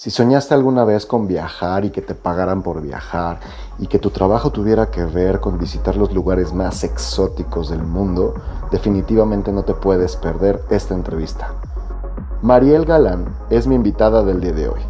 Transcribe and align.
Si 0.00 0.08
soñaste 0.10 0.54
alguna 0.54 0.84
vez 0.84 1.04
con 1.04 1.26
viajar 1.26 1.84
y 1.84 1.90
que 1.90 2.00
te 2.00 2.14
pagaran 2.14 2.62
por 2.62 2.80
viajar 2.80 3.38
y 3.78 3.86
que 3.86 3.98
tu 3.98 4.08
trabajo 4.08 4.50
tuviera 4.50 4.90
que 4.90 5.04
ver 5.04 5.40
con 5.40 5.58
visitar 5.58 5.94
los 5.94 6.14
lugares 6.14 6.54
más 6.54 6.84
exóticos 6.84 7.68
del 7.68 7.82
mundo, 7.82 8.32
definitivamente 8.70 9.52
no 9.52 9.62
te 9.62 9.74
puedes 9.74 10.16
perder 10.16 10.64
esta 10.70 10.94
entrevista. 10.94 11.52
Mariel 12.40 12.86
Galán 12.86 13.26
es 13.50 13.66
mi 13.66 13.74
invitada 13.74 14.22
del 14.22 14.40
día 14.40 14.54
de 14.54 14.68
hoy. 14.68 14.80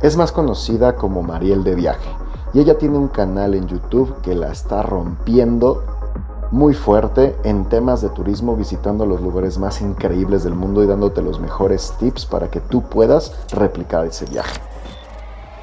Es 0.00 0.16
más 0.16 0.32
conocida 0.32 0.96
como 0.96 1.22
Mariel 1.22 1.62
de 1.62 1.74
Viaje 1.74 2.08
y 2.54 2.60
ella 2.60 2.78
tiene 2.78 2.96
un 2.96 3.08
canal 3.08 3.52
en 3.52 3.66
YouTube 3.66 4.22
que 4.22 4.34
la 4.34 4.50
está 4.50 4.80
rompiendo 4.80 5.84
muy 6.56 6.72
fuerte 6.72 7.36
en 7.44 7.66
temas 7.66 8.00
de 8.00 8.08
turismo, 8.08 8.56
visitando 8.56 9.04
los 9.04 9.20
lugares 9.20 9.58
más 9.58 9.82
increíbles 9.82 10.42
del 10.42 10.54
mundo 10.54 10.82
y 10.82 10.86
dándote 10.86 11.20
los 11.20 11.38
mejores 11.38 11.92
tips 12.00 12.24
para 12.24 12.48
que 12.48 12.60
tú 12.60 12.80
puedas 12.80 13.34
replicar 13.52 14.06
ese 14.06 14.24
viaje. 14.24 14.58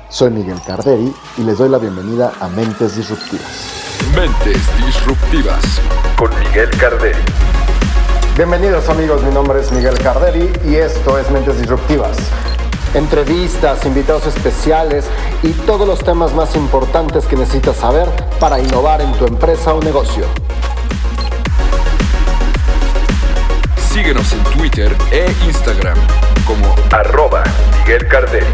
Soy 0.10 0.30
Miguel 0.30 0.62
Carderi 0.62 1.12
y 1.40 1.42
les 1.42 1.58
doy 1.58 1.70
la 1.70 1.80
bienvenida 1.80 2.32
a 2.40 2.48
Mentes 2.48 2.96
Disruptivas. 2.96 3.74
Mentes 4.16 4.62
Disruptivas 4.86 5.82
con 6.16 6.30
Miguel 6.40 6.70
Carderi. 6.80 7.18
Bienvenidos 8.38 8.88
amigos, 8.88 9.24
mi 9.24 9.34
nombre 9.34 9.62
es 9.62 9.72
Miguel 9.72 9.98
Carderi 9.98 10.48
y 10.70 10.76
esto 10.76 11.18
es 11.18 11.28
Mentes 11.32 11.58
Disruptivas. 11.58 12.18
Entrevistas, 12.94 13.84
invitados 13.88 14.28
especiales 14.28 15.06
y 15.42 15.54
todos 15.66 15.88
los 15.88 16.04
temas 16.04 16.36
más 16.36 16.56
importantes 16.56 17.26
que 17.26 17.36
necesitas 17.36 17.78
saber 17.78 18.08
para 18.40 18.60
innovar 18.60 19.02
en 19.02 19.12
tu 19.14 19.26
empresa 19.26 19.74
o 19.74 19.82
negocio. 19.82 20.26
Síguenos 23.94 24.34
en 24.34 24.44
Twitter 24.58 24.92
e 25.12 25.28
Instagram 25.46 25.96
como 26.48 26.66
arroba 26.92 27.44
Miguel 27.78 28.08
Carderi. 28.08 28.48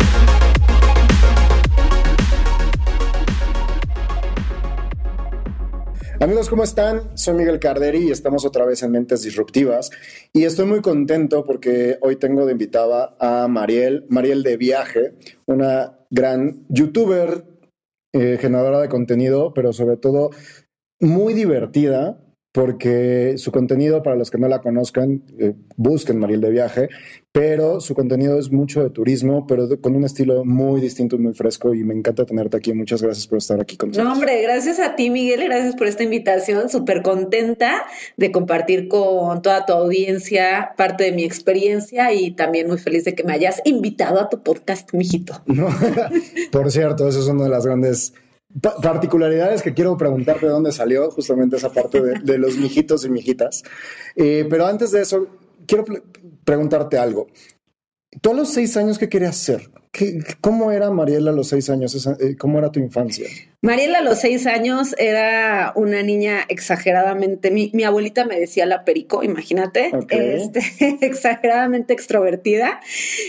Amigos, 6.19 6.49
¿cómo 6.49 6.63
están? 6.63 7.17
Soy 7.17 7.35
Miguel 7.35 7.57
Carderi 7.57 7.99
y 7.99 8.11
estamos 8.11 8.43
otra 8.43 8.65
vez 8.65 8.83
en 8.83 8.91
Mentes 8.91 9.23
Disruptivas. 9.23 9.91
Y 10.33 10.43
estoy 10.43 10.65
muy 10.65 10.81
contento 10.81 11.45
porque 11.45 11.97
hoy 12.01 12.17
tengo 12.17 12.45
de 12.45 12.51
invitada 12.51 13.15
a 13.17 13.47
Mariel, 13.47 14.05
Mariel 14.09 14.43
de 14.43 14.57
Viaje, 14.57 15.13
una 15.45 15.99
gran 16.09 16.65
youtuber, 16.67 17.45
eh, 18.11 18.37
generadora 18.41 18.81
de 18.81 18.89
contenido, 18.89 19.53
pero 19.53 19.71
sobre 19.71 19.95
todo 19.95 20.31
muy 20.99 21.33
divertida 21.33 22.19
porque 22.51 23.35
su 23.37 23.51
contenido, 23.51 24.01
para 24.01 24.15
los 24.15 24.31
que 24.31 24.39
no 24.39 24.47
la 24.47 24.59
conozcan, 24.59 25.23
eh, 25.37 25.53
busquen 25.77 26.17
Mariel 26.17 26.41
de 26.41 26.49
Viaje, 26.49 26.89
pero 27.31 27.79
su 27.79 27.93
contenido 27.93 28.39
es 28.39 28.51
mucho 28.51 28.81
de 28.81 28.89
turismo, 28.89 29.45
pero 29.45 29.79
con 29.79 29.95
un 29.95 30.03
estilo 30.03 30.43
muy 30.43 30.81
distinto 30.81 31.15
y 31.15 31.19
muy 31.19 31.33
fresco 31.35 31.75
y 31.75 31.83
me 31.83 31.93
encanta 31.93 32.25
tenerte 32.25 32.57
aquí. 32.57 32.73
Muchas 32.73 33.03
gracias 33.03 33.27
por 33.27 33.37
estar 33.37 33.61
aquí 33.61 33.77
con 33.77 33.89
nosotros. 33.89 34.07
No, 34.07 34.13
hombre, 34.13 34.41
gracias 34.41 34.79
a 34.79 34.95
ti, 34.95 35.11
Miguel, 35.11 35.43
gracias 35.43 35.75
por 35.75 35.85
esta 35.85 36.03
invitación. 36.03 36.69
Súper 36.69 37.03
contenta 37.03 37.83
de 38.17 38.31
compartir 38.31 38.87
con 38.87 39.43
toda 39.43 39.67
tu 39.67 39.73
audiencia 39.73 40.71
parte 40.75 41.03
de 41.03 41.11
mi 41.11 41.23
experiencia 41.23 42.11
y 42.13 42.31
también 42.31 42.67
muy 42.67 42.79
feliz 42.79 43.05
de 43.05 43.13
que 43.13 43.23
me 43.23 43.33
hayas 43.33 43.61
invitado 43.63 44.19
a 44.19 44.27
tu 44.27 44.41
podcast, 44.41 44.91
mijito. 44.93 45.43
por 46.51 46.71
cierto, 46.71 47.07
eso 47.07 47.19
es 47.19 47.27
una 47.27 47.43
de 47.43 47.49
las 47.49 47.63
grandes 47.63 48.13
particularidades 48.81 49.61
que 49.61 49.73
quiero 49.73 49.95
preguntarte 49.97 50.47
de 50.47 50.51
dónde 50.51 50.71
salió 50.71 51.11
justamente 51.11 51.57
esa 51.57 51.71
parte 51.71 52.01
de, 52.01 52.37
los 52.37 52.57
mijitos 52.57 53.05
y 53.05 53.09
mijitas. 53.09 53.63
Eh, 54.15 54.45
pero 54.49 54.65
antes 54.65 54.91
de 54.91 55.01
eso, 55.01 55.27
quiero 55.67 55.85
preguntarte 56.43 56.97
algo. 56.97 57.27
¿Tú 58.21 58.31
a 58.31 58.33
los 58.33 58.49
seis 58.49 58.75
años 58.75 58.97
qué 58.97 59.07
querías 59.07 59.37
ser? 59.37 59.69
¿Cómo 60.41 60.71
era 60.71 60.89
Mariela 60.89 61.31
a 61.31 61.33
los 61.33 61.49
seis 61.49 61.69
años? 61.69 62.07
Eh, 62.19 62.35
¿Cómo 62.37 62.57
era 62.57 62.71
tu 62.71 62.79
infancia? 62.79 63.27
Mariela 63.61 63.99
a 63.99 64.01
los 64.01 64.19
seis 64.19 64.47
años 64.47 64.95
era 64.97 65.73
una 65.75 66.01
niña 66.01 66.45
exageradamente, 66.47 67.51
mi, 67.51 67.83
abuelita 67.83 68.25
me 68.25 68.39
decía 68.39 68.65
la 68.65 68.83
perico, 68.83 69.23
imagínate, 69.23 69.91
este, 70.09 70.61
exageradamente 71.01 71.93
extrovertida. 71.93 72.79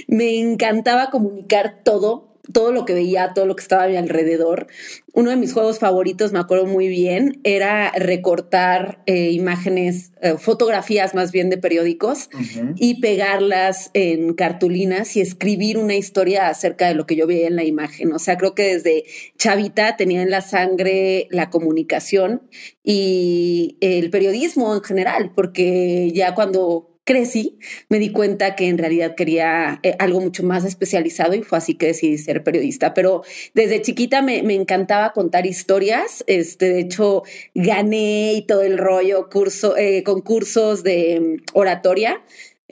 Me 0.07 0.39
encantaba 0.39 1.11
comunicar 1.11 1.81
todo, 1.83 2.30
todo 2.53 2.73
lo 2.73 2.85
que 2.85 2.95
veía, 2.95 3.33
todo 3.35 3.47
lo 3.47 3.57
que 3.57 3.63
estaba 3.63 3.85
a 3.85 3.89
mi 3.89 3.97
alrededor. 3.97 4.67
Uno 5.13 5.31
de 5.31 5.37
mis 5.37 5.53
juegos 5.53 5.79
favoritos, 5.79 6.33
me 6.33 6.39
acuerdo 6.39 6.67
muy 6.67 6.89
bien, 6.89 7.41
era 7.43 7.91
recortar 7.93 9.03
eh, 9.07 9.31
imágenes, 9.31 10.13
eh, 10.21 10.37
fotografías 10.39 11.15
más 11.15 11.33
bien 11.33 11.51
de 11.51 11.59
periódicos 11.59 12.31
y 12.77 13.01
pegarlas 13.01 13.91
en 13.95 14.35
cartulinas 14.35 15.17
y 15.17 15.21
escribir 15.21 15.79
una 15.79 15.97
historia 15.97 16.49
acerca 16.49 16.87
de 16.87 16.95
lo 16.95 17.07
que 17.07 17.17
yo 17.17 17.27
veía 17.27 17.49
en 17.49 17.57
la 17.57 17.65
imagen. 17.65 18.13
O 18.13 18.19
sea, 18.19 18.37
creo 18.37 18.55
que 18.55 18.75
desde 18.75 19.05
chavita 19.37 19.97
tenía 19.97 20.23
en 20.23 20.31
la 20.31 20.43
sangre 20.43 21.27
la 21.31 21.51
comunicación 21.51 22.43
y 22.85 23.77
el 23.81 24.11
periodismo 24.11 24.75
en 24.75 24.83
general, 24.83 25.33
porque 25.35 26.13
ya 26.15 26.35
cuando 26.35 26.90
crecí, 27.11 27.59
me 27.89 27.99
di 27.99 28.13
cuenta 28.13 28.55
que 28.55 28.69
en 28.69 28.79
realidad 28.79 29.17
quería 29.17 29.81
eh, 29.83 29.97
algo 29.99 30.21
mucho 30.21 30.45
más 30.45 30.65
especializado 30.65 31.35
y 31.35 31.43
fue 31.43 31.59
así 31.59 31.75
que 31.75 31.87
decidí 31.87 32.19
ser 32.19 32.45
periodista. 32.45 32.95
Pero 32.95 33.25
desde 33.53 33.83
chiquita 33.83 34.23
me, 34.23 34.39
encantaba 34.55 35.13
contar 35.13 35.45
historias. 35.45 36.23
Este, 36.29 36.69
de 36.69 36.81
hecho, 36.83 37.25
gané 37.53 38.35
y 38.35 38.43
todo 38.43 38.63
el 38.63 38.79
rollo, 38.79 39.29
curso, 39.29 39.77
eh, 39.77 40.05
concursos 40.05 40.85
de 40.85 41.19
mm, 41.21 41.43
oratoria. 41.55 42.23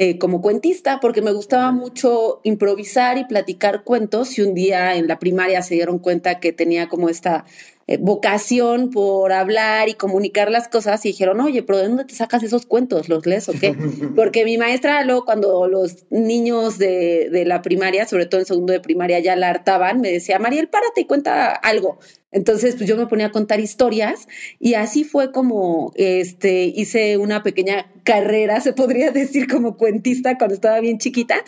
Eh, 0.01 0.17
como 0.19 0.41
cuentista, 0.41 1.01
porque 1.01 1.23
me 1.23 1.33
gustaba 1.33 1.73
mucho 1.73 2.41
improvisar 2.45 3.19
y 3.19 3.25
platicar 3.25 3.83
cuentos. 3.83 4.39
Y 4.39 4.43
un 4.43 4.55
día 4.55 4.95
en 4.95 5.09
la 5.09 5.19
primaria 5.19 5.61
se 5.63 5.75
dieron 5.75 5.99
cuenta 5.99 6.39
que 6.39 6.53
tenía 6.53 6.89
como 6.89 7.09
esta 7.09 7.45
eh, 7.89 7.97
vocación 7.99 8.91
por 8.91 9.33
hablar 9.33 9.89
y 9.89 9.95
comunicar 9.95 10.51
las 10.51 10.69
cosas 10.69 11.05
y 11.07 11.09
dijeron, 11.09 11.41
oye, 11.41 11.63
pero 11.63 11.79
¿de 11.79 11.89
dónde 11.89 12.05
te 12.05 12.15
sacas 12.15 12.43
esos 12.43 12.67
cuentos? 12.67 13.09
¿Los 13.09 13.25
lees 13.25 13.49
o 13.49 13.53
qué? 13.53 13.75
Porque 14.15 14.45
mi 14.45 14.59
maestra 14.59 15.03
luego 15.05 15.25
cuando 15.25 15.67
los 15.69 16.05
niños 16.11 16.77
de, 16.77 17.31
de 17.33 17.47
la 17.47 17.63
primaria, 17.63 18.07
sobre 18.07 18.27
todo 18.27 18.43
en 18.43 18.47
segundo 18.47 18.75
de 18.75 18.81
primaria, 18.81 19.21
ya 19.21 19.37
la 19.37 19.49
hartaban, 19.49 20.03
me 20.03 20.13
decía, 20.13 20.39
Mariel, 20.39 20.69
párate 20.69 21.01
y 21.01 21.07
cuenta 21.07 21.51
algo. 21.51 21.99
Entonces, 22.31 22.75
pues 22.77 22.87
yo 22.87 22.97
me 22.99 23.07
ponía 23.07 23.27
a 23.27 23.33
contar 23.33 23.59
historias 23.59 24.29
y 24.61 24.75
así 24.75 25.05
fue 25.05 25.33
como 25.33 25.93
este, 25.95 26.65
hice 26.65 27.17
una 27.17 27.43
pequeña 27.43 27.91
carrera, 28.05 28.61
se 28.61 28.75
podría 28.75 29.11
decir, 29.13 29.49
como 29.49 29.79
cuentista 29.79 30.37
cuando 30.37 30.55
estaba 30.55 30.79
bien 30.81 30.99
chiquita. 30.99 31.43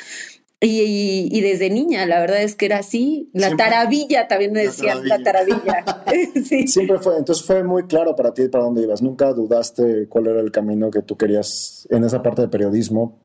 Y, 0.62 1.40
desde 1.40 1.70
niña, 1.70 2.04
la 2.04 2.20
verdad 2.20 2.42
es 2.42 2.54
que 2.54 2.66
era 2.66 2.78
así. 2.78 3.30
La 3.32 3.56
taravilla 3.56 4.28
también 4.28 4.52
me 4.52 4.62
decían, 4.62 5.08
la 5.08 5.18
taravilla. 5.22 5.84
Siempre 6.66 6.98
fue, 6.98 7.16
entonces 7.16 7.44
fue 7.46 7.64
muy 7.64 7.84
claro 7.84 8.14
para 8.14 8.34
ti 8.34 8.48
para 8.48 8.64
dónde 8.64 8.82
ibas. 8.82 9.00
Nunca 9.00 9.32
dudaste 9.32 10.06
cuál 10.08 10.26
era 10.26 10.40
el 10.40 10.50
camino 10.50 10.90
que 10.90 11.00
tú 11.00 11.16
querías 11.16 11.86
en 11.90 12.04
esa 12.04 12.22
parte 12.22 12.42
de 12.42 12.48
periodismo. 12.48 13.22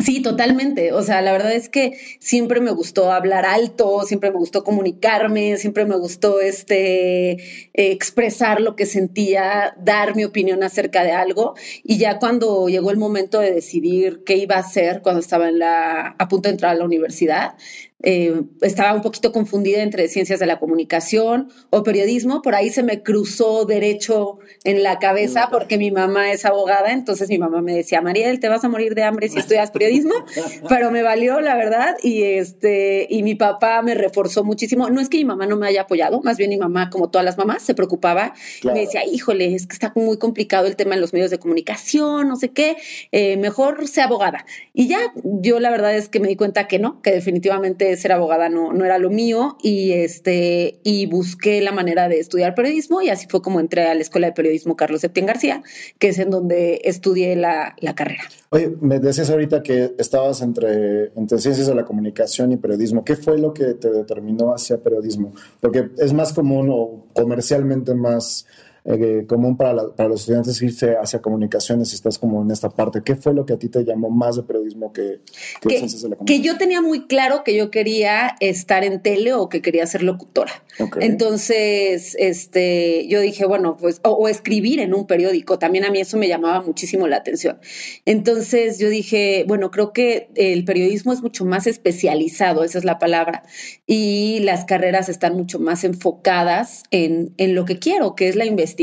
Sí, 0.00 0.22
totalmente. 0.22 0.92
O 0.92 1.02
sea, 1.02 1.20
la 1.22 1.32
verdad 1.32 1.52
es 1.52 1.68
que 1.68 1.98
siempre 2.20 2.60
me 2.60 2.70
gustó 2.70 3.10
hablar 3.10 3.44
alto, 3.44 4.02
siempre 4.06 4.30
me 4.30 4.38
gustó 4.38 4.62
comunicarme, 4.62 5.56
siempre 5.56 5.86
me 5.86 5.96
gustó 5.96 6.40
este 6.40 7.36
expresar 7.74 8.60
lo 8.60 8.76
que 8.76 8.86
sentía, 8.86 9.74
dar 9.82 10.14
mi 10.14 10.24
opinión 10.24 10.62
acerca 10.62 11.02
de 11.02 11.10
algo. 11.10 11.54
Y 11.82 11.98
ya 11.98 12.20
cuando 12.20 12.68
llegó 12.68 12.92
el 12.92 12.96
momento 12.96 13.40
de 13.40 13.52
decidir 13.52 14.22
qué 14.24 14.36
iba 14.36 14.54
a 14.54 14.60
hacer 14.60 15.02
cuando 15.02 15.20
estaba 15.20 15.48
en 15.48 15.58
la, 15.58 16.14
a 16.16 16.28
punto 16.28 16.48
de 16.48 16.52
entrar 16.52 16.72
a 16.72 16.78
la 16.78 16.84
universidad, 16.84 17.56
eh, 18.00 18.42
estaba 18.60 18.94
un 18.94 19.02
poquito 19.02 19.32
confundida 19.32 19.82
entre 19.82 20.06
ciencias 20.06 20.38
de 20.38 20.46
la 20.46 20.60
comunicación 20.60 21.48
o 21.70 21.82
periodismo. 21.82 22.42
Por 22.42 22.54
ahí 22.54 22.70
se 22.70 22.84
me 22.84 23.02
cruzó 23.02 23.64
derecho 23.64 24.38
en 24.62 24.84
la 24.84 25.00
cabeza 25.00 25.48
porque 25.50 25.78
mi 25.78 25.90
mamá 25.90 26.30
es 26.30 26.44
abogada. 26.44 26.92
Entonces 26.92 27.28
mi 27.28 27.38
mamá 27.38 27.60
me 27.60 27.74
decía, 27.74 28.00
Mariel, 28.00 28.38
te 28.38 28.48
vas 28.48 28.62
a 28.64 28.68
morir 28.68 28.94
de 28.94 29.02
hambre 29.02 29.28
si 29.28 29.38
estudias 29.38 29.72
periodismo. 29.72 29.87
Pero 30.68 30.90
me 30.90 31.02
valió, 31.02 31.40
la 31.40 31.56
verdad. 31.56 31.96
Y, 32.02 32.22
este, 32.22 33.06
y 33.08 33.22
mi 33.22 33.34
papá 33.34 33.82
me 33.82 33.94
reforzó 33.94 34.44
muchísimo. 34.44 34.88
No 34.90 35.00
es 35.00 35.08
que 35.08 35.18
mi 35.18 35.24
mamá 35.24 35.46
no 35.46 35.56
me 35.56 35.66
haya 35.66 35.82
apoyado, 35.82 36.20
más 36.22 36.36
bien 36.36 36.50
mi 36.50 36.58
mamá, 36.58 36.90
como 36.90 37.10
todas 37.10 37.24
las 37.24 37.38
mamás, 37.38 37.62
se 37.62 37.74
preocupaba. 37.74 38.34
Me 38.64 38.80
decía, 38.80 39.04
híjole, 39.04 39.54
es 39.54 39.66
que 39.66 39.72
está 39.72 39.92
muy 39.94 40.18
complicado 40.18 40.66
el 40.66 40.76
tema 40.76 40.94
en 40.94 41.00
los 41.00 41.12
medios 41.12 41.30
de 41.30 41.38
comunicación, 41.38 42.28
no 42.28 42.36
sé 42.36 42.50
qué. 42.50 42.76
Eh, 43.12 43.36
mejor 43.36 43.86
sea 43.88 44.04
abogada. 44.04 44.44
Y 44.72 44.88
ya 44.88 44.98
yo 45.24 45.60
la 45.60 45.70
verdad 45.70 45.94
es 45.96 46.08
que 46.08 46.20
me 46.20 46.28
di 46.28 46.36
cuenta 46.36 46.68
que 46.68 46.78
no, 46.78 47.00
que 47.02 47.12
definitivamente 47.12 47.96
ser 47.96 48.12
abogada 48.12 48.48
no, 48.48 48.72
no 48.72 48.84
era 48.84 48.98
lo 48.98 49.10
mío 49.10 49.56
y, 49.62 49.92
este, 49.92 50.80
y 50.84 51.06
busqué 51.06 51.60
la 51.60 51.72
manera 51.72 52.08
de 52.08 52.18
estudiar 52.18 52.54
periodismo 52.54 53.02
y 53.02 53.10
así 53.10 53.26
fue 53.28 53.42
como 53.42 53.60
entré 53.60 53.86
a 53.86 53.94
la 53.94 54.00
Escuela 54.00 54.28
de 54.28 54.32
Periodismo 54.32 54.76
Carlos 54.76 55.00
Septién 55.00 55.26
García, 55.26 55.62
que 55.98 56.08
es 56.08 56.18
en 56.18 56.30
donde 56.30 56.80
estudié 56.84 57.36
la, 57.36 57.74
la 57.80 57.94
carrera. 57.94 58.24
Oye, 58.50 58.70
me 58.80 58.98
decías 58.98 59.30
ahorita 59.30 59.62
que 59.62 59.77
estabas 59.98 60.42
entre, 60.42 61.12
entre 61.16 61.38
ciencias 61.38 61.66
de 61.66 61.74
la 61.74 61.84
comunicación 61.84 62.52
y 62.52 62.56
periodismo. 62.56 63.04
¿Qué 63.04 63.16
fue 63.16 63.38
lo 63.38 63.52
que 63.52 63.74
te 63.74 63.90
determinó 63.90 64.54
hacia 64.54 64.78
periodismo? 64.78 65.32
Porque 65.60 65.90
es 65.98 66.12
más 66.12 66.32
común 66.32 66.68
o 66.70 67.06
comercialmente 67.12 67.94
más 67.94 68.46
eh, 68.90 69.26
común 69.28 69.58
para, 69.58 69.88
para, 69.94 70.08
los 70.08 70.20
estudiantes 70.20 70.62
irse 70.62 70.96
hacia 70.96 71.20
comunicaciones 71.20 71.92
estás 71.92 72.18
como 72.18 72.40
en 72.40 72.50
esta 72.50 72.70
parte. 72.70 73.02
¿Qué 73.04 73.16
fue 73.16 73.34
lo 73.34 73.44
que 73.44 73.52
a 73.52 73.58
ti 73.58 73.68
te 73.68 73.84
llamó 73.84 74.08
más 74.08 74.36
de 74.36 74.44
periodismo 74.44 74.94
que, 74.94 75.20
que, 75.60 75.86
que 76.24 76.40
yo 76.40 76.56
tenía 76.56 76.80
muy 76.80 77.06
claro 77.06 77.44
que 77.44 77.54
yo 77.54 77.70
quería 77.70 78.36
estar 78.40 78.84
en 78.84 79.02
tele 79.02 79.34
o 79.34 79.50
que 79.50 79.60
quería 79.60 79.86
ser 79.86 80.02
locutora. 80.02 80.64
Entonces, 81.00 82.16
este, 82.18 83.06
yo 83.08 83.20
dije, 83.20 83.44
bueno, 83.44 83.76
pues, 83.76 84.00
o, 84.04 84.10
o, 84.10 84.28
escribir 84.28 84.80
en 84.80 84.94
un 84.94 85.06
periódico, 85.06 85.58
también 85.58 85.84
a 85.84 85.90
mí 85.90 86.00
eso 86.00 86.16
me 86.16 86.28
llamaba 86.28 86.62
muchísimo 86.62 87.06
la 87.08 87.16
atención. 87.16 87.58
Entonces 88.06 88.78
yo 88.78 88.88
dije, 88.88 89.44
bueno, 89.46 89.70
creo 89.70 89.92
que 89.92 90.30
el 90.34 90.64
periodismo 90.64 91.12
es 91.12 91.20
mucho 91.20 91.44
más 91.44 91.66
especializado, 91.66 92.64
esa 92.64 92.78
es 92.78 92.84
la 92.84 92.98
palabra, 92.98 93.42
y 93.86 94.38
las 94.40 94.64
carreras 94.64 95.08
están 95.08 95.34
mucho 95.34 95.58
más 95.58 95.84
enfocadas 95.84 96.84
en, 96.90 97.34
en 97.36 97.54
lo 97.54 97.64
que 97.64 97.78
quiero, 97.78 98.14
que 98.14 98.28
es 98.28 98.36
la 98.36 98.46
investigación, 98.46 98.77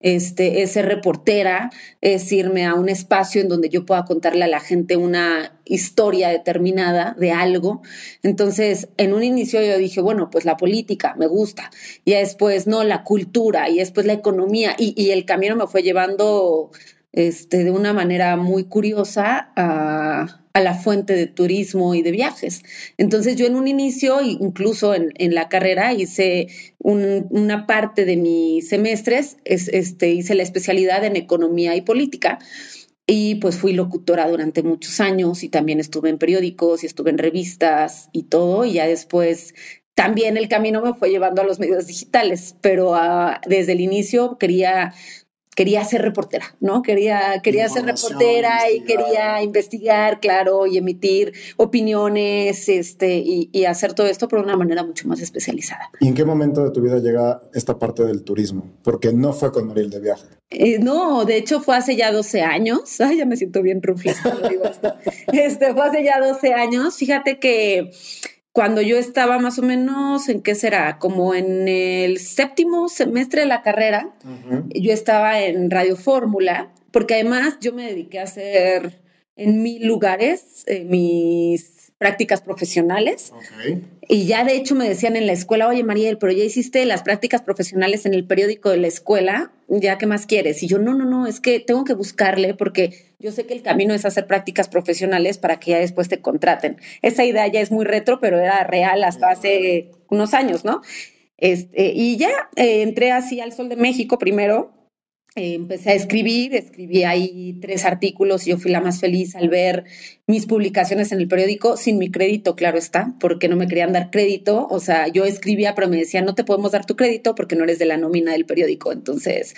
este, 0.00 0.62
es 0.62 0.72
ser 0.72 0.86
reportera, 0.86 1.70
es 2.00 2.30
irme 2.32 2.66
a 2.66 2.74
un 2.74 2.88
espacio 2.88 3.40
en 3.40 3.48
donde 3.48 3.68
yo 3.68 3.86
pueda 3.86 4.04
contarle 4.04 4.44
a 4.44 4.48
la 4.48 4.60
gente 4.60 4.96
una 4.96 5.60
historia 5.64 6.28
determinada 6.28 7.14
de 7.18 7.30
algo. 7.30 7.82
Entonces, 8.22 8.88
en 8.96 9.14
un 9.14 9.22
inicio 9.22 9.62
yo 9.62 9.78
dije, 9.78 10.00
bueno, 10.00 10.30
pues 10.30 10.44
la 10.44 10.56
política 10.56 11.14
me 11.18 11.26
gusta, 11.26 11.70
y 12.04 12.12
después, 12.12 12.66
no, 12.66 12.84
la 12.84 13.04
cultura, 13.04 13.68
y 13.68 13.78
después 13.78 14.06
la 14.06 14.14
economía, 14.14 14.74
y, 14.78 14.94
y 15.00 15.10
el 15.10 15.24
camino 15.24 15.56
me 15.56 15.66
fue 15.66 15.82
llevando 15.82 16.70
este, 17.12 17.64
de 17.64 17.70
una 17.70 17.92
manera 17.92 18.36
muy 18.36 18.64
curiosa 18.64 19.52
a, 19.56 20.38
la 20.54 20.74
fuente 20.74 21.14
de 21.14 21.26
turismo 21.26 21.94
y 21.94 22.02
de 22.02 22.10
viajes. 22.10 22.62
Entonces 22.98 23.36
yo 23.36 23.46
en 23.46 23.56
un 23.56 23.68
inicio, 23.68 24.20
incluso 24.20 24.94
en, 24.94 25.34
la 25.34 25.48
carrera, 25.48 25.94
hice 25.94 26.48
una 26.78 27.66
parte 27.66 28.04
de 28.04 28.16
mis 28.16 28.68
semestres, 28.68 29.38
este, 29.44 30.10
hice 30.10 30.34
la 30.34 30.42
especialidad 30.42 31.04
en 31.04 31.16
economía 31.16 31.74
y 31.74 31.80
política. 31.80 32.38
Y 33.06 33.36
pues 33.36 33.56
fui 33.56 33.72
locutora 33.72 34.28
durante 34.28 34.62
muchos 34.62 35.00
años 35.00 35.42
y 35.42 35.48
también 35.48 35.80
estuve 35.80 36.10
en 36.10 36.18
periódicos 36.18 36.82
y 36.82 36.86
estuve 36.86 37.10
en 37.10 37.18
revistas 37.18 38.08
y 38.12 38.24
todo. 38.24 38.64
Y 38.64 38.74
ya 38.74 38.86
después 38.86 39.54
también 39.94 40.36
el 40.36 40.48
camino 40.48 40.80
me 40.82 40.94
fue 40.94 41.10
llevando 41.10 41.42
a 41.42 41.44
los 41.44 41.58
medios 41.58 41.86
digitales, 41.86 42.56
pero 42.60 42.94
ah, 42.94 43.40
desde 43.46 43.72
el 43.72 43.80
inicio 43.80 44.38
quería 44.38 44.94
quería 45.54 45.84
ser 45.84 46.02
reportera, 46.02 46.54
¿no? 46.60 46.82
Quería, 46.82 47.40
quería 47.42 47.68
ser 47.68 47.84
reportera 47.84 48.70
y 48.70 48.84
quería 48.84 49.42
investigar, 49.42 50.20
claro, 50.20 50.66
y 50.66 50.78
emitir 50.78 51.32
opiniones, 51.56 52.68
este, 52.68 53.18
y, 53.18 53.50
hacer 53.62 53.94
todo 53.94 54.08
esto 54.08 54.26
por 54.28 54.40
una 54.40 54.56
manera 54.56 54.82
mucho 54.82 55.06
más 55.06 55.20
especializada. 55.20 55.90
¿Y 56.00 56.08
en 56.08 56.14
qué 56.14 56.24
momento 56.24 56.64
de 56.64 56.70
tu 56.72 56.82
vida 56.82 56.98
llega 56.98 57.42
esta 57.54 57.78
parte 57.78 58.04
del 58.04 58.24
turismo? 58.24 58.72
Porque 58.82 59.12
no 59.12 59.32
fue 59.32 59.52
con 59.52 59.68
Mariel 59.68 59.88
de 59.88 60.00
viaje. 60.00 60.26
Eh, 60.50 60.78
no, 60.78 61.24
de 61.24 61.36
hecho 61.36 61.60
fue 61.60 61.76
hace 61.76 61.96
ya 61.96 62.12
12 62.12 62.42
años. 62.42 63.00
Ay, 63.00 63.18
ya 63.18 63.26
me 63.26 63.36
siento 63.36 63.62
bien 63.62 63.80
cuando 63.80 64.48
digo 64.48 64.64
esto. 64.64 64.94
Este, 65.32 65.72
fue 65.72 65.86
hace 65.86 66.04
ya 66.04 66.20
12 66.20 66.52
años. 66.52 66.96
Fíjate 66.96 67.38
que 67.38 67.92
cuando 68.52 68.82
yo 68.82 68.98
estaba 68.98 69.38
más 69.38 69.58
o 69.58 69.62
menos, 69.62 70.28
¿en 70.28 70.42
qué 70.42 70.54
será? 70.54 70.98
Como 70.98 71.34
en 71.34 71.68
el 71.68 72.18
séptimo 72.18 72.88
semestre 72.88 73.40
de 73.42 73.46
la 73.46 73.62
carrera, 73.62 74.14
yo 74.68 74.92
estaba 74.92 75.40
en 75.40 75.70
Radio 75.70 75.96
Fórmula, 75.96 76.70
porque 76.90 77.14
además 77.14 77.56
yo 77.60 77.72
me 77.72 77.86
dediqué 77.86 78.20
a 78.20 78.24
hacer 78.24 79.00
en 79.36 79.62
mil 79.62 79.86
lugares 79.86 80.64
eh, 80.66 80.84
mis 80.84 81.92
prácticas 81.96 82.42
profesionales. 82.42 83.32
Y 84.12 84.26
ya 84.26 84.44
de 84.44 84.54
hecho 84.54 84.74
me 84.74 84.86
decían 84.86 85.16
en 85.16 85.26
la 85.26 85.32
escuela, 85.32 85.66
oye 85.66 85.82
Mariel, 85.84 86.18
pero 86.18 86.32
ya 86.32 86.44
hiciste 86.44 86.84
las 86.84 87.02
prácticas 87.02 87.40
profesionales 87.40 88.04
en 88.04 88.12
el 88.12 88.26
periódico 88.26 88.68
de 88.68 88.76
la 88.76 88.86
escuela, 88.86 89.52
¿ya 89.68 89.96
qué 89.96 90.04
más 90.04 90.26
quieres? 90.26 90.62
Y 90.62 90.66
yo, 90.66 90.78
no, 90.78 90.92
no, 90.92 91.06
no, 91.06 91.26
es 91.26 91.40
que 91.40 91.60
tengo 91.60 91.84
que 91.84 91.94
buscarle 91.94 92.52
porque 92.52 92.92
yo 93.18 93.32
sé 93.32 93.46
que 93.46 93.54
el 93.54 93.62
camino 93.62 93.94
es 93.94 94.04
hacer 94.04 94.26
prácticas 94.26 94.68
profesionales 94.68 95.38
para 95.38 95.58
que 95.58 95.70
ya 95.70 95.78
después 95.78 96.10
te 96.10 96.20
contraten. 96.20 96.76
Esa 97.00 97.24
idea 97.24 97.46
ya 97.46 97.62
es 97.62 97.72
muy 97.72 97.86
retro, 97.86 98.20
pero 98.20 98.38
era 98.38 98.64
real 98.64 99.02
hasta 99.02 99.30
hace 99.30 99.88
unos 100.10 100.34
años, 100.34 100.62
¿no? 100.62 100.82
Este, 101.38 101.94
y 101.94 102.18
ya 102.18 102.50
eh, 102.56 102.82
entré 102.82 103.12
así 103.12 103.40
al 103.40 103.54
Sol 103.54 103.70
de 103.70 103.76
México 103.76 104.18
primero 104.18 104.81
eh, 105.34 105.54
empecé 105.54 105.90
a 105.90 105.94
escribir, 105.94 106.54
escribí 106.54 107.04
ahí 107.04 107.58
tres 107.60 107.86
artículos 107.86 108.46
y 108.46 108.50
yo 108.50 108.58
fui 108.58 108.70
la 108.70 108.82
más 108.82 109.00
feliz 109.00 109.34
al 109.34 109.48
ver 109.48 109.84
mis 110.26 110.44
publicaciones 110.44 111.10
en 111.10 111.20
el 111.20 111.28
periódico 111.28 111.78
sin 111.78 111.96
mi 111.96 112.10
crédito, 112.10 112.54
claro 112.54 112.76
está, 112.76 113.14
porque 113.18 113.48
no 113.48 113.56
me 113.56 113.66
querían 113.66 113.94
dar 113.94 114.10
crédito. 114.10 114.66
O 114.70 114.78
sea, 114.78 115.08
yo 115.08 115.24
escribía, 115.24 115.74
pero 115.74 115.88
me 115.88 115.96
decían, 115.96 116.26
no 116.26 116.34
te 116.34 116.44
podemos 116.44 116.72
dar 116.72 116.84
tu 116.84 116.96
crédito 116.96 117.34
porque 117.34 117.56
no 117.56 117.64
eres 117.64 117.78
de 117.78 117.86
la 117.86 117.96
nómina 117.96 118.32
del 118.32 118.44
periódico. 118.44 118.92
Entonces, 118.92 119.54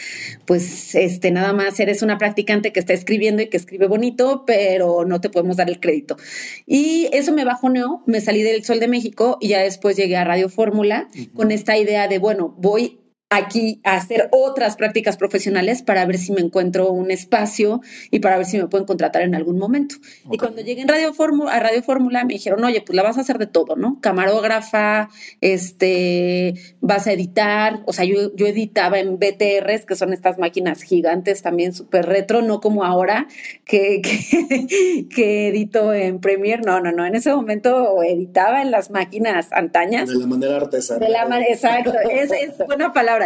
pues, 0.46 0.94
este, 0.94 1.32
nada 1.32 1.52
más 1.52 1.78
eres 1.80 2.02
una 2.02 2.18
practicante 2.18 2.72
que 2.72 2.78
está 2.78 2.92
escribiendo 2.92 3.42
y 3.42 3.48
que 3.48 3.56
escribe 3.56 3.88
bonito, 3.88 4.44
pero 4.46 5.04
no 5.04 5.20
te 5.20 5.28
podemos 5.28 5.56
dar 5.56 5.68
el 5.68 5.80
crédito. 5.80 6.16
Y 6.66 7.08
eso 7.12 7.32
me 7.32 7.44
bajoneó, 7.44 8.04
me 8.06 8.20
salí 8.20 8.42
del 8.42 8.64
Sol 8.64 8.78
de 8.78 8.88
México 8.88 9.38
y 9.40 9.48
ya 9.48 9.60
después 9.60 9.96
llegué 9.96 10.16
a 10.16 10.24
Radio 10.24 10.48
Fórmula 10.48 11.08
con 11.34 11.50
esta 11.50 11.76
idea 11.76 12.06
de, 12.06 12.18
bueno, 12.18 12.54
voy 12.58 13.00
aquí 13.36 13.80
a 13.84 13.96
hacer 13.96 14.28
otras 14.32 14.76
prácticas 14.76 15.16
profesionales 15.16 15.82
para 15.82 16.04
ver 16.06 16.18
si 16.18 16.32
me 16.32 16.40
encuentro 16.40 16.90
un 16.90 17.10
espacio 17.10 17.80
y 18.10 18.20
para 18.20 18.36
ver 18.36 18.46
si 18.46 18.58
me 18.58 18.68
pueden 18.68 18.86
contratar 18.86 19.22
en 19.22 19.34
algún 19.34 19.58
momento. 19.58 19.96
Y 20.30 20.38
cuando 20.38 20.62
llegué 20.62 20.82
en 20.82 20.88
Radio 20.88 21.12
Fórmula, 21.12 21.52
a 21.52 21.60
Radio 21.60 21.82
Fórmula 21.82 22.24
me 22.24 22.34
dijeron, 22.34 22.62
oye, 22.64 22.82
pues 22.82 22.96
la 22.96 23.02
vas 23.02 23.18
a 23.18 23.22
hacer 23.22 23.38
de 23.38 23.46
todo, 23.46 23.76
¿no? 23.76 23.98
Camarógrafa, 24.00 25.08
este, 25.40 26.54
vas 26.80 27.06
a 27.06 27.12
editar, 27.12 27.80
o 27.86 27.92
sea, 27.92 28.04
yo, 28.04 28.34
yo 28.34 28.46
editaba 28.46 28.98
en 28.98 29.18
BTRs, 29.18 29.86
que 29.86 29.96
son 29.96 30.12
estas 30.12 30.38
máquinas 30.38 30.82
gigantes 30.82 31.42
también 31.42 31.72
súper 31.72 32.06
retro, 32.06 32.42
no 32.42 32.60
como 32.60 32.84
ahora 32.84 33.26
que, 33.64 34.02
que, 35.14 35.48
edito 35.48 35.92
en 35.92 36.20
Premiere, 36.20 36.62
no, 36.64 36.80
no, 36.80 36.92
no, 36.92 37.04
en 37.06 37.14
ese 37.14 37.34
momento 37.34 38.02
editaba 38.02 38.62
en 38.62 38.70
las 38.70 38.90
máquinas 38.90 39.48
antañas. 39.52 40.08
De 40.08 40.16
la 40.16 40.26
manera 40.26 40.56
artesanal. 40.56 41.00
De 41.00 41.12
la 41.12 41.24
exacto, 41.40 41.92
es, 42.10 42.30
es 42.30 42.58
buena 42.66 42.92
palabra 42.92 43.23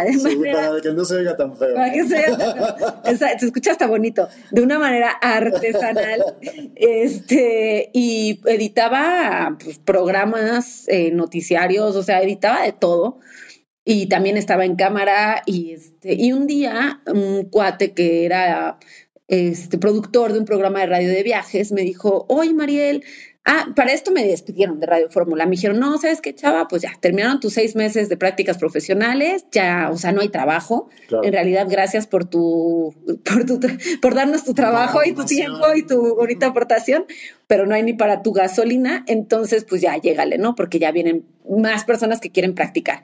para 0.53 0.81
que 0.81 0.93
no 0.93 1.05
se 1.05 1.15
oiga 1.15 1.35
tan 1.35 1.55
feo. 1.57 1.75
Para 1.75 1.91
que 1.91 2.03
se, 2.05 3.37
se 3.39 3.45
escucha 3.45 3.71
hasta 3.71 3.87
bonito. 3.87 4.27
De 4.51 4.61
una 4.61 4.79
manera 4.79 5.11
artesanal. 5.11 6.23
este, 6.75 7.89
y 7.93 8.41
editaba 8.45 9.57
pues, 9.63 9.79
programas, 9.79 10.87
eh, 10.87 11.11
noticiarios, 11.11 11.95
o 11.95 12.03
sea, 12.03 12.21
editaba 12.21 12.63
de 12.63 12.73
todo. 12.73 13.19
Y 13.85 14.07
también 14.07 14.37
estaba 14.37 14.65
en 14.65 14.75
cámara. 14.75 15.41
Y, 15.45 15.73
este, 15.73 16.13
y 16.13 16.31
un 16.31 16.47
día, 16.47 17.01
un 17.07 17.49
cuate 17.49 17.93
que 17.93 18.25
era 18.25 18.77
este 19.29 19.77
productor 19.77 20.33
de 20.33 20.39
un 20.39 20.45
programa 20.45 20.79
de 20.79 20.87
radio 20.87 21.09
de 21.09 21.21
viajes 21.21 21.71
me 21.71 21.83
dijo, 21.83 22.25
oye 22.29 22.53
Mariel, 22.53 23.03
Ah, 23.51 23.65
para 23.75 23.93
esto 23.93 24.11
me 24.11 24.23
despidieron 24.23 24.79
de 24.79 24.85
Radio 24.85 25.09
Fórmula. 25.09 25.45
Me 25.45 25.51
dijeron, 25.51 25.79
no, 25.79 25.97
¿sabes 25.97 26.21
qué, 26.21 26.35
chava? 26.35 26.67
Pues 26.67 26.83
ya, 26.83 26.91
terminaron 26.99 27.39
tus 27.39 27.53
seis 27.53 27.75
meses 27.75 28.07
de 28.07 28.15
prácticas 28.15 28.59
profesionales, 28.59 29.43
ya, 29.51 29.89
o 29.91 29.97
sea, 29.97 30.11
no 30.11 30.21
hay 30.21 30.29
trabajo. 30.29 30.89
En 31.23 31.33
realidad, 31.33 31.65
gracias 31.67 32.05
por 32.05 32.25
tu, 32.25 32.93
por 33.25 33.45
tu, 33.45 33.59
por 34.01 34.13
darnos 34.13 34.43
tu 34.43 34.53
trabajo 34.53 34.99
y 35.03 35.13
tu 35.13 35.25
tiempo 35.25 35.65
y 35.75 35.81
tu 35.81 36.15
bonita 36.15 36.45
aportación, 36.45 37.05
pero 37.49 37.65
no 37.65 37.73
hay 37.73 37.81
ni 37.81 37.93
para 37.93 38.21
tu 38.21 38.31
gasolina. 38.31 39.03
Entonces, 39.07 39.65
pues 39.67 39.81
ya, 39.81 39.97
llégale, 39.97 40.37
¿no? 40.37 40.53
Porque 40.53 40.77
ya 40.77 40.91
vienen 40.91 41.25
más 41.49 41.83
personas 41.83 42.19
que 42.19 42.29
quieren 42.29 42.53
practicar. 42.53 43.01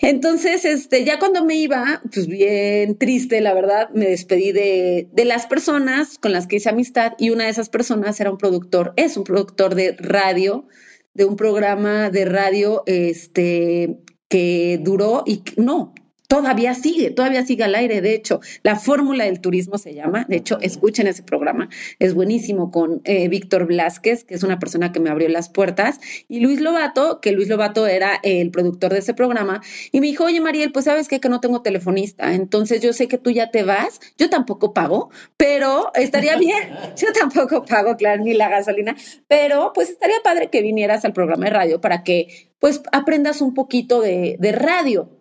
Entonces, 0.00 0.64
este, 0.64 1.04
ya 1.04 1.20
cuando 1.20 1.44
me 1.44 1.54
iba, 1.54 2.02
pues 2.12 2.26
bien 2.26 2.98
triste, 2.98 3.40
la 3.40 3.54
verdad, 3.54 3.88
me 3.94 4.06
despedí 4.06 4.50
de, 4.50 5.08
de 5.12 5.24
las 5.24 5.46
personas 5.46 6.18
con 6.18 6.32
las 6.32 6.48
que 6.48 6.56
hice 6.56 6.68
amistad 6.68 7.12
y 7.16 7.30
una 7.30 7.44
de 7.44 7.50
esas 7.50 7.68
personas 7.68 8.20
era 8.20 8.32
un 8.32 8.38
productor, 8.38 8.92
es 8.96 9.16
un 9.16 9.22
productor 9.22 9.76
de 9.76 9.92
radio, 10.00 10.66
de 11.14 11.26
un 11.26 11.36
programa 11.36 12.10
de 12.10 12.24
radio, 12.24 12.82
este, 12.86 14.00
que 14.26 14.80
duró 14.82 15.22
y 15.24 15.44
no, 15.56 15.94
todavía 16.30 16.74
sigue, 16.74 17.10
todavía 17.10 17.44
sigue 17.44 17.64
al 17.64 17.74
aire. 17.74 18.00
De 18.00 18.14
hecho, 18.14 18.40
la 18.62 18.76
fórmula 18.76 19.24
del 19.24 19.40
turismo 19.40 19.78
se 19.78 19.94
llama. 19.94 20.26
De 20.28 20.36
hecho, 20.36 20.60
escuchen 20.60 21.08
ese 21.08 21.24
programa. 21.24 21.68
Es 21.98 22.14
buenísimo 22.14 22.70
con 22.70 23.00
eh, 23.02 23.28
Víctor 23.28 23.66
Blasquez, 23.66 24.22
que 24.22 24.36
es 24.36 24.44
una 24.44 24.60
persona 24.60 24.92
que 24.92 25.00
me 25.00 25.10
abrió 25.10 25.28
las 25.28 25.48
puertas, 25.48 25.98
y 26.28 26.38
Luis 26.38 26.60
Lobato, 26.60 27.20
que 27.20 27.32
Luis 27.32 27.48
Lobato 27.48 27.88
era 27.88 28.20
el 28.22 28.52
productor 28.52 28.92
de 28.92 29.00
ese 29.00 29.12
programa, 29.12 29.60
y 29.90 30.00
me 30.00 30.06
dijo, 30.06 30.22
oye, 30.24 30.40
Mariel, 30.40 30.70
pues 30.70 30.84
sabes 30.84 31.08
qué? 31.08 31.18
que 31.18 31.28
no 31.28 31.40
tengo 31.40 31.62
telefonista. 31.62 32.32
Entonces 32.32 32.80
yo 32.80 32.92
sé 32.92 33.08
que 33.08 33.18
tú 33.18 33.32
ya 33.32 33.50
te 33.50 33.64
vas. 33.64 34.00
Yo 34.16 34.30
tampoco 34.30 34.72
pago, 34.72 35.10
pero 35.36 35.90
estaría 35.94 36.36
bien. 36.36 36.70
Yo 36.96 37.12
tampoco 37.12 37.64
pago, 37.64 37.96
claro, 37.96 38.22
ni 38.22 38.34
la 38.34 38.48
gasolina, 38.48 38.96
pero 39.26 39.72
pues 39.74 39.90
estaría 39.90 40.16
padre 40.22 40.48
que 40.48 40.62
vinieras 40.62 41.04
al 41.04 41.12
programa 41.12 41.46
de 41.46 41.50
radio 41.50 41.80
para 41.80 42.04
que 42.04 42.50
pues 42.60 42.82
aprendas 42.92 43.40
un 43.40 43.54
poquito 43.54 44.00
de, 44.00 44.36
de 44.38 44.52
radio 44.52 45.19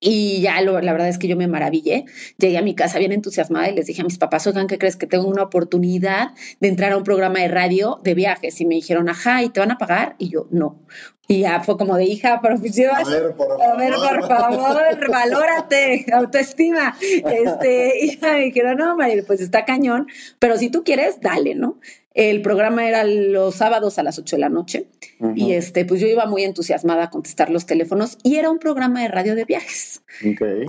Y 0.00 0.40
ya 0.40 0.62
lo, 0.62 0.80
la 0.80 0.92
verdad 0.92 1.08
es 1.08 1.18
que 1.18 1.28
yo 1.28 1.36
me 1.36 1.46
maravillé. 1.46 2.06
Llegué 2.38 2.56
a 2.56 2.62
mi 2.62 2.74
casa 2.74 2.98
bien 2.98 3.12
entusiasmada 3.12 3.68
y 3.68 3.74
les 3.74 3.86
dije 3.86 4.00
a 4.00 4.04
mis 4.04 4.16
papás, 4.18 4.46
oigan, 4.46 4.66
¿qué 4.66 4.78
crees? 4.78 4.96
Que 4.96 5.06
tengo 5.06 5.28
una 5.28 5.42
oportunidad 5.42 6.30
de 6.58 6.68
entrar 6.68 6.92
a 6.92 6.96
un 6.96 7.04
programa 7.04 7.40
de 7.40 7.48
radio 7.48 8.00
de 8.02 8.14
viajes. 8.14 8.60
Y 8.60 8.66
me 8.66 8.76
dijeron, 8.76 9.10
ajá, 9.10 9.42
¿y 9.42 9.50
te 9.50 9.60
van 9.60 9.70
a 9.70 9.78
pagar? 9.78 10.16
Y 10.18 10.30
yo, 10.30 10.48
no. 10.50 10.80
Y 11.28 11.42
ya 11.42 11.60
fue 11.60 11.76
como 11.76 11.96
de 11.96 12.04
hija, 12.04 12.40
pero 12.42 12.56
pues 12.58 12.76
a 12.80 13.04
ver, 13.08 13.36
por 13.36 13.46
favor, 13.46 13.62
a 13.62 13.76
ver, 13.76 13.94
por 13.94 14.26
favor 14.26 15.10
valórate, 15.10 16.06
autoestima. 16.12 16.96
Este, 17.00 18.04
y 18.04 18.18
ya 18.18 18.32
me 18.32 18.40
dijeron, 18.46 18.78
no, 18.78 18.96
pues 19.26 19.40
está 19.40 19.64
cañón, 19.64 20.08
pero 20.38 20.56
si 20.56 20.70
tú 20.70 20.82
quieres, 20.82 21.20
dale, 21.20 21.54
¿no? 21.54 21.78
El 22.12 22.42
programa 22.42 22.88
era 22.88 23.04
los 23.04 23.54
sábados 23.54 23.98
a 23.98 24.02
las 24.02 24.18
8 24.18 24.36
de 24.36 24.40
la 24.40 24.48
noche 24.48 24.88
y 25.36 25.52
este, 25.52 25.84
pues 25.84 26.00
yo 26.00 26.08
iba 26.08 26.26
muy 26.26 26.42
entusiasmada 26.42 27.04
a 27.04 27.10
contestar 27.10 27.50
los 27.50 27.66
teléfonos 27.66 28.18
y 28.24 28.36
era 28.36 28.50
un 28.50 28.58
programa 28.58 29.02
de 29.02 29.08
radio 29.08 29.34
de 29.34 29.44
viajes. 29.44 30.02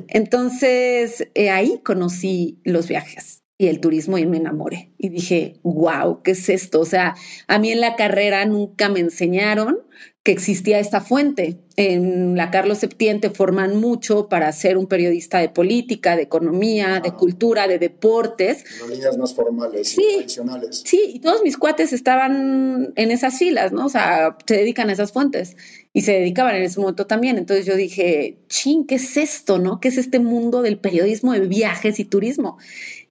Entonces 0.08 1.28
eh, 1.34 1.50
ahí 1.50 1.82
conocí 1.84 2.60
los 2.64 2.88
viajes 2.88 3.42
y 3.58 3.68
el 3.68 3.80
turismo 3.80 4.18
y 4.18 4.26
me 4.26 4.38
enamoré 4.38 4.92
y 4.98 5.10
dije, 5.10 5.60
wow, 5.64 6.24
¿qué 6.24 6.32
es 6.32 6.50
esto? 6.50 6.80
O 6.80 6.86
sea, 6.86 7.16
a 7.48 7.60
mí 7.60 7.72
en 7.72 7.80
la 7.80 7.96
carrera 7.96 8.44
nunca 8.46 8.90
me 8.90 9.00
enseñaron 9.00 9.78
que 10.24 10.32
existía 10.32 10.80
esta 10.80 11.02
fuente. 11.02 11.58
En 11.78 12.36
la 12.38 12.52
Carlos 12.52 12.80
Septién 12.80 13.20
forman 13.34 13.78
mucho 13.78 14.30
para 14.30 14.52
ser 14.52 14.78
un 14.78 14.86
periodista 14.86 15.40
de 15.40 15.50
política, 15.50 16.16
de 16.16 16.24
economía, 16.24 17.00
de 17.00 17.14
cultura, 17.14 17.68
de 17.68 17.80
deportes. 17.80 18.64
En 18.84 18.92
líneas 18.92 19.18
más 19.18 19.34
formales 19.34 19.90
sí, 19.90 20.02
y 20.02 20.18
tradicionales. 20.18 20.84
Sí, 20.86 21.02
y 21.16 21.20
todos 21.20 21.42
mis 21.42 21.58
cuates 21.58 21.92
estaban 21.92 22.94
en 22.96 23.12
esas 23.12 23.40
filas, 23.40 23.72
¿no? 23.72 23.88
O 23.88 23.90
sea, 23.90 24.38
se 24.46 24.58
dedican 24.58 24.90
a 24.90 24.94
esas 24.94 25.12
fuentes 25.12 25.56
y 25.92 26.02
se 26.02 26.12
dedicaban 26.12 26.56
en 26.56 26.64
ese 26.64 26.80
momento 26.80 27.08
también. 27.08 27.40
Entonces 27.40 27.66
yo 27.66 27.76
dije, 27.76 28.38
ching, 28.48 28.86
¿qué 28.86 28.96
es 28.96 29.18
esto, 29.18 29.58
no? 29.58 29.80
¿Qué 29.80 29.88
es 29.88 29.98
este 29.98 30.20
mundo 30.20 30.62
del 30.62 30.78
periodismo 30.78 31.34
de 31.34 31.48
viajes 31.48 32.00
y 32.00 32.06
turismo? 32.06 32.60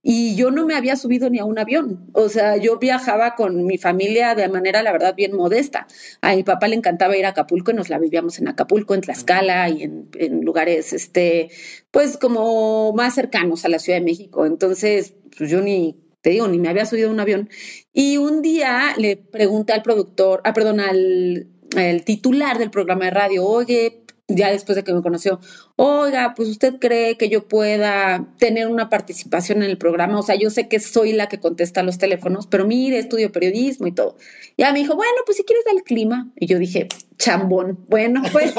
Y 0.02 0.35
yo 0.35 0.50
no 0.50 0.64
me 0.64 0.75
había 0.75 0.97
subido 0.97 1.28
ni 1.28 1.38
a 1.38 1.45
un 1.45 1.59
avión. 1.59 2.09
O 2.14 2.28
sea, 2.28 2.57
yo 2.57 2.78
viajaba 2.78 3.35
con 3.35 3.66
mi 3.66 3.76
familia 3.76 4.35
de 4.35 4.49
manera, 4.49 4.83
la 4.83 4.92
verdad, 4.92 5.14
bien 5.14 5.37
modesta. 5.37 5.87
A 6.23 6.35
mi 6.35 6.42
papá 6.42 6.69
le 6.69 6.76
encantaba 6.76 7.16
ir 7.16 7.26
a 7.26 7.30
Acapulco 7.30 7.71
y 7.71 7.75
nos 7.75 7.90
la 7.90 7.99
vivíamos 7.99 8.38
en 8.38 8.49
Acapulco, 8.49 8.95
en 8.95 9.02
Tlaxcala 9.02 9.69
y 9.69 9.83
en, 9.83 10.40
lugares, 10.42 10.92
este, 10.95 11.50
pues 11.90 12.16
como 12.16 12.92
más 12.95 13.14
cercanos 13.14 13.64
a 13.64 13.69
la 13.69 13.78
Ciudad 13.78 13.99
de 13.99 14.04
México. 14.04 14.47
Entonces, 14.47 15.14
pues 15.37 15.50
yo 15.50 15.61
ni, 15.61 16.00
te 16.23 16.30
digo, 16.30 16.49
ni 16.49 16.59
me 16.59 16.71
había 16.71 16.87
subido 16.87 17.11
a 17.11 17.12
un 17.12 17.21
avión. 17.21 17.50
Y 17.92 18.16
un 18.16 18.40
día 18.40 18.95
le 18.97 19.16
pregunté 19.16 19.75
al 19.75 19.83
productor, 19.83 20.40
ah, 20.45 20.54
perdón, 20.54 20.80
al 20.80 21.47
el 21.76 22.04
titular 22.04 22.59
del 22.59 22.71
programa 22.71 23.04
de 23.07 23.11
radio, 23.12 23.45
oye, 23.45 24.00
ya 24.35 24.51
después 24.51 24.77
de 24.77 24.85
que 24.85 24.93
me 24.93 25.03
conoció, 25.03 25.41
oiga, 25.77 26.35
pues 26.37 26.49
usted 26.49 26.77
cree 26.79 27.17
que 27.17 27.29
yo 27.29 27.47
pueda 27.49 28.27
tener 28.39 28.69
una 28.69 28.89
participación 28.89 29.63
en 29.63 29.71
el 29.71 29.79
programa, 29.79 30.19
o 30.19 30.23
sea, 30.23 30.35
yo 30.37 30.51
sé 30.51 30.69
que 30.69 30.81
soy 30.81 31.13
la 31.13 31.29
que 31.29 31.41
contesta 31.41 31.83
los 31.83 31.99
teléfonos, 31.99 32.47
pero 32.47 32.67
mire, 32.67 32.99
estudio 32.99 33.33
periodismo 33.33 33.87
y 33.87 33.93
todo. 33.93 34.17
Ya 34.57 34.73
me 34.73 34.81
dijo, 34.81 34.97
bueno, 34.97 35.13
pues 35.27 35.37
si 35.37 35.45
quieres 35.45 35.65
dar 35.65 35.75
el 35.75 35.83
clima. 35.83 36.31
Y 36.37 36.47
yo 36.47 36.59
dije, 36.59 36.89
chambón, 37.19 37.85
bueno, 37.89 38.23
pues 38.33 38.55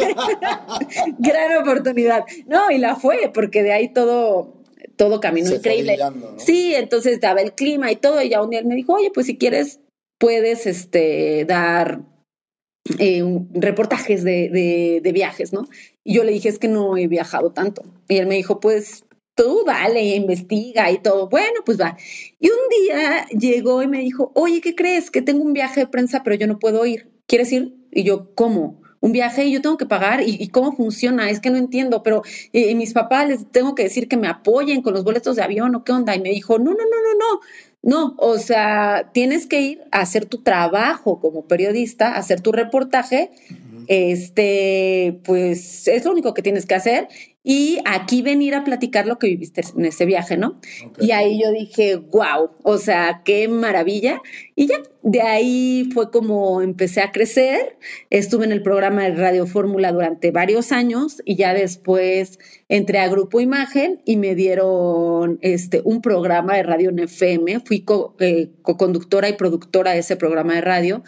gran 1.19 1.57
oportunidad. 1.57 2.25
No, 2.47 2.71
y 2.71 2.77
la 2.77 2.95
fue, 2.95 3.31
porque 3.33 3.63
de 3.63 3.73
ahí 3.73 3.93
todo 3.93 4.61
todo 4.97 5.19
caminó 5.19 5.51
increíble. 5.51 5.97
Sí, 6.37 6.75
entonces 6.75 7.19
daba 7.19 7.41
el 7.41 7.53
clima 7.53 7.91
y 7.91 7.95
todo, 7.95 8.21
y 8.21 8.29
ya 8.29 8.41
un 8.43 8.51
día 8.51 8.59
él 8.59 8.67
me 8.67 8.75
dijo, 8.75 8.93
oye, 8.93 9.09
pues 9.11 9.25
si 9.25 9.37
quieres, 9.37 9.79
puedes 10.19 10.67
este, 10.67 11.43
dar 11.45 12.01
eh, 12.97 13.23
reportajes 13.53 14.23
de, 14.23 14.99
de, 15.03 15.11
viajes, 15.11 15.53
¿no? 15.53 15.67
Y 16.03 16.15
yo 16.15 16.23
le 16.23 16.31
dije, 16.31 16.49
es 16.49 16.59
que 16.59 16.67
no 16.67 16.97
he 16.97 17.07
viajado 17.07 17.51
tanto. 17.51 17.83
Y 18.07 18.17
él 18.17 18.27
me 18.27 18.35
dijo, 18.35 18.59
pues 18.59 19.05
tú 19.35 19.63
dale, 19.65 20.15
investiga 20.15 20.91
y 20.91 20.97
todo. 20.97 21.29
Bueno, 21.29 21.61
pues 21.65 21.79
va. 21.79 21.97
Y 22.39 22.49
un 22.49 22.57
día 22.85 23.27
llegó 23.27 23.83
y 23.83 23.87
me 23.87 23.99
dijo, 23.99 24.31
oye, 24.35 24.61
¿qué 24.61 24.75
crees? 24.75 25.11
Que 25.11 25.21
tengo 25.21 25.43
un 25.43 25.53
viaje 25.53 25.81
de 25.81 25.87
prensa, 25.87 26.23
pero 26.23 26.35
yo 26.35 26.47
no 26.47 26.59
puedo 26.59 26.85
ir. 26.85 27.11
¿Quieres 27.27 27.51
ir? 27.51 27.75
Y 27.91 28.03
yo, 28.03 28.33
¿cómo? 28.35 28.81
Un 28.99 29.11
viaje 29.11 29.45
y 29.45 29.51
yo 29.51 29.61
tengo 29.61 29.77
que 29.77 29.85
pagar. 29.85 30.21
¿Y, 30.25 30.47
cómo 30.49 30.75
funciona? 30.75 31.29
Es 31.29 31.39
que 31.39 31.49
no 31.51 31.57
entiendo, 31.57 32.03
pero 32.03 32.23
eh, 32.53 32.73
mis 32.75 32.93
papás 32.93 33.27
les 33.27 33.51
tengo 33.51 33.75
que 33.75 33.83
decir 33.83 34.07
que 34.07 34.17
me 34.17 34.27
apoyen 34.27 34.81
con 34.81 34.93
los 34.93 35.03
boletos 35.03 35.35
de 35.35 35.43
avión 35.43 35.75
o 35.75 35.83
qué 35.83 35.91
onda. 35.91 36.15
Y 36.15 36.21
me 36.21 36.29
dijo, 36.29 36.57
no, 36.57 36.71
no, 36.71 36.77
no, 36.77 36.81
no, 36.81 37.13
no 37.17 37.41
no, 37.83 38.15
o 38.17 38.37
sea, 38.37 39.09
tienes 39.13 39.47
que 39.47 39.61
ir 39.61 39.81
a 39.91 40.01
hacer 40.01 40.25
tu 40.25 40.43
trabajo 40.43 41.19
como 41.19 41.47
periodista, 41.47 42.15
hacer 42.15 42.41
tu 42.41 42.51
reportaje. 42.51 43.31
Este, 43.87 45.19
pues 45.23 45.87
es 45.87 46.05
lo 46.05 46.11
único 46.11 46.33
que 46.33 46.43
tienes 46.43 46.65
que 46.65 46.75
hacer 46.75 47.07
y 47.43 47.79
aquí 47.85 48.21
venir 48.21 48.53
a 48.53 48.63
platicar 48.63 49.07
lo 49.07 49.17
que 49.17 49.27
viviste 49.27 49.63
en 49.75 49.85
ese 49.85 50.05
viaje, 50.05 50.37
¿no? 50.37 50.59
Y 50.99 51.09
ahí 51.09 51.41
yo 51.41 51.51
dije, 51.51 51.95
wow, 51.95 52.51
o 52.61 52.77
sea, 52.77 53.23
qué 53.25 53.47
maravilla. 53.47 54.21
Y 54.55 54.67
ya, 54.67 54.75
de 55.01 55.21
ahí 55.21 55.89
fue 55.91 56.11
como 56.11 56.61
empecé 56.61 57.01
a 57.01 57.11
crecer. 57.11 57.77
Estuve 58.11 58.45
en 58.45 58.51
el 58.51 58.61
programa 58.61 59.03
de 59.03 59.15
Radio 59.15 59.47
Fórmula 59.47 59.91
durante 59.91 60.29
varios 60.29 60.71
años 60.71 61.23
y 61.25 61.35
ya 61.35 61.55
después 61.55 62.37
entré 62.69 62.99
a 62.99 63.07
Grupo 63.07 63.39
Imagen 63.39 64.01
y 64.05 64.17
me 64.17 64.35
dieron 64.35 65.39
este, 65.41 65.81
un 65.83 66.03
programa 66.03 66.57
de 66.57 66.63
radio 66.63 66.91
en 66.91 66.99
FM. 66.99 67.61
Fui 67.61 67.83
eh, 68.19 68.51
co-conductora 68.61 69.29
y 69.29 69.33
productora 69.33 69.93
de 69.93 69.99
ese 69.99 70.15
programa 70.15 70.53
de 70.53 70.61
radio 70.61 71.03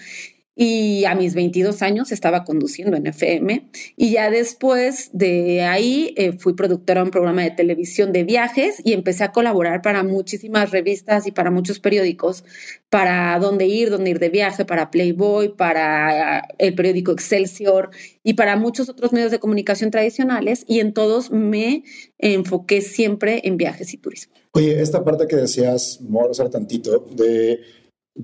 y 0.55 1.05
a 1.05 1.15
mis 1.15 1.33
22 1.33 1.81
años 1.81 2.11
estaba 2.11 2.43
conduciendo 2.43 2.95
en 2.95 3.07
FM 3.07 3.69
y 3.95 4.11
ya 4.11 4.29
después 4.29 5.09
de 5.11 5.63
ahí 5.63 6.13
eh, 6.15 6.33
fui 6.33 6.53
productora 6.53 7.01
de 7.01 7.05
un 7.05 7.11
programa 7.11 7.41
de 7.41 7.51
televisión 7.51 8.11
de 8.11 8.23
viajes 8.23 8.75
y 8.83 8.93
empecé 8.93 9.23
a 9.23 9.31
colaborar 9.31 9.81
para 9.81 10.03
muchísimas 10.03 10.71
revistas 10.71 11.25
y 11.25 11.31
para 11.31 11.49
muchos 11.49 11.79
periódicos, 11.79 12.43
para 12.89 13.37
dónde 13.39 13.65
ir, 13.65 13.89
dónde 13.89 14.11
ir 14.11 14.19
de 14.19 14.29
viaje, 14.29 14.63
para 14.63 14.91
Playboy, 14.91 15.55
para 15.55 16.47
el 16.59 16.75
periódico 16.75 17.11
Excelsior 17.11 17.89
y 18.23 18.35
para 18.35 18.55
muchos 18.55 18.89
otros 18.89 19.11
medios 19.11 19.31
de 19.31 19.39
comunicación 19.39 19.89
tradicionales 19.89 20.65
y 20.67 20.79
en 20.79 20.93
todos 20.93 21.31
me 21.31 21.83
enfoqué 22.19 22.81
siempre 22.81 23.41
en 23.43 23.57
viajes 23.57 23.93
y 23.93 23.97
turismo. 23.97 24.33
Oye, 24.51 24.79
esta 24.79 25.03
parte 25.03 25.25
que 25.25 25.35
decías, 25.35 25.99
me 26.01 26.19
a 26.19 26.49
tantito, 26.49 27.07
de 27.15 27.59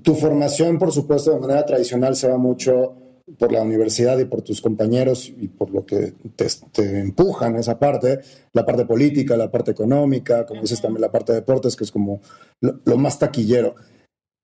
tu 0.02 0.14
formación, 0.14 0.78
por 0.78 0.92
supuesto, 0.92 1.32
de 1.32 1.40
manera 1.40 1.64
tradicional 1.66 2.16
se 2.16 2.28
va 2.28 2.38
mucho 2.38 2.96
por 3.38 3.52
la 3.52 3.62
universidad 3.62 4.18
y 4.18 4.24
por 4.24 4.42
tus 4.42 4.60
compañeros 4.60 5.28
y 5.28 5.48
por 5.48 5.70
lo 5.70 5.86
que 5.86 6.14
te, 6.34 7.00
empujan 7.00 7.56
esa 7.56 7.78
parte, 7.78 8.20
la 8.52 8.66
parte 8.66 8.84
política, 8.84 9.36
la 9.36 9.50
parte 9.50 9.70
económica, 9.70 10.46
como 10.46 10.62
dices 10.62 10.80
también 10.80 11.02
la 11.02 11.12
parte 11.12 11.32
de 11.32 11.40
deportes, 11.40 11.76
que 11.76 11.84
es 11.84 11.92
como 11.92 12.20
lo, 12.60 12.98
más 12.98 13.18
taquillero. 13.18 13.74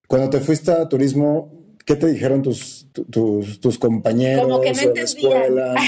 Cuando 0.07 0.31
te 0.31 0.41
fuiste 0.41 0.71
a 0.71 0.89
turismo, 0.89 1.66
¿qué 1.87 1.95
te 1.95 2.09
dijeron 2.09 2.43
tus, 2.43 2.89
tus, 3.11 3.79
compañeros 3.79 4.45
como 4.45 4.61
que 4.61 4.73
no 4.73 4.95
la 4.95 5.03
escuela? 5.03 5.75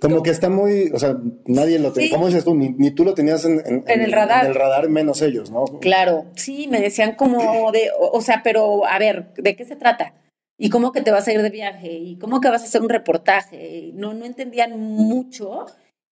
Como 0.00 0.22
que 0.22 0.28
está 0.28 0.50
muy, 0.50 0.90
o 0.92 0.98
sea, 0.98 1.16
nadie 1.46 1.78
lo 1.78 1.90
tenía. 1.90 2.10
¿Cómo 2.10 2.26
dices 2.26 2.44
tú? 2.44 2.54
Ni, 2.54 2.90
tú 2.90 3.04
lo 3.06 3.14
tenías 3.14 3.46
en, 3.46 3.84
el 3.86 4.12
radar. 4.12 4.44
En 4.44 4.50
el 4.50 4.54
radar, 4.54 4.86
menos 4.90 5.22
ellos, 5.22 5.50
¿no? 5.50 5.64
Claro, 5.80 6.26
sí, 6.34 6.68
me 6.68 6.78
decían 6.78 7.14
como 7.14 7.72
de, 7.72 7.88
o, 7.98 8.20
sea, 8.20 8.42
pero 8.44 8.84
a 8.84 8.98
ver, 8.98 9.32
¿de 9.38 9.56
qué 9.56 9.64
se 9.64 9.76
trata? 9.76 10.12
¿Y 10.58 10.68
cómo 10.68 10.92
que 10.92 11.00
te 11.00 11.10
vas 11.10 11.26
a 11.26 11.32
ir 11.32 11.40
de 11.40 11.48
viaje? 11.48 11.90
¿Y 11.90 12.18
cómo 12.18 12.42
que 12.42 12.50
vas 12.50 12.60
a 12.60 12.66
hacer 12.66 12.82
un 12.82 12.90
reportaje? 12.90 13.92
No, 13.94 14.12
no 14.12 14.26
entendían 14.26 14.78
mucho 14.78 15.64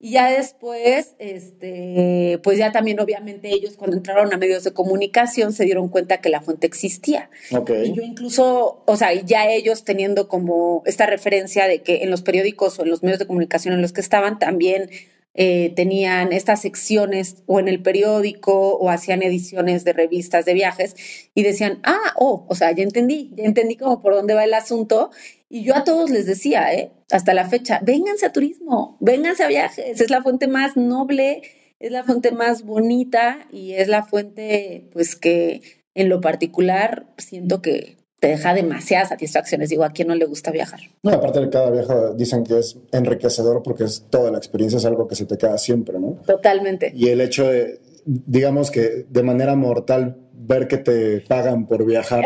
y 0.03 0.13
ya 0.13 0.31
después, 0.31 1.13
este, 1.19 2.39
pues 2.41 2.57
ya 2.57 2.71
también 2.71 2.99
obviamente 2.99 3.49
ellos 3.49 3.75
cuando 3.77 3.95
entraron 3.95 4.33
a 4.33 4.37
medios 4.37 4.63
de 4.63 4.73
comunicación 4.73 5.53
se 5.53 5.63
dieron 5.63 5.89
cuenta 5.89 6.21
que 6.21 6.29
la 6.29 6.41
fuente 6.41 6.65
existía. 6.65 7.29
Y 7.51 7.93
yo 7.93 8.01
incluso, 8.01 8.81
o 8.87 8.97
sea, 8.97 9.13
ya 9.13 9.47
ellos 9.47 9.83
teniendo 9.83 10.27
como 10.27 10.81
esta 10.87 11.05
referencia 11.05 11.67
de 11.67 11.83
que 11.83 12.01
en 12.01 12.09
los 12.09 12.23
periódicos 12.23 12.79
o 12.79 12.83
en 12.83 12.89
los 12.89 13.03
medios 13.03 13.19
de 13.19 13.27
comunicación 13.27 13.75
en 13.75 13.83
los 13.83 13.93
que 13.93 14.01
estaban 14.01 14.39
también 14.39 14.89
eh, 15.35 15.71
tenían 15.75 16.33
estas 16.33 16.61
secciones 16.61 17.43
o 17.45 17.59
en 17.59 17.67
el 17.67 17.79
periódico 17.83 18.77
o 18.77 18.89
hacían 18.89 19.21
ediciones 19.21 19.85
de 19.85 19.93
revistas 19.93 20.45
de 20.45 20.55
viajes 20.55 20.95
y 21.35 21.43
decían, 21.43 21.79
ah, 21.83 22.13
oh, 22.15 22.47
o 22.49 22.55
sea, 22.55 22.71
ya 22.71 22.81
entendí, 22.81 23.31
ya 23.35 23.43
entendí 23.43 23.75
como 23.75 24.01
por 24.01 24.15
dónde 24.15 24.33
va 24.33 24.45
el 24.45 24.55
asunto 24.55 25.11
y 25.51 25.63
yo 25.63 25.75
a 25.75 25.83
todos 25.83 26.09
les 26.09 26.25
decía, 26.25 26.73
¿eh? 26.73 26.91
hasta 27.11 27.33
la 27.33 27.49
fecha, 27.49 27.81
vénganse 27.83 28.25
a 28.25 28.31
turismo, 28.31 28.97
vénganse 29.01 29.43
a 29.43 29.47
viajes, 29.47 29.99
es 29.99 30.09
la 30.09 30.23
fuente 30.23 30.47
más 30.47 30.77
noble, 30.77 31.41
es 31.79 31.91
la 31.91 32.05
fuente 32.05 32.31
más 32.31 32.63
bonita 32.63 33.47
y 33.51 33.73
es 33.73 33.89
la 33.89 34.03
fuente, 34.03 34.87
pues 34.93 35.17
que 35.17 35.61
en 35.93 36.07
lo 36.07 36.21
particular 36.21 37.07
siento 37.17 37.61
que 37.61 37.97
te 38.21 38.29
deja 38.29 38.53
demasiadas 38.53 39.09
satisfacciones. 39.09 39.69
Digo, 39.69 39.83
¿a 39.83 39.89
quién 39.89 40.07
no 40.07 40.15
le 40.15 40.25
gusta 40.25 40.51
viajar? 40.51 40.79
No, 41.03 41.11
aparte 41.11 41.41
de 41.41 41.49
cada 41.49 41.69
viaje 41.69 41.93
dicen 42.15 42.43
que 42.45 42.59
es 42.59 42.77
enriquecedor 42.91 43.61
porque 43.61 43.83
es 43.83 44.05
toda 44.09 44.31
la 44.31 44.37
experiencia, 44.37 44.77
es 44.77 44.85
algo 44.85 45.07
que 45.07 45.15
se 45.15 45.25
te 45.25 45.37
queda 45.37 45.57
siempre, 45.57 45.99
¿no? 45.99 46.19
Totalmente. 46.25 46.93
Y 46.95 47.09
el 47.09 47.19
hecho 47.19 47.49
de, 47.49 47.81
digamos 48.05 48.71
que 48.71 49.05
de 49.09 49.23
manera 49.23 49.55
mortal 49.55 50.20
ver 50.43 50.67
que 50.67 50.77
te 50.77 51.21
pagan 51.21 51.67
por 51.67 51.85
viajar, 51.85 52.25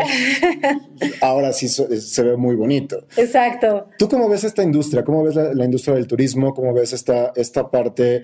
ahora 1.20 1.52
sí 1.52 1.68
se 1.68 2.22
ve 2.22 2.36
muy 2.36 2.56
bonito. 2.56 3.06
Exacto. 3.16 3.88
¿Tú 3.98 4.08
cómo 4.08 4.28
ves 4.28 4.44
esta 4.44 4.62
industria? 4.62 5.04
¿Cómo 5.04 5.22
ves 5.22 5.34
la, 5.34 5.64
industria 5.64 5.94
del 5.94 6.06
turismo? 6.06 6.54
¿Cómo 6.54 6.72
ves 6.72 6.92
esta, 6.92 7.32
esta 7.36 7.70
parte 7.70 8.22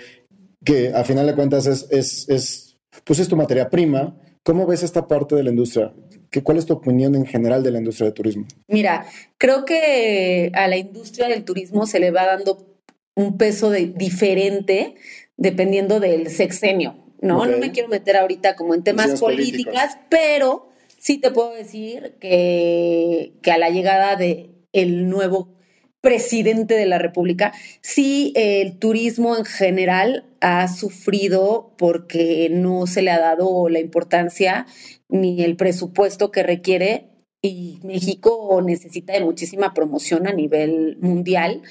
que 0.64 0.92
a 0.94 1.04
final 1.04 1.26
de 1.26 1.34
cuentas 1.34 1.66
es, 1.66 1.86
es, 1.90 2.28
es, 2.28 2.76
pues 3.04 3.18
es 3.18 3.28
tu 3.28 3.36
materia 3.36 3.68
prima. 3.68 4.16
¿Cómo 4.42 4.66
ves 4.66 4.82
esta 4.82 5.06
parte 5.06 5.36
de 5.36 5.44
la 5.44 5.50
industria? 5.50 5.92
¿Qué, 6.30 6.42
¿Cuál 6.42 6.58
es 6.58 6.66
tu 6.66 6.72
opinión 6.72 7.14
en 7.14 7.26
general 7.26 7.62
de 7.62 7.70
la 7.70 7.78
industria 7.78 8.06
del 8.06 8.14
turismo? 8.14 8.46
Mira, 8.68 9.06
creo 9.38 9.64
que 9.64 10.50
a 10.54 10.66
la 10.68 10.76
industria 10.76 11.28
del 11.28 11.44
turismo 11.44 11.86
se 11.86 12.00
le 12.00 12.10
va 12.10 12.26
dando 12.26 12.66
un 13.14 13.36
peso 13.36 13.70
de, 13.70 13.86
diferente 13.86 14.94
dependiendo 15.36 16.00
del 16.00 16.28
sexenio, 16.30 17.01
¿no? 17.22 17.46
No 17.46 17.56
me 17.56 17.72
quiero 17.72 17.88
meter 17.88 18.16
ahorita 18.16 18.56
como 18.56 18.74
en 18.74 18.82
temas 18.82 19.18
políticas, 19.18 19.96
pero 20.10 20.68
sí 20.98 21.18
te 21.18 21.30
puedo 21.30 21.54
decir 21.54 22.16
que, 22.20 23.32
que 23.40 23.52
a 23.52 23.58
la 23.58 23.70
llegada 23.70 24.16
de 24.16 24.50
el 24.72 25.08
nuevo 25.08 25.54
presidente 26.02 26.74
de 26.74 26.84
la 26.84 26.98
República, 26.98 27.52
sí 27.80 28.32
el 28.34 28.78
turismo 28.78 29.36
en 29.36 29.44
general 29.44 30.26
ha 30.40 30.66
sufrido 30.66 31.74
porque 31.78 32.48
no 32.50 32.88
se 32.88 33.02
le 33.02 33.12
ha 33.12 33.20
dado 33.20 33.68
la 33.68 33.78
importancia 33.78 34.66
ni 35.08 35.44
el 35.44 35.56
presupuesto 35.56 36.32
que 36.32 36.42
requiere 36.42 37.08
y 37.40 37.78
México 37.84 38.60
necesita 38.64 39.12
de 39.12 39.20
muchísima 39.20 39.74
promoción 39.74 40.26
a 40.26 40.32
nivel 40.32 40.98
mundial 41.00 41.62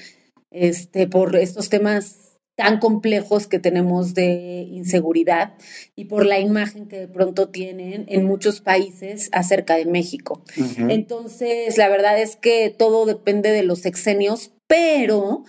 este, 0.50 1.06
por 1.06 1.36
estos 1.36 1.68
temas 1.68 2.21
tan 2.54 2.78
complejos 2.78 3.46
que 3.46 3.58
tenemos 3.58 4.14
de 4.14 4.66
inseguridad 4.70 5.54
y 5.96 6.04
por 6.04 6.26
la 6.26 6.38
imagen 6.38 6.86
que 6.86 6.98
de 6.98 7.08
pronto 7.08 7.48
tienen 7.48 8.04
en 8.08 8.24
muchos 8.24 8.60
países 8.60 9.30
acerca 9.32 9.76
de 9.76 9.86
México. 9.86 10.42
Entonces, 10.76 11.78
la 11.78 11.88
verdad 11.88 12.20
es 12.20 12.36
que 12.36 12.70
todo 12.70 13.06
depende 13.06 13.50
de 13.50 13.62
los 13.62 13.80
sexenios, 13.80 14.52
pero 14.66 15.44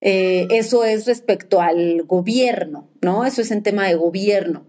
eh, 0.00 0.48
eso 0.50 0.84
es 0.84 1.06
respecto 1.06 1.60
al 1.60 2.02
gobierno, 2.02 2.88
¿no? 3.02 3.24
Eso 3.24 3.40
es 3.42 3.50
en 3.50 3.62
tema 3.62 3.86
de 3.86 3.94
gobierno. 3.94 4.66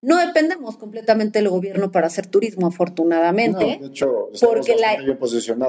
No 0.00 0.24
dependemos 0.24 0.76
completamente 0.76 1.40
del 1.40 1.48
gobierno 1.48 1.90
para 1.90 2.06
hacer 2.06 2.26
turismo, 2.26 2.68
afortunadamente. 2.68 3.78
de 3.80 3.86
hecho, 3.86 4.30
porque 4.40 4.76
la, 4.76 4.96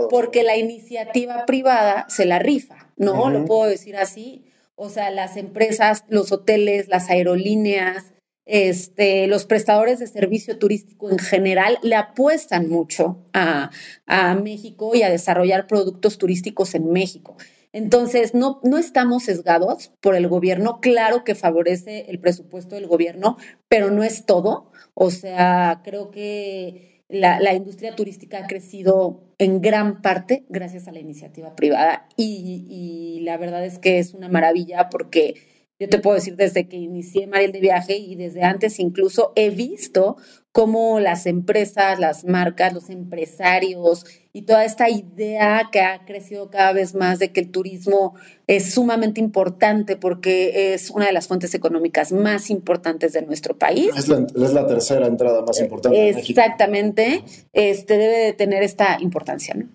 Porque 0.10 0.44
la 0.44 0.56
iniciativa 0.56 1.46
privada 1.48 2.06
se 2.10 2.26
la 2.26 2.38
rifa, 2.38 2.92
¿no? 2.96 3.30
Lo 3.32 3.46
puedo 3.46 3.70
decir 3.70 3.98
así. 3.98 4.46
O 4.82 4.88
sea, 4.88 5.12
las 5.12 5.36
empresas, 5.36 6.06
los 6.08 6.32
hoteles, 6.32 6.88
las 6.88 7.10
aerolíneas, 7.10 8.14
este, 8.46 9.28
los 9.28 9.44
prestadores 9.44 10.00
de 10.00 10.08
servicio 10.08 10.58
turístico 10.58 11.12
en 11.12 11.20
general 11.20 11.78
le 11.84 11.96
apuestan 11.96 12.70
mucho 12.70 13.26
a, 13.34 13.72
a 14.06 14.36
México 14.36 14.96
y 14.96 15.04
a 15.04 15.10
desarrollar 15.10 15.68
productos 15.68 16.18
turísticos 16.18 16.76
en 16.76 16.92
México. 16.92 17.36
Entonces, 17.74 18.34
no, 18.34 18.62
no 18.64 18.78
estamos 18.78 19.24
sesgados 19.24 19.92
por 20.00 20.16
el 20.16 20.30
gobierno. 20.30 20.80
Claro 20.80 21.26
que 21.26 21.36
favorece 21.36 22.06
el 22.08 22.20
presupuesto 22.20 22.76
del 22.76 22.88
gobierno, 22.88 23.36
pero 23.68 23.92
no 23.92 24.04
es 24.04 24.26
todo. 24.26 24.72
O 24.94 25.12
sea, 25.12 25.82
creo 25.84 26.10
que 26.10 26.99
la, 27.10 27.40
la 27.40 27.56
industria 27.56 27.96
turística 27.96 28.38
ha 28.38 28.48
crecido 28.48 29.20
en 29.40 29.62
gran 29.62 30.02
parte 30.02 30.46
gracias 30.48 30.88
a 30.88 30.92
la 30.92 31.00
iniciativa 31.00 31.56
privada 31.56 32.08
y, 32.16 32.66
y 32.70 33.22
la 33.22 33.38
verdad 33.38 33.66
es 33.66 33.80
que 33.80 33.98
es 33.98 34.14
una 34.14 34.30
maravilla 34.30 34.90
porque 34.90 35.36
yo 35.80 35.90
te 35.90 36.00
puedo 36.00 36.16
decir 36.16 36.36
desde 36.36 36.68
que 36.68 36.78
inicié 36.78 37.26
Mariel 37.26 37.52
de 37.52 37.62
Viaje 37.62 37.98
y 37.98 38.16
desde 38.16 38.44
antes 38.44 38.80
incluso 38.80 39.34
he 39.36 39.50
visto 39.50 40.18
cómo 40.52 41.00
las 41.00 41.26
empresas, 41.26 42.00
las 42.00 42.26
marcas, 42.26 42.74
los 42.74 42.90
empresarios 42.90 44.06
y 44.34 44.44
toda 44.44 44.66
esta 44.66 44.90
idea 44.90 45.70
que 45.72 45.82
ha 45.82 46.06
crecido 46.06 46.50
cada 46.50 46.74
vez 46.74 46.96
más 46.96 47.20
de 47.20 47.32
que 47.32 47.40
el 47.42 47.52
turismo 47.52 48.16
es 48.48 48.74
sumamente 48.74 49.22
importante 49.22 49.96
porque 49.96 50.74
es 50.74 50.90
una 50.90 51.06
de 51.06 51.14
las 51.14 51.28
fuentes 51.28 51.54
económicas 51.54 52.12
más 52.12 52.50
importantes 52.50 53.14
de 53.14 53.22
nuestro 53.22 53.58
país. 53.58 53.92
Es 53.96 54.08
la, 54.08 54.68
tercera 54.68 55.08
entrada 55.08 55.44
más 55.44 55.60
importante. 55.60 56.10
Exactamente, 56.10 57.24
este 57.54 57.98
debe 57.98 58.18
de 58.18 58.34
tener 58.34 58.64
esta 58.64 58.98
importancia. 59.00 59.54
¿no? 59.56 59.68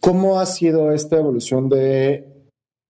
¿Cómo 0.00 0.40
ha 0.40 0.46
sido 0.46 0.92
esta 0.92 1.16
evolución 1.16 1.68
de 1.68 2.35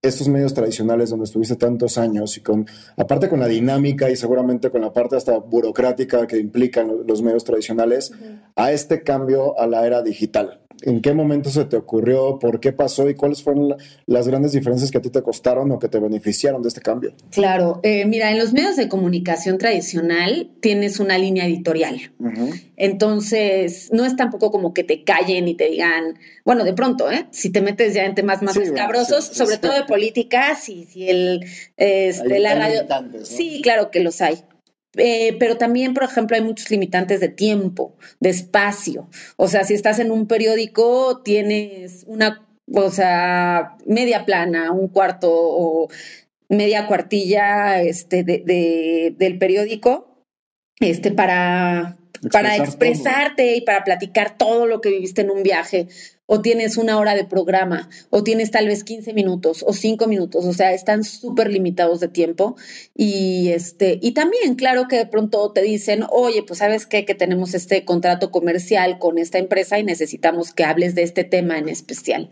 estos 0.08 0.28
medios 0.28 0.54
tradicionales 0.54 1.10
donde 1.10 1.24
estuviste 1.24 1.56
tantos 1.56 1.98
años 1.98 2.36
y 2.36 2.40
con, 2.40 2.66
aparte 2.96 3.28
con 3.28 3.40
la 3.40 3.46
dinámica 3.46 4.10
y 4.10 4.16
seguramente 4.16 4.70
con 4.70 4.80
la 4.80 4.92
parte 4.92 5.16
hasta 5.16 5.38
burocrática 5.38 6.26
que 6.26 6.38
implican 6.38 7.06
los 7.06 7.22
medios 7.22 7.44
tradicionales, 7.44 8.12
a 8.54 8.72
este 8.72 9.02
cambio 9.02 9.58
a 9.58 9.66
la 9.66 9.86
era 9.86 10.02
digital? 10.02 10.65
¿En 10.82 11.00
qué 11.00 11.14
momento 11.14 11.50
se 11.50 11.64
te 11.64 11.76
ocurrió? 11.76 12.38
¿Por 12.38 12.60
qué 12.60 12.72
pasó? 12.72 13.08
¿Y 13.08 13.14
cuáles 13.14 13.42
fueron 13.42 13.76
las 14.06 14.28
grandes 14.28 14.52
diferencias 14.52 14.90
que 14.90 14.98
a 14.98 15.02
ti 15.02 15.10
te 15.10 15.22
costaron 15.22 15.70
o 15.72 15.78
que 15.78 15.88
te 15.88 15.98
beneficiaron 15.98 16.62
de 16.62 16.68
este 16.68 16.80
cambio? 16.80 17.14
Claro, 17.30 17.80
eh, 17.82 18.04
mira, 18.04 18.30
en 18.30 18.38
los 18.38 18.52
medios 18.52 18.76
de 18.76 18.88
comunicación 18.88 19.58
tradicional 19.58 20.50
tienes 20.60 21.00
una 21.00 21.18
línea 21.18 21.46
editorial. 21.46 22.12
Entonces, 22.76 23.88
no 23.92 24.04
es 24.04 24.16
tampoco 24.16 24.50
como 24.50 24.74
que 24.74 24.84
te 24.84 25.04
callen 25.04 25.48
y 25.48 25.54
te 25.54 25.68
digan, 25.68 26.18
bueno, 26.44 26.64
de 26.64 26.74
pronto, 26.74 27.10
¿eh? 27.10 27.26
Si 27.30 27.50
te 27.50 27.60
metes 27.60 27.94
ya 27.94 28.04
en 28.04 28.14
temas 28.14 28.42
más 28.42 28.56
escabrosos, 28.56 29.24
sobre 29.24 29.58
todo 29.58 29.72
de 29.72 29.84
política, 29.84 30.54
si, 30.56 30.84
si 30.84 31.08
el, 31.08 31.44
este, 31.76 32.38
la 32.38 32.54
radio... 32.54 32.82
Sí, 33.24 33.60
claro 33.62 33.90
que 33.90 34.00
los 34.00 34.20
hay. 34.20 34.42
Eh, 34.96 35.36
pero 35.38 35.56
también, 35.56 35.94
por 35.94 36.04
ejemplo, 36.04 36.36
hay 36.36 36.42
muchos 36.42 36.70
limitantes 36.70 37.20
de 37.20 37.28
tiempo, 37.28 37.96
de 38.20 38.30
espacio. 38.30 39.08
O 39.36 39.48
sea, 39.48 39.64
si 39.64 39.74
estás 39.74 39.98
en 39.98 40.10
un 40.10 40.26
periódico, 40.26 41.22
tienes 41.22 42.04
una, 42.06 42.46
o 42.72 42.90
sea, 42.90 43.76
media 43.86 44.24
plana, 44.24 44.72
un 44.72 44.88
cuarto 44.88 45.30
o 45.30 45.88
media 46.48 46.86
cuartilla 46.86 47.82
este, 47.82 48.22
de, 48.22 49.14
del 49.16 49.38
periódico 49.38 50.22
este, 50.80 51.10
para, 51.10 51.96
para 52.30 52.56
expresarte 52.56 53.56
y 53.56 53.60
para 53.62 53.84
platicar 53.84 54.36
todo 54.36 54.66
lo 54.66 54.80
que 54.80 54.90
viviste 54.90 55.22
en 55.22 55.30
un 55.30 55.42
viaje 55.42 55.88
o 56.26 56.42
tienes 56.42 56.76
una 56.76 56.98
hora 56.98 57.14
de 57.14 57.24
programa, 57.24 57.88
o 58.10 58.22
tienes 58.22 58.50
tal 58.50 58.66
vez 58.66 58.84
15 58.84 59.12
minutos 59.12 59.64
o 59.66 59.72
5 59.72 60.06
minutos, 60.08 60.44
o 60.44 60.52
sea, 60.52 60.72
están 60.72 61.04
súper 61.04 61.50
limitados 61.50 62.00
de 62.00 62.08
tiempo. 62.08 62.56
Y 62.94 63.50
este, 63.50 63.98
y 64.02 64.12
también, 64.12 64.56
claro 64.56 64.88
que 64.88 64.96
de 64.96 65.06
pronto 65.06 65.52
te 65.52 65.62
dicen, 65.62 66.04
oye, 66.10 66.42
pues 66.42 66.58
sabes 66.58 66.86
qué, 66.86 67.04
que 67.04 67.14
tenemos 67.14 67.54
este 67.54 67.84
contrato 67.84 68.30
comercial 68.30 68.98
con 68.98 69.18
esta 69.18 69.38
empresa 69.38 69.78
y 69.78 69.84
necesitamos 69.84 70.52
que 70.52 70.64
hables 70.64 70.94
de 70.94 71.02
este 71.02 71.24
tema 71.24 71.58
en 71.58 71.68
especial. 71.68 72.30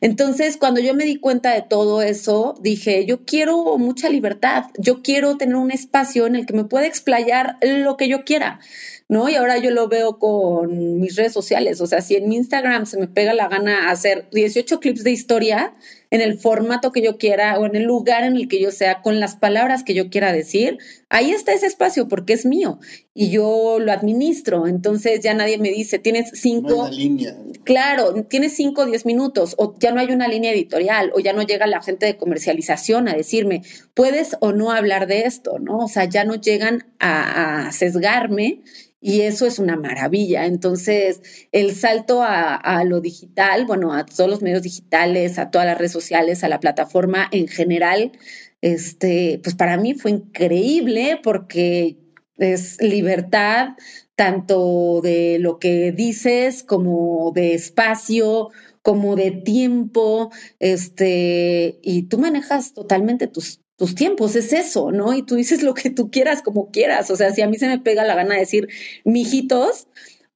Entonces, 0.00 0.56
cuando 0.56 0.80
yo 0.80 0.94
me 0.94 1.04
di 1.04 1.16
cuenta 1.16 1.52
de 1.54 1.62
todo 1.62 2.02
eso, 2.02 2.54
dije, 2.60 3.04
yo 3.04 3.24
quiero 3.24 3.76
mucha 3.78 4.08
libertad, 4.08 4.64
yo 4.78 5.02
quiero 5.02 5.36
tener 5.36 5.56
un 5.56 5.70
espacio 5.70 6.26
en 6.26 6.36
el 6.36 6.46
que 6.46 6.54
me 6.54 6.64
pueda 6.64 6.86
explayar 6.86 7.58
lo 7.60 7.96
que 7.96 8.08
yo 8.08 8.24
quiera. 8.24 8.60
¿No? 9.08 9.28
Y 9.28 9.34
ahora 9.34 9.58
yo 9.58 9.70
lo 9.70 9.88
veo 9.88 10.18
con 10.18 11.00
mis 11.00 11.16
redes 11.16 11.32
sociales, 11.32 11.80
o 11.80 11.86
sea, 11.86 12.00
si 12.00 12.16
en 12.16 12.28
mi 12.28 12.36
Instagram 12.36 12.86
se 12.86 12.98
me 12.98 13.08
pega 13.08 13.34
la 13.34 13.48
gana 13.48 13.90
hacer 13.90 14.28
18 14.32 14.80
clips 14.80 15.04
de 15.04 15.10
historia 15.10 15.74
en 16.10 16.20
el 16.20 16.38
formato 16.38 16.92
que 16.92 17.02
yo 17.02 17.18
quiera 17.18 17.58
o 17.58 17.66
en 17.66 17.76
el 17.76 17.84
lugar 17.84 18.24
en 18.24 18.36
el 18.36 18.48
que 18.48 18.60
yo 18.60 18.70
sea, 18.70 19.02
con 19.02 19.20
las 19.20 19.36
palabras 19.36 19.82
que 19.82 19.94
yo 19.94 20.10
quiera 20.10 20.32
decir, 20.32 20.78
ahí 21.08 21.30
está 21.30 21.52
ese 21.52 21.66
espacio 21.66 22.08
porque 22.08 22.32
es 22.32 22.46
mío 22.46 22.78
y 23.14 23.30
yo 23.30 23.78
lo 23.80 23.92
administro, 23.92 24.66
entonces 24.66 25.20
ya 25.20 25.34
nadie 25.34 25.58
me 25.58 25.70
dice, 25.70 25.98
tienes 25.98 26.30
cinco... 26.34 26.88
línea. 26.88 27.36
Claro, 27.64 28.24
tienes 28.24 28.54
cinco 28.54 28.82
o 28.82 28.86
diez 28.86 29.06
minutos 29.06 29.54
o 29.58 29.74
ya 29.78 29.92
no 29.92 30.00
hay 30.00 30.12
una 30.12 30.28
línea 30.28 30.52
editorial 30.52 31.12
o 31.14 31.20
ya 31.20 31.32
no 31.32 31.42
llega 31.42 31.66
la 31.66 31.82
gente 31.82 32.06
de 32.06 32.16
comercialización 32.16 33.08
a 33.08 33.14
decirme, 33.14 33.62
puedes 33.94 34.36
o 34.40 34.52
no 34.52 34.72
hablar 34.72 35.06
de 35.06 35.22
esto, 35.22 35.58
¿no? 35.58 35.78
O 35.78 35.88
sea, 35.88 36.04
ya 36.04 36.24
no 36.24 36.34
llegan 36.34 36.86
a, 36.98 37.66
a 37.66 37.72
sesgarme 37.72 38.62
y 39.06 39.20
eso 39.20 39.44
es 39.44 39.58
una 39.58 39.76
maravilla. 39.76 40.46
Entonces, 40.46 41.20
el 41.52 41.74
salto 41.74 42.22
a, 42.22 42.84
lo 42.84 43.02
digital, 43.02 43.66
bueno, 43.66 43.92
a 43.92 44.06
todos 44.06 44.30
los 44.30 44.40
medios 44.40 44.62
digitales, 44.62 45.38
a 45.38 45.50
todas 45.50 45.66
las 45.66 45.76
redes 45.76 45.92
sociales, 45.92 46.03
a 46.12 46.48
la 46.48 46.60
plataforma 46.60 47.28
en 47.32 47.48
general, 47.48 48.12
este, 48.60 49.40
pues 49.42 49.54
para 49.54 49.76
mí 49.76 49.94
fue 49.94 50.10
increíble 50.12 51.20
porque 51.22 51.96
es 52.38 52.80
libertad 52.80 53.70
tanto 54.16 55.00
de 55.02 55.38
lo 55.40 55.58
que 55.58 55.92
dices 55.92 56.62
como 56.62 57.32
de 57.34 57.54
espacio, 57.54 58.50
como 58.82 59.16
de 59.16 59.30
tiempo, 59.32 60.30
este, 60.60 61.78
y 61.82 62.02
tú 62.04 62.18
manejas 62.18 62.74
totalmente 62.74 63.26
tus, 63.26 63.60
tus 63.76 63.94
tiempos, 63.94 64.36
es 64.36 64.52
eso, 64.52 64.92
¿no? 64.92 65.14
Y 65.14 65.22
tú 65.22 65.36
dices 65.36 65.62
lo 65.62 65.74
que 65.74 65.90
tú 65.90 66.10
quieras, 66.10 66.42
como 66.42 66.70
quieras. 66.70 67.10
O 67.10 67.16
sea, 67.16 67.32
si 67.32 67.42
a 67.42 67.48
mí 67.48 67.56
se 67.56 67.66
me 67.66 67.78
pega 67.78 68.04
la 68.04 68.14
gana 68.14 68.34
de 68.34 68.40
decir 68.40 68.68
mijitos, 69.04 69.88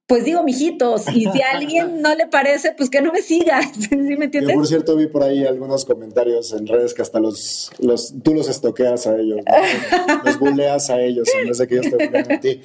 pues 0.09 0.25
digo 0.25 0.43
mijitos. 0.43 1.07
Y 1.13 1.27
si 1.31 1.41
a 1.41 1.51
alguien 1.53 2.01
no 2.01 2.15
le 2.15 2.25
parece, 2.25 2.73
pues 2.75 2.89
que 2.89 2.99
no 2.99 3.13
me 3.13 3.21
siga. 3.21 3.61
¿Sí 3.79 3.95
me 3.95 4.25
entiendes? 4.25 4.53
Yo, 4.53 4.55
por 4.55 4.67
cierto, 4.67 4.95
vi 4.95 5.05
por 5.05 5.21
ahí 5.21 5.45
algunos 5.45 5.85
comentarios 5.85 6.51
en 6.51 6.65
redes 6.65 6.95
que 6.95 7.03
hasta 7.03 7.19
los, 7.19 7.71
los 7.77 8.15
tú 8.23 8.33
los 8.33 8.49
estoqueas 8.49 9.05
a 9.05 9.15
ellos, 9.15 9.41
los 10.25 10.39
buleas 10.39 10.89
a 10.89 10.99
ellos 10.99 11.29
en 11.39 11.47
vez 11.47 11.59
de 11.59 11.67
que 11.67 11.75
ellos 11.75 11.91
te 11.95 12.07
buleen 12.07 12.31
a 12.31 12.39
ti. 12.39 12.61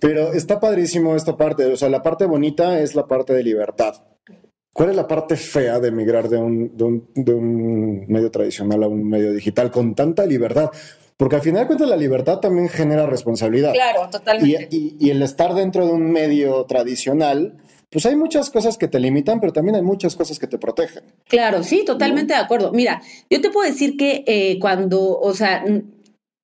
Pero 0.00 0.32
está 0.32 0.58
padrísimo 0.58 1.14
esta 1.14 1.36
parte. 1.36 1.66
O 1.66 1.76
sea, 1.76 1.88
la 1.88 2.02
parte 2.02 2.26
bonita 2.26 2.80
es 2.80 2.96
la 2.96 3.06
parte 3.06 3.32
de 3.32 3.44
libertad. 3.44 3.94
¿Cuál 4.72 4.90
es 4.90 4.96
la 4.96 5.06
parte 5.06 5.36
fea 5.36 5.78
de 5.78 5.92
migrar 5.92 6.28
de 6.28 6.38
un, 6.38 6.74
de 7.14 7.34
un, 7.34 8.06
medio 8.08 8.30
tradicional 8.30 8.82
a 8.82 8.88
un 8.88 9.08
medio 9.08 9.32
digital 9.32 9.70
con 9.70 9.94
tanta 9.94 10.26
libertad? 10.26 10.70
Porque 11.22 11.36
al 11.36 11.42
final 11.42 11.60
de 11.60 11.66
cuentas 11.68 11.88
la 11.88 11.96
libertad 11.96 12.40
también 12.40 12.68
genera 12.68 13.06
responsabilidad. 13.06 13.72
Claro, 13.74 14.08
totalmente. 14.10 14.66
Y, 14.72 15.08
el 15.08 15.22
estar 15.22 15.54
dentro 15.54 15.86
de 15.86 15.92
un 15.92 16.10
medio 16.10 16.64
tradicional, 16.64 17.58
pues 17.90 18.06
hay 18.06 18.16
muchas 18.16 18.50
cosas 18.50 18.76
que 18.76 18.88
te 18.88 18.98
limitan, 18.98 19.38
pero 19.38 19.52
también 19.52 19.76
hay 19.76 19.82
muchas 19.82 20.16
cosas 20.16 20.40
que 20.40 20.48
te 20.48 20.58
protegen. 20.58 21.04
Claro, 21.28 21.62
sí, 21.62 21.84
totalmente 21.86 22.34
de 22.34 22.40
acuerdo. 22.40 22.72
Mira, 22.72 23.02
yo 23.30 23.40
te 23.40 23.50
puedo 23.50 23.70
decir 23.70 23.96
que 23.96 24.24
eh, 24.26 24.58
cuando, 24.58 25.16
o 25.16 25.32
sea, 25.32 25.64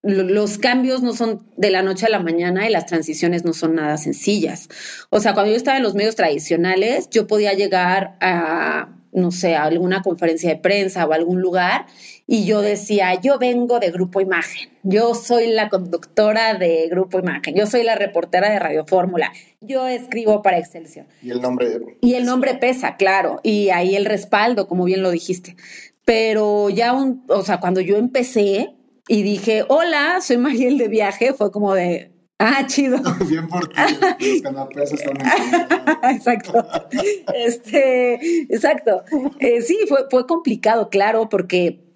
los 0.02 0.58
cambios 0.58 1.02
no 1.02 1.12
son 1.12 1.44
de 1.56 1.72
la 1.72 1.82
noche 1.82 2.06
a 2.06 2.10
la 2.10 2.20
mañana 2.20 2.68
y 2.68 2.70
las 2.70 2.86
transiciones 2.86 3.44
no 3.44 3.54
son 3.54 3.74
nada 3.74 3.96
sencillas. 3.96 4.68
O 5.10 5.18
sea, 5.18 5.34
cuando 5.34 5.50
yo 5.50 5.56
estaba 5.56 5.78
en 5.78 5.82
los 5.82 5.96
medios 5.96 6.14
tradicionales, 6.14 7.10
yo 7.10 7.26
podía 7.26 7.52
llegar 7.52 8.16
a, 8.20 8.94
no 9.10 9.32
sé, 9.32 9.56
a 9.56 9.64
alguna 9.64 10.02
conferencia 10.02 10.50
de 10.50 10.56
prensa 10.60 11.04
o 11.04 11.12
algún 11.12 11.40
lugar 11.40 11.86
y 12.30 12.44
yo 12.44 12.60
decía, 12.60 13.18
yo 13.18 13.38
vengo 13.38 13.80
de 13.80 13.90
Grupo 13.90 14.20
Imagen, 14.20 14.68
yo 14.82 15.14
soy 15.14 15.46
la 15.46 15.70
conductora 15.70 16.52
de 16.52 16.86
Grupo 16.90 17.18
Imagen, 17.18 17.54
yo 17.54 17.66
soy 17.66 17.84
la 17.84 17.94
reportera 17.94 18.50
de 18.50 18.58
Radio 18.58 18.84
Fórmula, 18.86 19.32
yo 19.62 19.86
escribo 19.88 20.42
para 20.42 20.58
Excelsior. 20.58 21.06
Y 21.22 21.30
el 21.30 21.40
nombre. 21.40 21.96
Y 22.02 22.14
el 22.14 22.26
nombre 22.26 22.54
pesa, 22.54 22.96
claro, 22.96 23.40
y 23.42 23.70
ahí 23.70 23.96
el 23.96 24.04
respaldo, 24.04 24.68
como 24.68 24.84
bien 24.84 25.02
lo 25.02 25.10
dijiste. 25.10 25.56
Pero 26.04 26.68
ya, 26.68 26.92
un, 26.92 27.24
o 27.28 27.42
sea, 27.42 27.60
cuando 27.60 27.80
yo 27.80 27.96
empecé, 27.96 28.74
y 29.08 29.22
dije, 29.22 29.64
hola, 29.68 30.20
soy 30.20 30.36
Mariel 30.36 30.76
de 30.76 30.88
viaje, 30.88 31.32
fue 31.32 31.50
como 31.50 31.72
de, 31.72 32.12
ah, 32.38 32.66
chido. 32.66 32.98
Bien 33.26 33.48
por 33.48 33.68
ti, 33.68 33.74
los 34.20 34.42
canapés 34.42 34.92
están 34.92 35.16
Exacto. 36.14 36.66
Este, 37.34 38.44
exacto. 38.52 39.02
Eh, 39.38 39.62
sí, 39.62 39.78
fue, 39.88 40.00
fue 40.10 40.26
complicado, 40.26 40.90
claro, 40.90 41.30
porque 41.30 41.87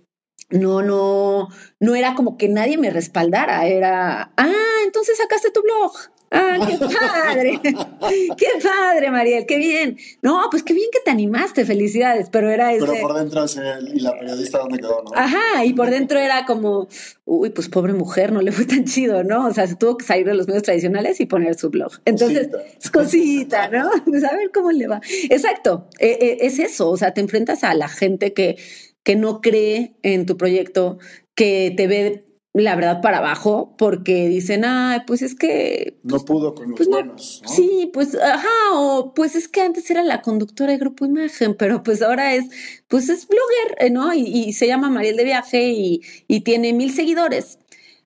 no, 0.52 0.82
no, 0.82 1.48
no 1.80 1.94
era 1.94 2.14
como 2.14 2.36
que 2.36 2.48
nadie 2.48 2.78
me 2.78 2.90
respaldara, 2.90 3.66
era, 3.66 4.32
ah, 4.36 4.80
entonces 4.84 5.16
sacaste 5.18 5.50
tu 5.50 5.62
blog. 5.62 5.92
¡Ah, 6.34 6.66
qué 6.66 6.78
padre! 6.78 7.60
¡Qué 8.38 8.46
padre, 8.62 9.10
Mariel! 9.10 9.44
¡Qué 9.46 9.58
bien! 9.58 9.98
No, 10.22 10.40
pues 10.50 10.62
qué 10.62 10.72
bien 10.72 10.88
que 10.90 11.00
te 11.00 11.10
animaste, 11.10 11.66
felicidades, 11.66 12.30
pero 12.30 12.50
era 12.50 12.72
ese... 12.72 12.86
Pero 12.86 13.00
por 13.02 13.14
dentro, 13.14 13.44
¿y 13.92 14.00
la 14.00 14.18
periodista 14.18 14.58
dónde 14.58 14.78
quedó, 14.78 15.02
no? 15.02 15.10
Ajá, 15.14 15.62
y 15.66 15.74
por 15.74 15.90
dentro 15.90 16.18
era 16.18 16.46
como, 16.46 16.88
uy, 17.26 17.50
pues 17.50 17.68
pobre 17.68 17.92
mujer, 17.92 18.32
no 18.32 18.40
le 18.40 18.50
fue 18.50 18.64
tan 18.64 18.86
chido, 18.86 19.22
¿no? 19.24 19.46
O 19.46 19.52
sea, 19.52 19.66
se 19.66 19.76
tuvo 19.76 19.98
que 19.98 20.06
salir 20.06 20.26
de 20.26 20.32
los 20.32 20.46
medios 20.46 20.62
tradicionales 20.62 21.20
y 21.20 21.26
poner 21.26 21.54
su 21.54 21.68
blog. 21.68 21.92
Entonces, 22.06 22.48
es 22.80 22.90
cosita, 22.90 23.68
¿no? 23.68 23.90
Pues 24.06 24.24
a 24.24 24.34
ver 24.34 24.50
cómo 24.52 24.72
le 24.72 24.88
va. 24.88 25.02
Exacto, 25.28 25.88
e, 25.98 26.08
e, 26.08 26.46
es 26.46 26.58
eso, 26.58 26.88
o 26.88 26.96
sea, 26.96 27.12
te 27.12 27.20
enfrentas 27.20 27.62
a 27.62 27.74
la 27.74 27.88
gente 27.88 28.32
que, 28.32 28.56
que 29.02 29.16
no 29.16 29.40
cree 29.40 29.96
en 30.02 30.26
tu 30.26 30.36
proyecto, 30.36 30.98
que 31.34 31.72
te 31.76 31.86
ve 31.86 32.24
la 32.54 32.76
verdad 32.76 33.00
para 33.00 33.18
abajo 33.18 33.74
porque 33.78 34.28
dicen, 34.28 34.64
ah, 34.64 35.04
pues 35.06 35.22
es 35.22 35.34
que... 35.34 35.98
No 36.02 36.18
pudo 36.18 36.54
con 36.54 36.70
los 36.70 36.76
pues 36.76 36.88
buenos. 36.88 37.42
Sí, 37.46 37.90
pues, 37.92 38.14
ajá, 38.14 38.48
o 38.74 39.14
pues 39.14 39.34
es 39.36 39.48
que 39.48 39.62
antes 39.62 39.90
era 39.90 40.02
la 40.02 40.20
conductora 40.20 40.72
de 40.72 40.78
Grupo 40.78 41.06
Imagen, 41.06 41.54
pero 41.56 41.82
pues 41.82 42.02
ahora 42.02 42.34
es, 42.34 42.44
pues 42.88 43.08
es 43.08 43.26
blogger, 43.26 43.90
¿no? 43.92 44.12
Y, 44.12 44.52
se 44.52 44.66
llama 44.66 44.90
Mariel 44.90 45.16
de 45.16 45.24
Viaje 45.24 45.70
y, 45.70 46.02
y, 46.28 46.40
tiene 46.40 46.72
mil 46.74 46.92
seguidores, 46.92 47.58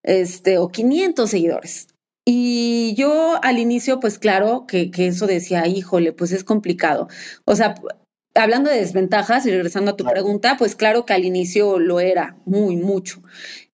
este, 0.03 0.59
o 0.59 0.69
500 0.69 1.29
seguidores. 1.29 1.89
Y 2.25 2.95
yo 2.97 3.39
al 3.43 3.59
inicio, 3.59 4.01
pues 4.01 4.19
claro, 4.19 4.67
que, 4.67 4.91
que 4.91 5.09
eso 5.09 5.27
decía, 5.27 5.67
híjole, 5.67 6.13
pues 6.13 6.33
es 6.33 6.45
complicado. 6.45 7.09
O 7.45 7.55
sea, 7.57 7.75
hablando 8.37 8.71
de 8.71 8.77
desventajas 8.77 9.47
y 9.47 9.51
regresando 9.51 9.93
a 9.93 9.97
tu 9.97 10.05
pregunta, 10.05 10.57
pues 10.59 10.77
claro 10.77 11.07
que 11.07 11.13
al 11.13 11.25
inicio 11.25 11.79
lo 11.79 12.01
era 12.01 12.37
muy, 12.45 12.77
mucho. 12.77 13.23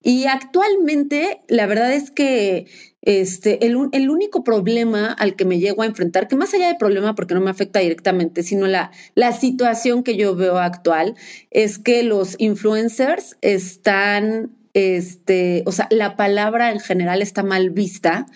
Y 0.02 0.26
actualmente, 0.26 1.42
la 1.48 1.66
verdad 1.66 1.92
es 1.92 2.10
que 2.10 2.66
este, 3.02 3.66
el, 3.66 3.76
el, 3.92 4.10
único 4.10 4.44
problema 4.44 5.12
al 5.12 5.34
que 5.36 5.44
me 5.44 5.58
llego 5.58 5.82
a 5.82 5.86
enfrentar, 5.86 6.28
que 6.28 6.36
más 6.36 6.54
allá 6.54 6.68
de 6.68 6.76
problema 6.76 7.14
porque 7.14 7.34
no 7.34 7.40
me 7.40 7.50
afecta 7.50 7.80
directamente, 7.80 8.42
sino 8.42 8.66
la, 8.66 8.92
la 9.14 9.32
situación 9.32 10.02
que 10.02 10.16
yo 10.16 10.34
veo 10.34 10.58
actual, 10.58 11.14
es 11.50 11.78
que 11.78 12.02
los 12.02 12.36
influencers 12.38 13.36
están 13.40 14.52
este, 14.74 15.62
o 15.66 15.72
sea, 15.72 15.86
la 15.90 16.16
palabra 16.16 16.72
en 16.72 16.80
general 16.80 17.20
está 17.20 17.42
mal 17.42 17.70
vista, 17.70 18.26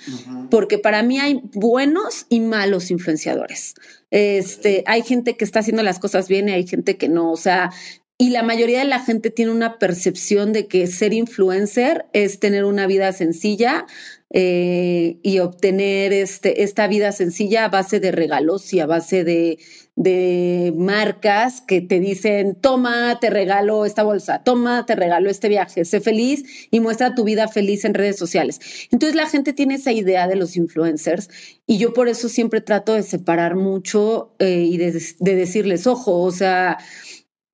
porque 0.50 0.78
para 0.78 1.02
mí 1.02 1.18
hay 1.18 1.40
buenos 1.54 2.26
y 2.28 2.40
malos 2.40 2.90
influenciadores. 2.90 3.74
Este, 4.10 4.84
hay 4.86 5.02
gente 5.02 5.36
que 5.36 5.44
está 5.44 5.60
haciendo 5.60 5.82
las 5.82 5.98
cosas 5.98 6.28
bien 6.28 6.48
y 6.48 6.52
hay 6.52 6.66
gente 6.66 6.96
que 6.96 7.08
no. 7.08 7.32
O 7.32 7.36
sea, 7.36 7.70
y 8.18 8.30
la 8.30 8.42
mayoría 8.42 8.78
de 8.78 8.86
la 8.86 9.00
gente 9.00 9.30
tiene 9.30 9.50
una 9.50 9.78
percepción 9.78 10.52
de 10.52 10.66
que 10.68 10.86
ser 10.86 11.12
influencer 11.12 12.06
es 12.12 12.40
tener 12.40 12.64
una 12.64 12.86
vida 12.86 13.12
sencilla 13.12 13.86
eh, 14.30 15.18
y 15.22 15.38
obtener 15.40 16.12
este, 16.12 16.62
esta 16.62 16.86
vida 16.86 17.12
sencilla 17.12 17.66
a 17.66 17.68
base 17.68 18.00
de 18.00 18.12
regalos 18.12 18.72
y 18.72 18.80
a 18.80 18.86
base 18.86 19.22
de, 19.22 19.58
de 19.96 20.74
marcas 20.76 21.62
que 21.62 21.80
te 21.80 22.00
dicen, 22.00 22.54
toma, 22.54 23.18
te 23.18 23.30
regalo 23.30 23.86
esta 23.86 24.02
bolsa, 24.02 24.42
toma, 24.44 24.84
te 24.84 24.94
regalo 24.94 25.30
este 25.30 25.48
viaje, 25.48 25.86
sé 25.86 26.02
feliz 26.02 26.68
y 26.70 26.80
muestra 26.80 27.14
tu 27.14 27.24
vida 27.24 27.48
feliz 27.48 27.84
en 27.86 27.94
redes 27.94 28.16
sociales. 28.16 28.60
Entonces 28.92 29.16
la 29.16 29.26
gente 29.26 29.54
tiene 29.54 29.76
esa 29.76 29.92
idea 29.92 30.28
de 30.28 30.36
los 30.36 30.56
influencers 30.56 31.30
y 31.66 31.78
yo 31.78 31.94
por 31.94 32.08
eso 32.08 32.28
siempre 32.28 32.60
trato 32.60 32.92
de 32.92 33.02
separar 33.02 33.56
mucho 33.56 34.34
eh, 34.38 34.66
y 34.68 34.76
de, 34.76 35.02
de 35.18 35.34
decirles, 35.34 35.86
ojo, 35.86 36.20
o 36.22 36.30
sea, 36.30 36.78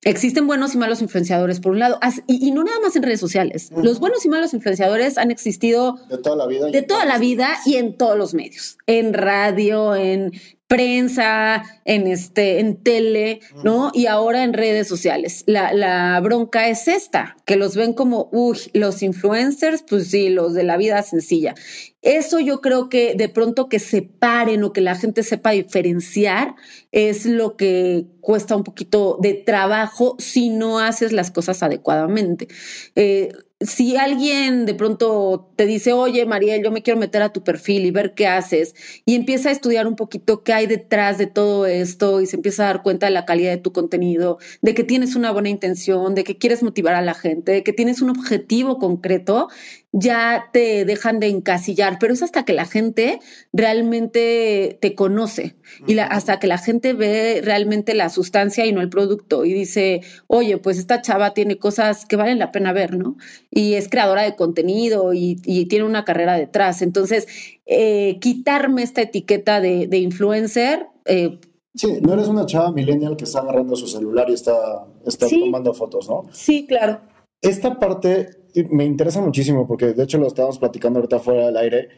Existen 0.05 0.47
buenos 0.47 0.75
y 0.75 0.77
malos 0.77 1.01
influenciadores, 1.01 1.61
por 1.61 1.71
un 1.71 1.79
lado, 1.79 1.97
y, 2.27 2.51
no 2.51 2.63
nada 2.63 2.77
más 2.81 2.95
en 2.97 3.03
redes 3.03 3.21
sociales. 3.21 3.71
Los 3.71 3.99
buenos 4.01 4.25
y 4.25 4.29
malos 4.29 4.53
influenciadores 4.53 5.17
han 5.17 5.31
existido 5.31 5.97
de 6.09 6.17
toda 6.17 6.35
la 6.35 6.47
vida, 6.47 6.67
de 6.67 6.81
toda 6.81 7.05
la 7.05 7.17
vida 7.17 7.57
y 7.65 7.75
en 7.75 7.97
todos 7.97 8.17
los 8.17 8.33
medios, 8.33 8.77
en 8.85 9.13
radio, 9.13 9.95
en 9.95 10.33
prensa, 10.73 11.63
en 11.85 12.07
este, 12.07 12.59
en 12.59 12.77
tele, 12.77 13.41
¿no? 13.63 13.91
Y 13.93 14.07
ahora 14.07 14.43
en 14.43 14.53
redes 14.53 14.87
sociales. 14.87 15.43
La, 15.45 15.71
la, 15.71 16.19
bronca 16.19 16.67
es 16.67 16.87
esta, 16.87 17.37
que 17.45 17.57
los 17.57 17.75
ven 17.75 17.93
como, 17.93 18.27
uy, 18.31 18.57
los 18.73 19.03
influencers, 19.03 19.83
pues 19.87 20.09
sí, 20.09 20.29
los 20.29 20.55
de 20.55 20.63
la 20.63 20.77
vida 20.77 21.03
sencilla. 21.03 21.53
Eso 22.01 22.39
yo 22.39 22.59
creo 22.59 22.89
que 22.89 23.13
de 23.13 23.29
pronto 23.29 23.69
que 23.69 23.77
separen 23.77 24.63
o 24.63 24.73
que 24.73 24.81
la 24.81 24.95
gente 24.95 25.21
sepa 25.21 25.51
diferenciar 25.51 26.55
es 26.91 27.27
lo 27.27 27.55
que 27.55 28.07
cuesta 28.19 28.55
un 28.55 28.63
poquito 28.63 29.19
de 29.21 29.35
trabajo 29.35 30.15
si 30.17 30.49
no 30.49 30.79
haces 30.79 31.11
las 31.11 31.29
cosas 31.29 31.61
adecuadamente. 31.61 32.47
Eh, 32.95 33.31
si 33.59 33.95
alguien 33.95 34.65
de 34.65 34.73
pronto 34.73 35.51
te 35.55 35.65
dice, 35.65 35.93
oye, 35.93 36.25
Mariel, 36.25 36.63
yo 36.63 36.71
me 36.71 36.81
quiero 36.81 36.99
meter 36.99 37.21
a 37.21 37.31
tu 37.31 37.43
perfil 37.43 37.85
y 37.85 37.91
ver 37.91 38.13
qué 38.13 38.27
haces, 38.27 38.75
y 39.05 39.15
empieza 39.15 39.49
a 39.49 39.51
estudiar 39.51 39.87
un 39.87 39.95
poquito 39.95 40.43
qué 40.43 40.53
hay 40.53 40.67
detrás 40.67 41.17
de 41.17 41.27
todo 41.27 41.65
esto 41.65 42.21
y 42.21 42.25
se 42.25 42.35
empieza 42.35 42.63
a 42.63 42.67
dar 42.67 42.83
cuenta 42.83 43.05
de 43.05 43.11
la 43.11 43.25
calidad 43.25 43.51
de 43.51 43.57
tu 43.57 43.71
contenido, 43.71 44.37
de 44.61 44.73
que 44.73 44.83
tienes 44.83 45.15
una 45.15 45.31
buena 45.31 45.49
intención, 45.49 46.15
de 46.15 46.23
que 46.23 46.37
quieres 46.37 46.63
motivar 46.63 46.95
a 46.95 47.01
la 47.01 47.13
gente, 47.13 47.51
de 47.51 47.63
que 47.63 47.73
tienes 47.73 48.01
un 48.01 48.09
objetivo 48.09 48.79
concreto, 48.79 49.49
ya 49.91 50.49
te 50.51 50.85
dejan 50.85 51.19
de 51.19 51.27
encasillar, 51.27 51.97
pero 51.99 52.13
es 52.13 52.23
hasta 52.23 52.43
que 52.43 52.53
la 52.53 52.65
gente 52.65 53.19
realmente 53.53 54.77
te 54.81 54.95
conoce 54.95 55.55
y 55.87 55.97
hasta 55.99 56.39
que 56.39 56.47
la 56.47 56.57
gente 56.57 56.93
ve 56.93 57.41
realmente 57.43 57.93
la 57.93 58.09
sustancia 58.09 58.65
y 58.65 58.73
no 58.73 58.81
el 58.81 58.89
producto 58.89 59.45
y 59.45 59.53
dice, 59.53 60.01
oye, 60.27 60.57
pues 60.57 60.77
esta 60.77 61.01
chava 61.01 61.33
tiene 61.33 61.57
cosas 61.57 62.05
que 62.05 62.15
valen 62.15 62.39
la 62.39 62.51
pena 62.51 62.73
ver, 62.73 62.97
¿no? 62.97 63.17
Y 63.49 63.73
es 63.73 63.89
creadora 63.89 64.23
de 64.23 64.35
contenido 64.35 65.13
y, 65.13 65.35
tiene 65.69 65.85
una 65.85 66.05
carrera 66.05 66.37
detrás. 66.37 66.81
Entonces, 66.81 67.27
eh, 67.65 68.17
quitarme 68.19 68.83
esta 68.83 69.01
etiqueta 69.01 69.61
de, 69.61 69.97
influencer. 69.97 70.87
Eh, 71.05 71.39
sí, 71.73 71.99
no 72.01 72.13
eres 72.13 72.27
una 72.27 72.45
chava 72.45 72.71
millennial 72.71 73.15
que 73.15 73.23
está 73.23 73.39
agarrando 73.39 73.75
su 73.75 73.87
celular 73.87 74.29
y 74.29 74.33
está, 74.33 74.85
está 75.05 75.27
tomando 75.27 75.73
fotos, 75.73 76.09
¿no? 76.09 76.23
Sí, 76.31 76.65
claro. 76.67 77.01
Esta 77.41 77.79
parte 77.79 78.29
me 78.69 78.85
interesa 78.85 79.21
muchísimo 79.21 79.67
porque 79.67 79.93
de 79.93 80.03
hecho 80.03 80.17
lo 80.17 80.27
estábamos 80.27 80.59
platicando 80.59 80.99
ahorita 80.99 81.19
fuera 81.19 81.47
del 81.47 81.57
aire. 81.57 81.89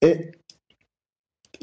Eh, 0.00 0.32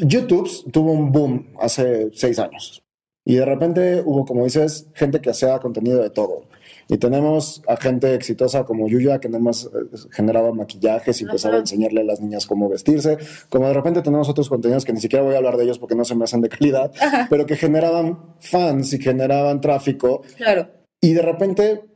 YouTube 0.01 0.49
tuvo 0.71 0.91
un 0.91 1.11
boom 1.11 1.47
hace 1.59 2.09
seis 2.13 2.39
años 2.39 2.83
y 3.23 3.35
de 3.35 3.45
repente 3.45 4.01
hubo, 4.03 4.25
como 4.25 4.45
dices, 4.45 4.87
gente 4.93 5.21
que 5.21 5.29
hacía 5.29 5.59
contenido 5.59 6.01
de 6.01 6.09
todo. 6.09 6.43
Y 6.87 6.97
tenemos 6.97 7.61
a 7.67 7.77
gente 7.77 8.13
exitosa 8.15 8.65
como 8.65 8.87
Yuya, 8.89 9.19
que 9.19 9.29
nada 9.29 9.43
más 9.43 9.65
eh, 9.65 9.97
generaba 10.11 10.51
maquillajes 10.51 11.21
y 11.21 11.23
empezaba 11.23 11.55
a 11.55 11.59
enseñarle 11.59 12.01
a 12.01 12.03
las 12.03 12.19
niñas 12.19 12.45
cómo 12.45 12.67
vestirse. 12.67 13.17
Como 13.49 13.67
de 13.67 13.73
repente 13.73 14.01
tenemos 14.01 14.27
otros 14.27 14.49
contenidos 14.49 14.83
que 14.83 14.91
ni 14.91 14.99
siquiera 14.99 15.23
voy 15.23 15.35
a 15.35 15.37
hablar 15.37 15.55
de 15.55 15.63
ellos 15.63 15.79
porque 15.79 15.95
no 15.95 16.03
se 16.03 16.15
me 16.15 16.25
hacen 16.25 16.41
de 16.41 16.49
calidad, 16.49 16.91
pero 17.29 17.45
que 17.45 17.55
generaban 17.55 18.35
fans 18.39 18.91
y 18.93 18.99
generaban 18.99 19.61
tráfico. 19.61 20.23
Claro. 20.35 20.67
Y 20.99 21.13
de 21.13 21.21
repente 21.21 21.90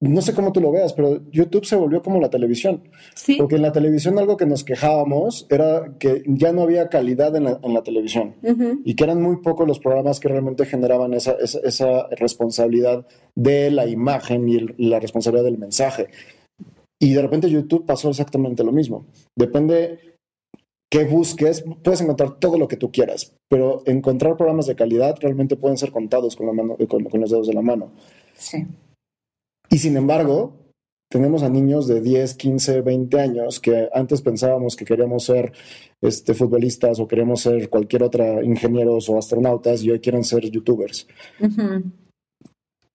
no 0.00 0.20
sé 0.20 0.34
cómo 0.34 0.52
tú 0.52 0.60
lo 0.60 0.70
veas, 0.70 0.92
pero 0.92 1.22
YouTube 1.30 1.64
se 1.64 1.76
volvió 1.76 2.02
como 2.02 2.20
la 2.20 2.28
televisión. 2.28 2.82
Sí. 3.14 3.36
Porque 3.36 3.56
en 3.56 3.62
la 3.62 3.72
televisión 3.72 4.18
algo 4.18 4.36
que 4.36 4.44
nos 4.44 4.62
quejábamos 4.62 5.46
era 5.48 5.94
que 5.98 6.22
ya 6.26 6.52
no 6.52 6.62
había 6.62 6.88
calidad 6.88 7.34
en 7.34 7.44
la, 7.44 7.82
televisión 7.82 8.34
y 8.84 8.94
que 8.94 9.04
eran 9.04 9.22
muy 9.22 9.36
pocos 9.36 9.66
los 9.66 9.78
programas 9.78 10.20
que 10.20 10.28
realmente 10.28 10.66
generaban 10.66 11.14
esa, 11.14 11.36
esa, 11.40 12.08
responsabilidad 12.10 13.06
de 13.34 13.70
la 13.70 13.86
imagen 13.86 14.48
y 14.48 14.66
la 14.78 15.00
responsabilidad 15.00 15.44
del 15.44 15.58
mensaje. 15.58 16.08
Y 16.98 17.14
de 17.14 17.22
repente 17.22 17.50
YouTube 17.50 17.86
pasó 17.86 18.10
exactamente 18.10 18.64
lo 18.64 18.72
mismo. 18.72 19.06
Depende 19.36 20.16
qué 20.90 21.04
busques, 21.04 21.64
puedes 21.82 22.00
encontrar 22.00 22.38
todo 22.38 22.58
lo 22.58 22.68
que 22.68 22.76
tú 22.76 22.90
quieras, 22.90 23.34
pero 23.48 23.82
encontrar 23.86 24.36
programas 24.36 24.66
de 24.66 24.76
calidad 24.76 25.16
realmente 25.20 25.56
pueden 25.56 25.76
ser 25.76 25.90
contados 25.90 26.36
con, 26.36 26.46
la 26.46 26.52
mano, 26.52 26.76
con, 26.88 27.04
con 27.04 27.20
los 27.20 27.30
dedos 27.30 27.46
de 27.46 27.54
la 27.54 27.62
mano. 27.62 27.92
Sí. 28.34 28.66
Y 29.70 29.78
sin 29.78 29.96
embargo, 29.96 30.66
tenemos 31.08 31.42
a 31.42 31.48
niños 31.48 31.86
de 31.86 32.00
10, 32.00 32.34
15, 32.34 32.80
20 32.80 33.20
años 33.20 33.60
que 33.60 33.88
antes 33.92 34.22
pensábamos 34.22 34.74
que 34.74 34.84
queríamos 34.84 35.24
ser 35.24 35.52
este, 36.00 36.34
futbolistas 36.34 36.98
o 36.98 37.06
queríamos 37.06 37.42
ser 37.42 37.68
cualquier 37.70 38.02
otra 38.02 38.42
ingenieros 38.42 39.08
o 39.08 39.16
astronautas 39.16 39.82
y 39.82 39.90
hoy 39.90 40.00
quieren 40.00 40.24
ser 40.24 40.50
youtubers. 40.50 41.06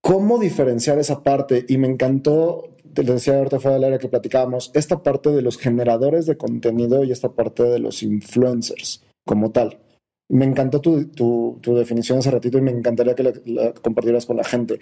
¿Cómo 0.02 0.40
diferenciar 0.40 1.00
esa 1.00 1.24
parte? 1.24 1.66
Y 1.70 1.78
me 1.78 1.88
encantó, 1.88 2.76
te 2.94 3.04
decía 3.04 3.38
ahorita 3.38 3.60
fuera 3.60 3.76
del 3.76 3.86
área 3.86 4.00
que 4.00 4.10
platicábamos, 4.10 4.72
esta 4.74 5.04
parte 5.04 5.30
de 5.30 5.42
los 5.42 5.58
generadores 5.58 6.26
de 6.26 6.38
contenido 6.38 7.04
y 7.04 7.12
esta 7.12 7.30
parte 7.30 7.64
de 7.64 7.80
los 7.80 8.04
influencers 8.04 9.04
como 9.26 9.52
tal. 9.52 9.80
Me 10.28 10.46
encantó 10.46 10.82
tu, 10.82 11.06
tu, 11.08 11.60
tu 11.62 11.76
definición 11.76 12.20
hace 12.20 12.32
ratito 12.32 12.58
y 12.58 12.62
me 12.62 12.72
encantaría 12.72 13.16
que 13.16 13.24
la, 13.24 13.34
la, 13.46 13.74
compartieras 13.74 14.26
con 14.26 14.38
la 14.38 14.44
gente. 14.44 14.80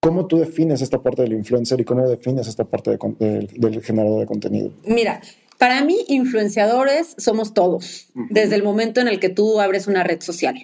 ¿Cómo 0.00 0.26
tú 0.26 0.38
defines 0.38 0.80
esta 0.80 1.02
parte 1.02 1.22
del 1.22 1.34
influencer 1.34 1.78
y 1.80 1.84
cómo 1.84 2.08
defines 2.08 2.48
esta 2.48 2.64
parte 2.64 2.90
de, 2.90 2.98
de, 3.18 3.48
del 3.52 3.82
generador 3.82 4.20
de 4.20 4.26
contenido? 4.26 4.72
Mira, 4.86 5.20
para 5.58 5.84
mí, 5.84 5.98
influenciadores 6.08 7.14
somos 7.18 7.52
todos, 7.52 8.08
uh 8.14 8.20
-huh. 8.20 8.26
desde 8.30 8.56
el 8.56 8.62
momento 8.62 9.02
en 9.02 9.08
el 9.08 9.20
que 9.20 9.28
tú 9.28 9.60
abres 9.60 9.86
una 9.86 10.02
red 10.02 10.22
social. 10.22 10.54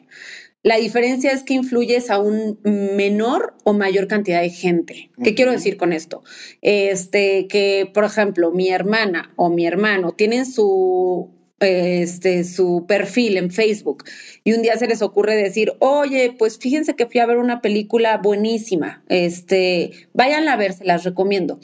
La 0.63 0.79
diferencia 0.79 1.33
es 1.33 1.43
que 1.43 1.53
influyes 1.53 2.11
a 2.11 2.19
un 2.19 2.59
menor 2.65 3.55
o 3.65 3.75
mayor 3.75 4.09
cantidad 4.09 4.41
de 4.41 4.49
gente. 4.49 4.95
¿Qué 4.95 5.11
uh 5.21 5.25
-huh. 5.25 5.37
quiero 5.37 5.53
decir 5.53 5.77
con 5.77 5.93
esto? 5.93 6.23
Este, 6.63 7.47
que, 7.47 7.91
por 7.93 8.05
ejemplo, 8.05 8.53
mi 8.53 8.71
hermana 8.71 9.35
o 9.37 9.51
mi 9.51 9.67
hermano 9.67 10.13
tienen 10.13 10.47
su 10.47 11.36
este, 11.61 12.45
su 12.45 12.85
perfil 12.87 13.39
en 13.39 13.51
Facebook 13.51 14.05
y 14.45 14.53
un 14.53 14.63
día 14.63 14.77
se 14.77 14.87
les 14.87 15.01
ocurre 15.01 15.37
decir, 15.37 15.73
oye, 15.79 16.35
pues 16.39 16.59
fíjense 16.59 16.95
que 16.95 17.07
fui 17.07 17.21
a 17.21 17.27
ver 17.27 17.39
una 17.39 17.63
película 17.63 18.19
buenísima, 18.19 19.03
este, 19.09 19.93
váyanla 20.13 20.53
a 20.53 20.57
ver, 20.57 20.75
se 20.75 20.85
las 20.85 21.05
recomiendo. 21.05 21.59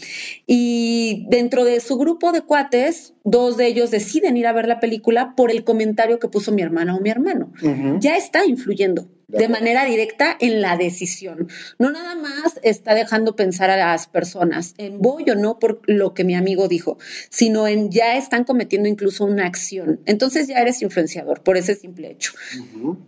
Y 0.46 1.26
dentro 1.28 1.64
de 1.64 1.80
su 1.80 1.98
grupo 1.98 2.32
de 2.32 2.42
cuates, 2.42 3.14
dos 3.24 3.56
de 3.56 3.66
ellos 3.66 3.90
deciden 3.90 4.36
ir 4.36 4.46
a 4.46 4.52
ver 4.52 4.66
la 4.66 4.80
película 4.80 5.34
por 5.36 5.50
el 5.50 5.64
comentario 5.64 6.18
que 6.18 6.28
puso 6.28 6.52
mi 6.52 6.62
hermana 6.62 6.96
o 6.96 7.00
mi 7.00 7.10
hermano. 7.10 7.52
Uh 7.62 7.66
-huh. 7.66 8.00
Ya 8.00 8.16
está 8.16 8.46
influyendo 8.46 9.08
de 9.32 9.48
manera 9.48 9.84
directa 9.84 10.36
en 10.40 10.60
la 10.60 10.76
decisión. 10.76 11.48
No 11.78 11.90
nada 11.90 12.14
más 12.14 12.60
está 12.62 12.94
dejando 12.94 13.34
pensar 13.34 13.70
a 13.70 13.76
las 13.76 14.06
personas 14.06 14.74
en 14.78 15.00
voy 15.00 15.28
o 15.30 15.34
no 15.34 15.58
por 15.58 15.80
lo 15.86 16.14
que 16.14 16.24
mi 16.24 16.34
amigo 16.34 16.68
dijo, 16.68 16.98
sino 17.30 17.66
en 17.66 17.90
ya 17.90 18.16
están 18.16 18.44
cometiendo 18.44 18.88
incluso 18.88 19.24
una 19.24 19.46
acción. 19.46 20.00
Entonces 20.06 20.48
ya 20.48 20.58
eres 20.58 20.82
influenciador 20.82 21.42
por 21.42 21.56
ese 21.56 21.74
simple 21.74 22.10
hecho. 22.10 22.32
Uh 22.56 22.78
-huh. 22.78 22.98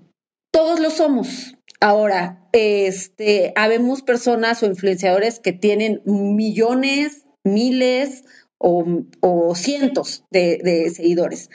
Todos 0.51 0.81
lo 0.81 0.91
somos. 0.91 1.57
Ahora, 1.81 2.49
este, 2.53 3.53
habemos 3.57 4.03
personas 4.03 4.63
o 4.63 4.67
influenciadores 4.67 5.41
que 5.41 5.53
tienen 5.53 6.01
millones, 6.07 7.27
miles 7.43 8.25
o, 8.59 9.03
o 9.21 9.55
cientos 9.55 10.25
de, 10.31 10.59
de 10.63 10.91
seguidores. 10.91 11.51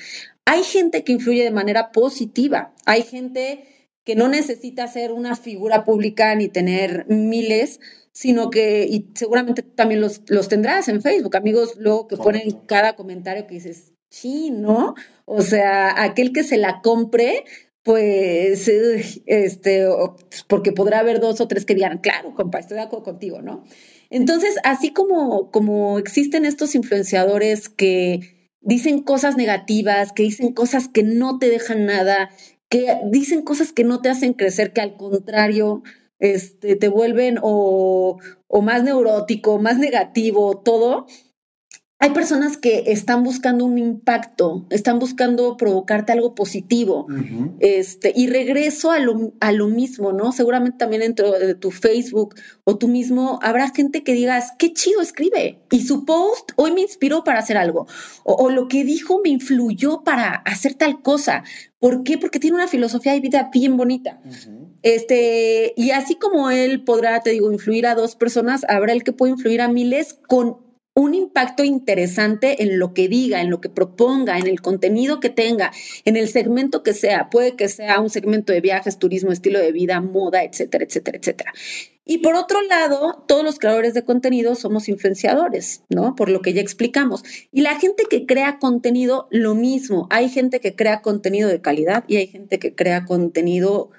Hay 0.45 0.63
gente 0.63 1.03
que 1.03 1.13
influye 1.13 1.43
de 1.43 1.51
manera 1.51 1.91
positiva. 1.91 2.73
Hay 2.85 3.03
gente 3.03 3.78
que 4.09 4.15
no 4.15 4.27
necesita 4.27 4.87
ser 4.87 5.11
una 5.11 5.35
figura 5.35 5.83
pública 5.83 6.33
ni 6.33 6.47
tener 6.47 7.05
miles, 7.09 7.79
sino 8.11 8.49
que, 8.49 8.87
y 8.89 9.11
seguramente 9.13 9.61
también 9.61 10.01
los, 10.01 10.23
los 10.29 10.47
tendrás 10.47 10.87
en 10.87 11.03
Facebook, 11.03 11.37
amigos 11.37 11.75
luego 11.77 12.07
que 12.07 12.17
ponen 12.17 12.49
cada 12.65 12.95
comentario 12.95 13.45
que 13.45 13.53
dices, 13.53 13.93
sí, 14.09 14.49
¿no? 14.49 14.95
O 15.25 15.43
sea, 15.43 16.01
aquel 16.01 16.33
que 16.33 16.41
se 16.41 16.57
la 16.57 16.81
compre, 16.81 17.43
pues, 17.83 18.67
este, 19.27 19.85
porque 20.47 20.71
podrá 20.71 21.01
haber 21.01 21.19
dos 21.19 21.39
o 21.39 21.47
tres 21.47 21.63
que 21.63 21.75
digan, 21.75 21.99
claro, 21.99 22.33
compa, 22.33 22.57
estoy 22.57 22.77
de 22.77 22.83
acuerdo 22.85 23.05
contigo, 23.05 23.43
¿no? 23.43 23.63
Entonces, 24.09 24.55
así 24.63 24.91
como, 24.91 25.51
como 25.51 25.99
existen 25.99 26.45
estos 26.45 26.73
influenciadores 26.73 27.69
que 27.69 28.49
dicen 28.59 29.03
cosas 29.03 29.37
negativas, 29.37 30.13
que 30.13 30.23
dicen 30.23 30.53
cosas 30.53 30.87
que 30.87 31.03
no 31.03 31.37
te 31.37 31.47
dejan 31.47 31.85
nada, 31.85 32.31
que 32.69 32.97
dicen 33.05 33.41
cosas 33.41 33.73
que 33.73 33.83
no 33.83 34.01
te 34.01 34.09
hacen 34.09 34.33
crecer, 34.33 34.73
que 34.73 34.81
al 34.81 34.95
contrario 34.95 35.81
este, 36.19 36.75
te 36.75 36.87
vuelven 36.87 37.39
o, 37.41 38.17
o 38.47 38.61
más 38.61 38.83
neurótico, 38.83 39.59
más 39.59 39.77
negativo, 39.77 40.61
todo. 40.61 41.07
Hay 42.01 42.11
personas 42.11 42.55
que 42.55 42.85
están 42.87 43.23
buscando 43.23 43.65
un 43.65 43.77
impacto, 43.77 44.65
están 44.69 44.99
buscando 44.99 45.57
provocarte 45.57 46.13
algo 46.13 46.33
positivo. 46.33 47.05
Uh 47.09 47.11
-huh. 47.11 47.55
este, 47.59 48.13
y 48.15 48.27
regreso 48.27 48.91
a 48.91 48.99
lo, 48.99 49.33
a 49.41 49.51
lo 49.51 49.67
mismo, 49.67 50.13
¿no? 50.13 50.31
Seguramente 50.31 50.77
también 50.77 51.01
dentro 51.01 51.33
de 51.33 51.55
tu 51.55 51.71
Facebook 51.71 52.35
o 52.63 52.77
tú 52.77 52.87
mismo 52.87 53.37
habrá 53.41 53.69
gente 53.71 54.01
que 54.01 54.13
digas, 54.13 54.53
qué 54.57 54.71
chido 54.71 55.01
escribe. 55.01 55.59
Y 55.71 55.81
su 55.81 56.05
post 56.05 56.51
hoy 56.55 56.71
me 56.71 56.79
inspiró 56.81 57.25
para 57.25 57.39
hacer 57.39 57.57
algo. 57.57 57.85
O, 58.23 58.33
o 58.33 58.49
lo 58.49 58.69
que 58.69 58.85
dijo 58.85 59.19
me 59.21 59.29
influyó 59.29 60.01
para 60.05 60.35
hacer 60.45 60.75
tal 60.75 61.01
cosa. 61.01 61.43
¿Por 61.79 62.03
qué? 62.03 62.17
Porque 62.17 62.39
tiene 62.39 62.55
una 62.55 62.69
filosofía 62.69 63.11
de 63.11 63.19
vida 63.19 63.49
bien 63.53 63.75
bonita. 63.75 64.21
Uh 64.23 64.29
-huh. 64.29 64.69
Este, 64.83 65.73
y 65.75 65.91
así 65.91 66.15
como 66.15 66.49
él 66.49 66.85
podrá, 66.85 67.19
te 67.19 67.31
digo, 67.31 67.51
influir 67.51 67.87
a 67.87 67.95
dos 67.95 68.15
personas, 68.15 68.65
habrá 68.69 68.93
el 68.93 69.03
que 69.03 69.11
puede 69.11 69.33
influir 69.33 69.59
a 69.59 69.67
miles 69.67 70.17
con 70.25 70.68
un 70.99 71.13
impacto 71.13 71.63
interesante 71.63 72.61
en 72.61 72.77
lo 72.77 72.93
que 72.93 73.07
diga, 73.07 73.41
en 73.41 73.49
lo 73.49 73.61
que 73.61 73.69
proponga, 73.69 74.37
en 74.37 74.47
el 74.47 74.61
contenido 74.61 75.21
que 75.21 75.29
tenga, 75.29 75.71
en 76.03 76.17
el 76.17 76.27
segmento 76.27 76.83
que 76.83 76.93
sea. 76.93 77.29
Puede 77.29 77.55
que 77.55 77.69
sea 77.69 78.01
un 78.01 78.09
segmento 78.09 78.51
de 78.51 78.59
viajes, 78.59 78.99
turismo, 78.99 79.31
estilo 79.31 79.59
de 79.59 79.71
vida, 79.71 80.01
moda, 80.01 80.43
etcétera, 80.43 80.83
etcétera, 80.83 81.17
etcétera. 81.17 81.53
Y 82.03 82.17
por 82.17 82.35
otro 82.35 82.61
lado, 82.63 83.23
todos 83.27 83.43
los 83.43 83.59
creadores 83.59 83.93
de 83.93 84.03
contenido 84.03 84.55
somos 84.55 84.89
influenciadores, 84.89 85.83
¿no? 85.89 86.15
Por 86.15 86.29
lo 86.29 86.41
que 86.41 86.53
ya 86.53 86.61
explicamos. 86.61 87.23
Y 87.51 87.61
la 87.61 87.79
gente 87.79 88.03
que 88.09 88.25
crea 88.25 88.57
contenido, 88.59 89.27
lo 89.29 89.55
mismo. 89.55 90.07
Hay 90.09 90.27
gente 90.27 90.59
que 90.59 90.75
crea 90.75 91.01
contenido 91.01 91.47
de 91.47 91.61
calidad 91.61 92.03
y 92.07 92.17
hay 92.17 92.27
gente 92.27 92.59
que 92.59 92.75
crea 92.75 93.05
contenido 93.05 93.91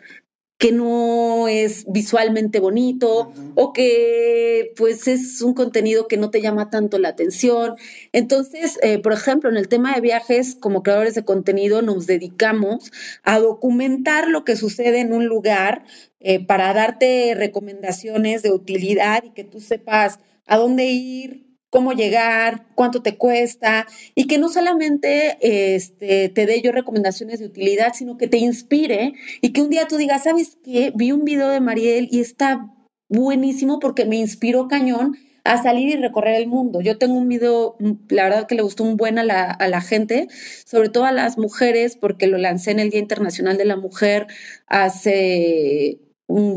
que 0.61 0.73
no 0.73 1.49
es 1.49 1.87
visualmente 1.88 2.61
bonito 2.61 3.29
uh 3.29 3.33
-huh. 3.33 3.53
o 3.55 3.73
que 3.73 4.75
pues 4.77 5.09
es 5.09 5.40
un 5.40 5.55
contenido 5.55 6.07
que 6.07 6.18
no 6.18 6.31
te 6.31 6.42
llama 6.42 6.68
tanto 6.68 6.99
la 6.99 7.09
atención. 7.09 7.77
Entonces, 8.12 8.79
eh, 8.83 8.99
por 8.99 9.14
ejemplo, 9.14 9.49
en 9.49 9.57
el 9.57 9.68
tema 9.68 9.94
de 9.94 10.03
viajes, 10.03 10.57
como 10.61 10.83
creadores 10.83 11.14
de 11.14 11.25
contenido, 11.25 11.81
nos 11.81 12.07
dedicamos 12.07 12.92
a 13.23 13.38
documentar 13.40 14.29
lo 14.29 14.44
que 14.44 14.55
sucede 14.55 15.01
en 15.01 15.14
un 15.14 15.25
lugar 15.25 15.85
eh, 16.20 16.44
para 16.44 16.75
darte 16.75 17.35
recomendaciones 17.35 18.42
de 18.42 18.53
utilidad 18.53 19.25
y 19.25 19.31
que 19.31 19.44
tú 19.44 19.61
sepas 19.61 20.18
a 20.46 20.59
dónde 20.59 20.85
ir, 20.90 21.50
cómo 21.71 21.93
llegar, 21.93 22.67
cuánto 22.75 23.01
te 23.01 23.17
cuesta, 23.17 23.87
y 24.15 24.27
que 24.27 24.39
no 24.39 24.49
solamente 24.49 25.39
este, 25.41 26.29
te 26.29 26.47
dé 26.47 26.61
yo 26.61 26.73
recomendaciones 26.73 27.39
de 27.39 27.47
utilidad, 27.47 27.95
sino 27.95 28.19
que 28.19 28.29
te 28.29 28.39
inspire 28.39 29.15
y 29.41 29.53
que 29.53 29.63
un 29.63 29.71
día 29.71 29.87
tú 29.89 29.97
digas, 29.97 30.25
¿sabes 30.25 30.59
qué? 30.65 30.93
Vi 30.95 31.13
un 31.13 31.25
video 31.25 31.49
de 31.49 31.61
Mariel 31.61 32.09
y 32.11 32.21
está 32.21 32.75
buenísimo 33.09 33.79
porque 33.79 34.05
me 34.05 34.17
inspiró 34.17 34.69
cañón 34.69 35.17
a 35.45 35.63
salir 35.63 35.89
y 35.89 35.97
recorrer 35.97 36.35
el 36.35 36.49
mundo. 36.49 36.81
Yo 36.81 36.99
tengo 36.99 37.15
un 37.15 37.29
video, 37.29 37.77
la 38.09 38.25
verdad 38.25 38.47
que 38.47 38.55
le 38.55 38.63
gustó 38.63 38.85
un 38.85 38.97
buen 38.97 39.19
a 39.19 39.25
la, 39.25 39.45
a 39.45 39.69
la 39.69 39.81
gente, 39.81 40.29
sobre 40.67 40.91
todo 40.91 41.05
a 41.07 41.13
las 41.13 41.39
mujeres, 41.39 41.97
porque 41.97 42.27
lo 42.27 42.37
lancé 42.37 42.73
en 42.73 42.81
el 42.81 42.91
Día 42.91 43.01
Internacional 43.01 43.57
de 43.57 43.65
la 43.65 43.77
Mujer 43.77 44.27
hace 44.67 45.99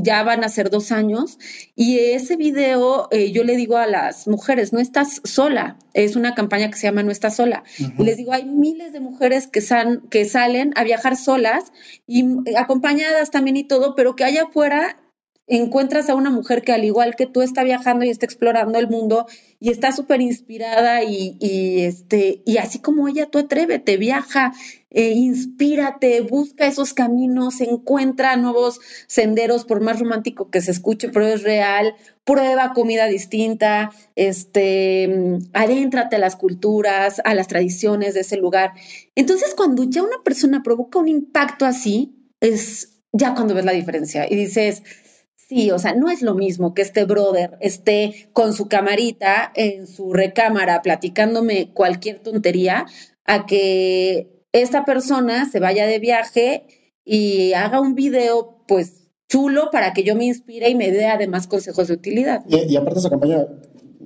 ya 0.02 0.24
van 0.24 0.44
a 0.44 0.50
ser 0.50 0.70
dos 0.70 0.92
años, 0.92 1.40
y 1.76 2.00
ese 2.00 2.36
video 2.36 3.08
eh, 3.12 3.32
yo 3.32 3.44
le 3.44 3.56
digo 3.56 3.78
a 3.78 3.88
las 3.88 4.28
mujeres, 4.28 4.74
no 4.74 4.80
estás 4.80 5.22
sola, 5.24 5.78
es 5.94 6.16
una 6.16 6.36
campaña 6.36 6.70
que 6.70 6.78
se 6.78 6.88
llama 6.88 7.04
No 7.04 7.12
estás 7.12 7.36
sola, 7.36 7.64
uh 7.80 7.84
-huh. 7.84 7.94
y 8.00 8.04
les 8.04 8.18
digo, 8.18 8.34
hay 8.34 8.46
miles 8.46 8.94
de 8.94 9.00
mujeres 9.00 9.48
que, 9.48 9.62
san, 9.62 10.02
que 10.10 10.26
salen 10.26 10.74
a 10.76 10.84
viajar 10.84 11.18
solas 11.18 11.72
y 12.08 12.26
acompañadas 12.58 13.32
también 13.32 13.58
y 13.58 13.64
todo, 13.64 13.96
pero 13.96 14.16
que 14.16 14.24
allá 14.24 14.44
afuera 14.44 15.03
encuentras 15.48 16.10
a 16.10 16.16
una 16.16 16.30
mujer 16.30 16.62
que 16.62 16.72
al 16.72 16.86
igual 16.86 17.16
que 17.16 17.26
tú 17.26 17.42
está 17.42 17.64
viajando 17.64 18.06
y 18.06 18.10
está 18.10 18.26
explorando 18.26 18.80
el 18.80 18.88
mundo 18.88 19.26
y 19.60 19.72
está 19.72 19.92
súper 19.92 20.22
inspirada 20.22 21.04
y, 21.04 21.38
este, 21.84 22.42
y 22.46 22.58
así 22.58 22.80
como 22.80 23.08
ella, 23.08 23.26
tú 23.26 23.40
atrévete, 23.40 23.98
viaja, 23.98 24.54
eh, 24.90 25.12
inspírate, 25.12 26.22
busca 26.22 26.66
esos 26.66 26.94
caminos, 26.94 27.60
encuentra 27.62 28.38
nuevos 28.38 28.80
senderos, 29.08 29.66
por 29.66 29.82
más 29.82 30.00
romántico 30.00 30.50
que 30.50 30.62
se 30.62 30.72
escuche, 30.72 31.10
pero 31.10 31.28
es 31.28 31.44
real, 31.44 31.94
prueba 32.24 32.74
comida 32.74 33.08
distinta, 33.08 33.92
este, 34.16 35.40
adéntrate 35.54 36.16
a 36.16 36.20
las 36.20 36.36
culturas, 36.36 37.22
a 37.26 37.34
las 37.36 37.48
tradiciones 37.48 38.14
de 38.14 38.22
ese 38.22 38.38
lugar. 38.38 38.72
Entonces, 39.16 39.54
cuando 39.56 39.84
ya 39.84 40.04
una 40.04 40.24
persona 40.24 40.64
provoca 40.64 41.00
un 41.00 41.10
impacto 41.10 41.66
así, 41.66 42.16
es 42.40 43.02
ya 43.14 43.36
cuando 43.36 43.54
ves 43.54 43.66
la 43.66 43.72
diferencia 43.72 44.26
y 44.30 44.36
dices, 44.36 44.84
Sí, 45.48 45.72
o 45.72 45.80
sea, 45.80 45.94
no 45.94 46.10
es 46.10 46.22
lo 46.22 46.36
mismo 46.36 46.74
que 46.74 46.82
este 46.82 47.06
brother 47.06 47.58
esté 47.60 48.30
con 48.34 48.54
su 48.54 48.68
camarita 48.68 49.52
en 49.56 49.88
su 49.88 50.14
recámara 50.14 50.82
platicándome 50.82 51.72
cualquier 51.74 52.20
tontería 52.20 52.86
a 53.26 53.46
que 53.46 54.46
esta 54.52 54.86
persona 54.86 55.50
se 55.50 55.60
vaya 55.60 55.86
de 55.86 56.00
viaje 56.00 56.66
y 57.04 57.54
haga 57.54 57.82
un 57.82 57.96
video, 57.96 58.64
pues 58.68 59.10
chulo 59.28 59.70
para 59.72 59.94
que 59.94 60.04
yo 60.04 60.16
me 60.16 60.26
inspire 60.26 60.70
y 60.70 60.76
me 60.76 60.92
dé 60.92 61.08
además 61.08 61.48
consejos 61.48 61.88
de 61.88 61.96
utilidad. 61.96 62.44
Y, 62.48 62.76
aparte 62.76 63.00
esa 63.00 63.10
campaña 63.10 63.46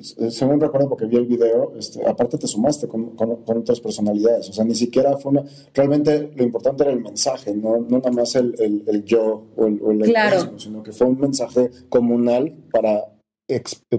según 0.02 0.60
recuerdo 0.60 0.90
porque 0.90 1.06
vi 1.06 1.18
el 1.18 1.26
video, 1.26 1.74
este, 1.78 2.06
aparte 2.08 2.38
te 2.38 2.48
sumaste 2.48 2.88
con, 2.88 3.16
otras 3.18 3.80
personalidades, 3.80 4.50
o 4.50 4.54
sea, 4.54 4.66
ni 4.66 4.76
siquiera 4.76 5.18
fue 5.18 5.32
una, 5.32 5.44
realmente 5.74 6.32
lo 6.36 6.44
importante 6.44 6.84
era 6.84 6.92
el 6.92 7.02
mensaje, 7.02 7.56
no, 7.56 7.78
no 7.80 7.98
nada 7.98 8.12
más 8.12 8.36
el, 8.36 8.56
el, 8.60 9.04
yo 9.04 9.48
o 9.56 9.68
el, 9.68 9.80
o 9.82 9.92
el 9.92 10.02
claro. 10.04 10.58
sino 10.58 10.84
que 10.84 10.92
fue 10.92 11.08
un 11.08 11.20
mensaje 11.20 11.70
comunal 11.90 12.54
para 12.72 13.18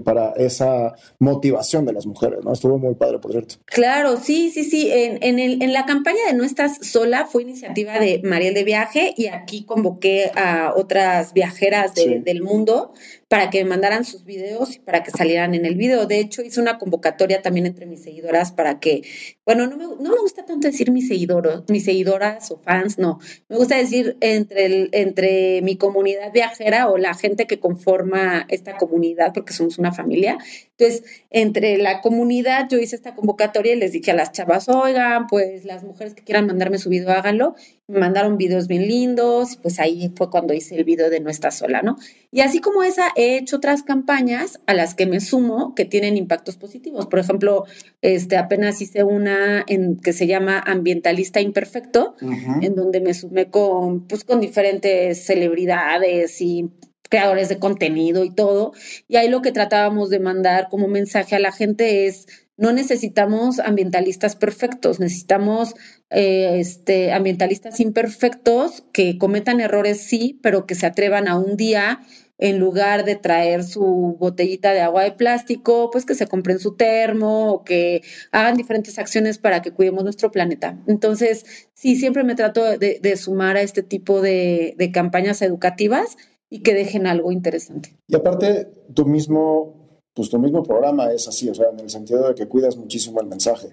para 0.03 0.31
esa 0.33 0.95
motivación 1.17 1.85
de 1.85 1.93
las 1.93 2.05
mujeres, 2.05 2.39
¿no? 2.43 2.53
Estuvo 2.53 2.77
muy 2.77 2.93
padre, 2.95 3.19
por 3.19 3.31
cierto. 3.31 3.55
Claro, 3.65 4.17
sí, 4.17 4.51
sí, 4.51 4.63
sí. 4.63 4.89
En, 4.91 5.17
en, 5.23 5.39
el, 5.39 5.63
en 5.63 5.73
la 5.73 5.85
campaña 5.85 6.19
de 6.27 6.33
No 6.33 6.43
Estás 6.43 6.85
Sola 6.85 7.25
fue 7.25 7.41
iniciativa 7.41 7.99
de 7.99 8.21
Mariel 8.23 8.53
de 8.53 8.63
Viaje 8.63 9.13
y 9.17 9.27
aquí 9.27 9.63
convoqué 9.63 10.31
a 10.35 10.73
otras 10.75 11.33
viajeras 11.33 11.93
del 11.95 12.43
mundo 12.43 12.93
para 13.29 13.51
que 13.51 13.63
me 13.63 13.69
mandaran 13.69 14.05
sus 14.05 14.25
videos 14.25 14.75
y 14.75 14.79
para 14.79 15.03
que 15.03 15.11
salieran 15.11 15.53
en 15.53 15.65
el 15.65 15.75
video. 15.75 16.07
De 16.07 16.19
hecho, 16.19 16.41
hice 16.41 16.59
una 16.59 16.79
convocatoria 16.79 17.43
también 17.43 17.67
entre 17.67 17.85
mis 17.85 18.01
seguidoras 18.01 18.51
para 18.51 18.79
que, 18.79 19.03
bueno, 19.45 19.67
no 19.67 19.77
me, 19.77 19.83
no 19.83 20.09
me 20.09 20.19
gusta 20.19 20.45
tanto 20.45 20.67
decir 20.67 20.91
mis 20.91 21.07
seguidores, 21.07 21.61
mis 21.69 21.85
seguidoras 21.85 22.49
o 22.49 22.57
fans, 22.57 22.97
no. 22.97 23.19
Me 23.47 23.57
gusta 23.57 23.77
decir 23.77 24.17
entre, 24.19 24.65
el, 24.65 24.89
entre 24.93 25.61
mi 25.61 25.77
comunidad 25.77 26.33
viajera 26.33 26.89
o 26.89 26.97
la 26.97 27.13
gente 27.13 27.45
que 27.45 27.59
conforma 27.59 28.47
esta 28.49 28.77
comunidad, 28.77 29.31
porque 29.31 29.53
somos 29.53 29.77
una 29.77 29.93
familia. 29.93 30.39
Entonces, 30.77 31.03
entre 31.29 31.77
la 31.77 32.01
comunidad, 32.01 32.67
yo 32.67 32.79
hice 32.79 32.95
esta 32.95 33.13
convocatoria 33.13 33.73
y 33.73 33.75
les 33.75 33.91
dije 33.91 34.09
a 34.09 34.15
las 34.15 34.31
chavas, 34.31 34.67
oigan, 34.69 35.27
pues 35.27 35.65
las 35.65 35.83
mujeres 35.83 36.15
que 36.15 36.23
quieran 36.23 36.47
mandarme 36.47 36.79
su 36.79 36.89
video, 36.89 37.11
háganlo. 37.11 37.55
Me 37.89 37.99
mandaron 37.99 38.37
videos 38.37 38.67
bien 38.67 38.87
lindos, 38.87 39.57
pues 39.61 39.79
ahí 39.79 40.13
fue 40.15 40.29
cuando 40.29 40.53
hice 40.53 40.75
el 40.75 40.83
video 40.83 41.09
de 41.09 41.19
No 41.19 41.29
está 41.29 41.51
sola, 41.51 41.81
¿no? 41.81 41.97
Y 42.31 42.41
así 42.41 42.59
como 42.61 42.83
esa, 42.83 43.09
he 43.15 43.37
hecho 43.37 43.57
otras 43.57 43.83
campañas 43.83 44.59
a 44.67 44.73
las 44.73 44.93
que 44.93 45.07
me 45.07 45.19
sumo 45.19 45.73
que 45.75 45.85
tienen 45.85 46.15
impactos 46.15 46.55
positivos. 46.55 47.07
Por 47.07 47.19
ejemplo, 47.19 47.65
este, 48.01 48.37
apenas 48.37 48.81
hice 48.81 49.03
una 49.03 49.63
en, 49.67 49.97
que 49.97 50.13
se 50.13 50.27
llama 50.27 50.59
Ambientalista 50.59 51.41
Imperfecto, 51.41 52.15
en 52.61 52.75
donde 52.75 53.01
me 53.01 53.13
sumé 53.13 53.49
con, 53.49 54.07
pues, 54.07 54.23
con 54.23 54.39
diferentes 54.39 55.25
celebridades 55.25 56.39
y 56.41 56.69
creadores 57.09 57.49
de 57.49 57.59
contenido 57.59 58.23
y 58.23 58.29
todo. 58.29 58.73
Y 59.07 59.17
ahí 59.17 59.29
lo 59.29 59.41
que 59.41 59.51
tratábamos 59.51 60.09
de 60.09 60.19
mandar 60.19 60.67
como 60.69 60.87
mensaje 60.87 61.35
a 61.35 61.39
la 61.39 61.51
gente 61.51 62.05
es 62.05 62.27
no 62.59 62.73
necesitamos 62.73 63.59
ambientalistas 63.59 64.35
perfectos, 64.35 64.99
necesitamos 64.99 65.75
eh, 66.09 66.57
este, 66.59 67.13
ambientalistas 67.13 67.79
imperfectos 67.79 68.83
que 68.91 69.17
cometan 69.17 69.61
errores, 69.61 70.01
sí, 70.01 70.39
pero 70.43 70.65
que 70.65 70.75
se 70.75 70.85
atrevan 70.85 71.29
a 71.29 71.37
un 71.37 71.55
día, 71.55 72.01
en 72.37 72.59
lugar 72.59 73.05
de 73.05 73.15
traer 73.15 73.63
su 73.63 74.15
botellita 74.19 74.73
de 74.73 74.81
agua 74.81 75.03
de 75.03 75.11
plástico, 75.11 75.89
pues 75.91 76.05
que 76.05 76.15
se 76.15 76.27
compren 76.27 76.59
su 76.59 76.75
termo 76.75 77.51
o 77.51 77.63
que 77.63 78.01
hagan 78.31 78.55
diferentes 78.55 78.97
acciones 78.97 79.37
para 79.37 79.61
que 79.61 79.71
cuidemos 79.71 80.03
nuestro 80.03 80.31
planeta. 80.31 80.77
Entonces, 80.87 81.45
sí, 81.73 81.97
siempre 81.97 82.23
me 82.23 82.35
trato 82.35 82.77
de, 82.77 83.17
sumar 83.17 83.57
a 83.57 83.61
este 83.61 83.83
tipo 83.83 84.21
de, 84.21 84.73
de 84.77 84.91
campañas 84.91 85.41
educativas 85.41 86.17
y 86.49 86.59
que 86.59 86.73
dejen 86.73 87.07
algo 87.07 87.31
interesante. 87.31 87.95
Y 88.07 88.15
aparte, 88.15 88.69
tú 88.93 89.05
mismo 89.05 89.78
pues 90.19 90.29
tu 90.29 90.37
mismo 90.37 90.61
programa 90.63 91.13
es 91.13 91.29
así, 91.29 91.47
o 91.47 91.55
sea, 91.55 91.69
en 91.69 91.79
el 91.79 91.89
sentido 91.89 92.27
de 92.27 92.35
que 92.35 92.45
cuidas 92.45 92.75
muchísimo 92.75 93.21
el 93.21 93.27
mensaje. 93.27 93.69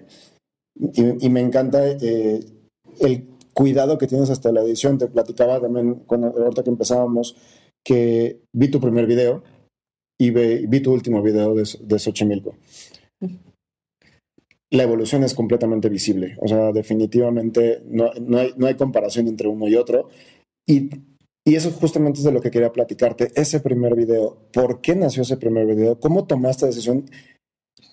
Y, 0.93 1.27
me 1.27 1.41
encanta 1.41 1.85
eh, 1.85 2.39
el 3.01 3.27
cuidado 3.53 3.97
que 3.97 4.07
tienes 4.07 4.29
hasta 4.29 4.53
la 4.53 4.61
edición. 4.61 4.97
Te 4.97 5.07
platicaba 5.07 5.59
también, 5.59 5.95
cuando, 6.07 6.27
ahorita 6.27 6.63
que 6.63 6.69
empezábamos, 6.69 7.35
que 7.83 8.43
vi 8.53 8.71
tu 8.71 8.79
primer 8.79 9.07
video 9.07 9.43
y 10.17 10.29
vi 10.29 10.79
tu 10.79 10.93
último 10.93 11.21
video 11.21 11.53
de, 11.53 11.67
de 11.81 11.99
Xochimilco. 11.99 12.55
La 14.71 14.83
evolución 14.83 15.25
es 15.25 15.33
completamente 15.33 15.89
visible, 15.89 16.37
o 16.39 16.47
sea, 16.47 16.71
definitivamente 16.71 17.81
no, 17.87 18.09
no, 18.21 18.37
hay, 18.37 18.53
no 18.55 18.67
hay 18.67 18.75
comparación 18.75 19.27
entre 19.27 19.49
uno 19.49 19.67
y 19.67 19.75
otro. 19.75 20.07
Y 20.65 20.91
y 21.47 21.55
eso 21.55 21.71
justamente 21.71 22.19
es 22.19 22.25
de 22.25 22.33
lo 22.33 22.41
que 22.41 22.51
quería 22.51 22.73
platicarte, 22.73 23.31
ese 23.33 23.61
primer 23.61 23.95
video. 23.95 24.35
¿Por 24.51 24.81
qué 24.81 24.97
nació 24.97 25.21
ese 25.21 25.37
primer 25.37 25.65
video? 25.65 25.97
¿Cómo 25.97 26.27
tomaste 26.27 26.65
la 26.65 26.71
decisión? 26.71 27.09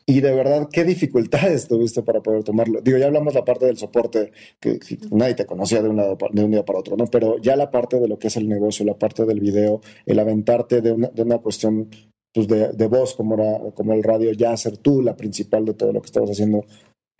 Y 0.06 0.22
de 0.22 0.34
verdad, 0.34 0.68
¿qué 0.72 0.82
dificultades 0.82 1.68
tuviste 1.68 2.02
para 2.02 2.20
poder 2.20 2.42
tomarlo? 2.42 2.80
Digo, 2.80 2.98
ya 2.98 3.06
hablamos 3.06 3.32
la 3.32 3.44
parte 3.44 3.66
del 3.66 3.76
soporte, 3.76 4.32
que, 4.58 4.80
nadie 5.12 5.34
te 5.34 5.46
conocía 5.46 5.82
de, 5.82 5.88
una, 5.88 6.02
de 6.32 6.44
un 6.44 6.50
día 6.50 6.64
para 6.64 6.80
otro, 6.80 6.96
¿no? 6.96 7.06
Pero 7.06 7.38
ya 7.38 7.54
la 7.54 7.70
parte 7.70 8.00
de 8.00 8.08
lo 8.08 8.18
que 8.18 8.26
es 8.26 8.36
el 8.36 8.48
negocio, 8.48 8.84
la 8.84 8.98
parte 8.98 9.24
del 9.24 9.38
video, 9.38 9.80
el 10.04 10.18
aventarte 10.18 10.80
de 10.80 10.90
una, 10.90 11.06
de 11.10 11.22
una 11.22 11.38
cuestión 11.38 11.90
pues 12.32 12.48
de, 12.48 12.72
de, 12.72 12.86
voz 12.88 13.14
como, 13.14 13.34
era, 13.34 13.70
como 13.74 13.92
el 13.92 14.02
radio, 14.02 14.32
ya 14.32 14.56
ser 14.56 14.78
tú 14.78 15.00
la 15.00 15.14
principal 15.14 15.64
de 15.64 15.74
todo 15.74 15.92
lo 15.92 16.00
que 16.02 16.06
estabas 16.06 16.30
haciendo. 16.30 16.64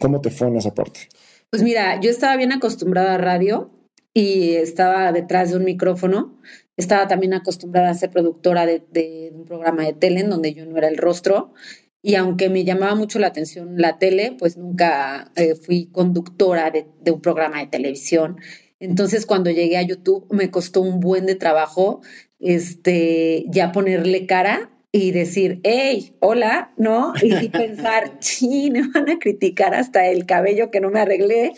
¿Cómo 0.01 0.21
te 0.21 0.31
fue 0.31 0.49
en 0.49 0.57
esa 0.57 0.75
parte? 0.75 1.03
Pues 1.51 1.63
mira, 1.63 2.01
yo 2.01 2.11
estaba 2.11 2.37
bien 2.37 2.51
acostumbrada 2.51 3.15
a 3.15 3.19
radio 3.19 3.71
y 4.15 4.55
estaba 4.55 5.13
detrás 5.13 5.51
de 5.51 5.57
un 5.57 5.65
micrófono. 5.65 6.41
Estaba 6.77 7.09
también 7.09 7.35
acostumbrada 7.35 7.91
a 7.91 7.95
ser 7.95 8.11
productora 8.11 8.65
de, 8.65 9.33
un 9.35 9.45
programa 9.45 9.85
de 9.85 9.93
tele 9.93 10.21
en 10.21 10.31
donde 10.31 10.55
yo 10.55 10.65
no 10.65 10.79
era 10.79 10.89
el 10.89 10.97
rostro. 10.97 11.53
Y 12.01 12.15
aunque 12.15 12.49
me 12.49 12.65
llamaba 12.65 12.95
mucho 12.95 13.19
la 13.19 13.27
atención 13.27 13.75
la 13.77 13.99
tele, 13.99 14.37
pues 14.39 14.57
nunca 14.57 15.33
eh, 15.37 15.55
fui 15.55 15.87
conductora 15.87 16.71
de, 16.71 16.87
de, 17.03 17.11
un 17.11 17.21
programa 17.21 17.59
de 17.59 17.67
televisión. 17.67 18.39
Entonces, 18.79 19.27
cuando 19.27 19.51
llegué 19.51 19.79
a 19.79 19.83
YouTube, 19.83 20.27
me 20.31 20.51
costó 20.51 20.81
un 20.81 21.01
buen 21.01 21.27
de 21.27 21.35
trabajo 21.35 22.03
este, 22.39 23.47
ya 23.49 23.73
ponerle 23.73 24.27
cara 24.27 24.71
y 24.97 25.11
decir, 25.11 25.59
hey, 25.65 26.15
hola, 26.21 26.73
¿no? 26.77 27.15
Y, 27.21 27.49
pensar, 27.49 28.13
sí, 28.21 28.71
me 28.71 28.87
van 28.87 29.11
a 29.11 29.19
criticar 29.19 29.75
hasta 29.75 30.07
el 30.07 30.25
cabello 30.25 30.71
que 30.71 30.81
no 30.81 30.89
me 30.89 31.01
arreglé. 31.01 31.53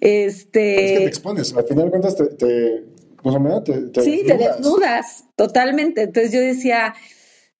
Este... 0.00 0.84
Es 0.84 0.92
que 0.92 0.98
te 0.98 1.06
expones, 1.06 1.52
al 1.56 1.64
final 1.64 1.86
de 1.86 1.90
cuentas 1.90 2.14
te, 2.14 2.26
te, 2.26 2.84
pues, 3.20 3.34
te, 3.64 3.72
te 3.88 4.00
Sí, 4.02 4.22
te 4.24 4.38
desnudas, 4.38 5.24
totalmente. 5.34 6.02
Entonces 6.02 6.30
yo 6.30 6.38
decía, 6.38 6.94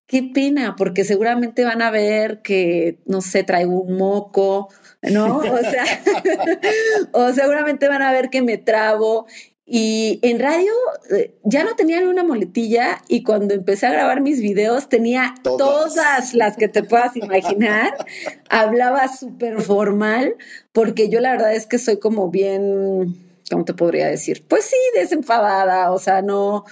qué 0.06 0.30
pena, 0.32 0.76
porque 0.76 1.02
seguramente 1.02 1.64
van 1.64 1.82
a 1.82 1.90
ver 1.90 2.40
que, 2.42 3.00
no 3.04 3.20
sé, 3.20 3.42
traigo 3.42 3.80
un 3.80 3.96
moco, 3.96 4.68
¿no? 5.02 5.38
O 5.38 5.58
sea, 5.58 5.84
o 7.12 7.32
seguramente 7.32 7.88
van 7.88 8.02
a 8.02 8.12
ver 8.12 8.30
que 8.30 8.42
me 8.42 8.58
trabo 8.58 9.26
y 9.68 10.20
en 10.22 10.38
radio 10.38 10.70
eh, 11.11 11.35
ya 11.42 11.64
no 11.64 11.74
tenía 11.74 12.00
ni 12.00 12.07
una 12.07 12.22
moletilla 12.22 13.02
y 13.09 13.24
cuando 13.24 13.52
empecé 13.52 13.87
a 13.87 13.92
grabar 13.92 14.20
mis 14.20 14.40
videos 14.40 14.88
tenía 14.88 15.35
todas, 15.42 16.35
las 16.35 16.57
que 16.57 16.68
te 16.68 16.85
puedas 16.85 17.16
imaginar. 17.16 17.92
Hablaba 18.48 19.09
súper 19.09 19.61
formal 19.61 20.37
porque 20.72 21.09
yo 21.09 21.18
la 21.18 21.33
verdad 21.33 21.52
es 21.52 21.66
que 21.66 21.79
soy 21.79 21.98
como 21.98 22.31
bien, 22.31 23.16
¿cómo 23.50 23.64
te 23.64 23.74
podría 23.74 24.07
decir? 24.07 24.44
Pues 24.46 24.66
sí, 24.66 24.76
desenfadada, 24.94 25.90
o 25.90 25.98
sea, 25.98 26.22
no, 26.22 26.64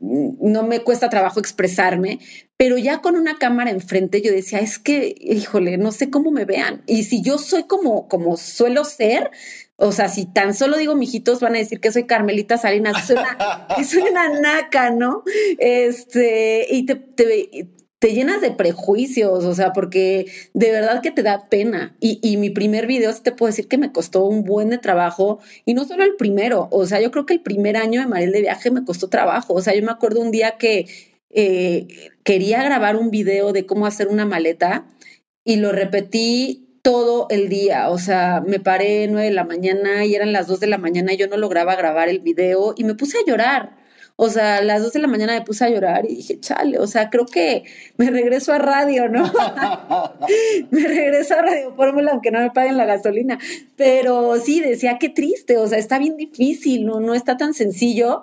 no 0.00 0.62
me 0.62 0.80
cuesta 0.80 1.10
trabajo 1.10 1.38
expresarme, 1.38 2.20
pero 2.56 2.78
ya 2.78 3.02
con 3.02 3.16
una 3.16 3.36
cámara 3.36 3.70
enfrente 3.70 4.22
yo 4.22 4.32
decía, 4.32 4.60
es 4.60 4.78
que, 4.78 5.14
híjole, 5.20 5.76
no 5.76 5.92
sé 5.92 6.08
cómo 6.08 6.30
me 6.30 6.46
vean. 6.46 6.82
Y 6.86 7.04
si 7.04 7.20
yo 7.20 7.36
soy 7.36 7.64
como, 7.64 8.08
como 8.08 8.38
suelo 8.38 8.84
ser, 8.84 9.30
o 9.76 9.92
sea, 9.92 10.08
si 10.08 10.24
tan 10.24 10.54
solo 10.54 10.78
digo 10.78 10.94
mijitos, 10.94 11.40
van 11.40 11.54
a 11.54 11.58
decir 11.58 11.80
que 11.80 11.92
soy 11.92 12.04
Carmelita 12.04 12.56
Salinas, 12.56 13.06
soy 13.06 13.16
una, 13.16 13.68
soy 13.88 14.02
una 14.10 14.40
naca, 14.40 14.90
¿no? 14.90 15.22
Este, 15.58 16.66
y 16.70 16.86
te, 16.86 16.94
te, 16.94 18.12
llenas 18.14 18.40
de 18.40 18.52
prejuicios, 18.52 19.44
o 19.44 19.54
sea, 19.54 19.72
porque 19.72 20.26
de 20.54 20.70
verdad 20.70 21.02
que 21.02 21.10
te 21.10 21.22
da 21.22 21.48
pena. 21.50 21.94
Y, 22.00 22.20
y 22.22 22.38
mi 22.38 22.50
primer 22.50 22.86
video, 22.86 23.12
te 23.14 23.32
puedo 23.32 23.48
decir 23.48 23.68
que 23.68 23.78
me 23.78 23.92
costó 23.92 24.24
un 24.24 24.44
buen 24.44 24.70
de 24.70 24.78
trabajo, 24.78 25.40
y 25.66 25.74
no 25.74 25.84
solo 25.84 26.04
el 26.04 26.16
primero, 26.16 26.68
o 26.70 26.86
sea, 26.86 27.00
yo 27.00 27.10
creo 27.10 27.26
que 27.26 27.34
el 27.34 27.42
primer 27.42 27.76
año 27.76 28.00
de 28.00 28.06
Mariel 28.06 28.32
de 28.32 28.42
Viaje 28.42 28.70
me 28.70 28.84
costó 28.84 29.08
trabajo, 29.08 29.52
o 29.54 29.60
sea, 29.60 29.74
yo 29.74 29.82
me 29.82 29.92
acuerdo 29.92 30.20
un 30.20 30.30
día 30.30 30.56
que 30.56 30.86
eh, 31.30 31.88
quería 32.22 32.62
grabar 32.62 32.96
un 32.96 33.10
video 33.10 33.52
de 33.52 33.66
cómo 33.66 33.86
hacer 33.86 34.08
una 34.08 34.24
maleta 34.24 34.86
y 35.44 35.56
lo 35.56 35.70
repetí 35.70 36.65
todo 36.86 37.26
el 37.30 37.48
día. 37.48 37.90
O 37.90 37.98
sea, 37.98 38.44
me 38.46 38.60
paré 38.60 39.08
nueve 39.08 39.26
de 39.26 39.34
la 39.34 39.42
mañana 39.42 40.04
y 40.04 40.14
eran 40.14 40.32
las 40.32 40.46
dos 40.46 40.60
de 40.60 40.68
la 40.68 40.78
mañana 40.78 41.12
y 41.12 41.16
yo 41.16 41.26
no 41.26 41.36
lograba 41.36 41.74
grabar 41.74 42.08
el 42.08 42.20
video 42.20 42.74
y 42.76 42.84
me 42.84 42.94
puse 42.94 43.18
a 43.18 43.26
llorar. 43.26 43.76
O 44.14 44.30
sea, 44.30 44.58
a 44.58 44.62
las 44.62 44.84
dos 44.84 44.92
de 44.92 45.00
la 45.00 45.08
mañana 45.08 45.32
me 45.34 45.42
puse 45.42 45.64
a 45.64 45.68
llorar 45.68 46.04
y 46.08 46.14
dije, 46.14 46.38
chale, 46.38 46.78
o 46.78 46.86
sea, 46.86 47.10
creo 47.10 47.26
que 47.26 47.64
me 47.96 48.08
regreso 48.08 48.52
a 48.52 48.58
radio, 48.58 49.08
¿no? 49.08 49.24
me 50.70 50.86
regreso 50.86 51.34
a 51.34 51.42
Radio 51.42 51.74
Fórmula, 51.74 52.12
aunque 52.12 52.30
no 52.30 52.38
me 52.38 52.52
paguen 52.52 52.76
la 52.76 52.84
gasolina. 52.84 53.36
Pero 53.74 54.38
sí, 54.38 54.60
decía, 54.60 54.96
qué 55.00 55.08
triste, 55.08 55.58
o 55.58 55.66
sea, 55.66 55.78
está 55.78 55.98
bien 55.98 56.16
difícil, 56.16 56.86
¿no? 56.86 57.00
No 57.00 57.14
está 57.14 57.36
tan 57.36 57.52
sencillo. 57.52 58.22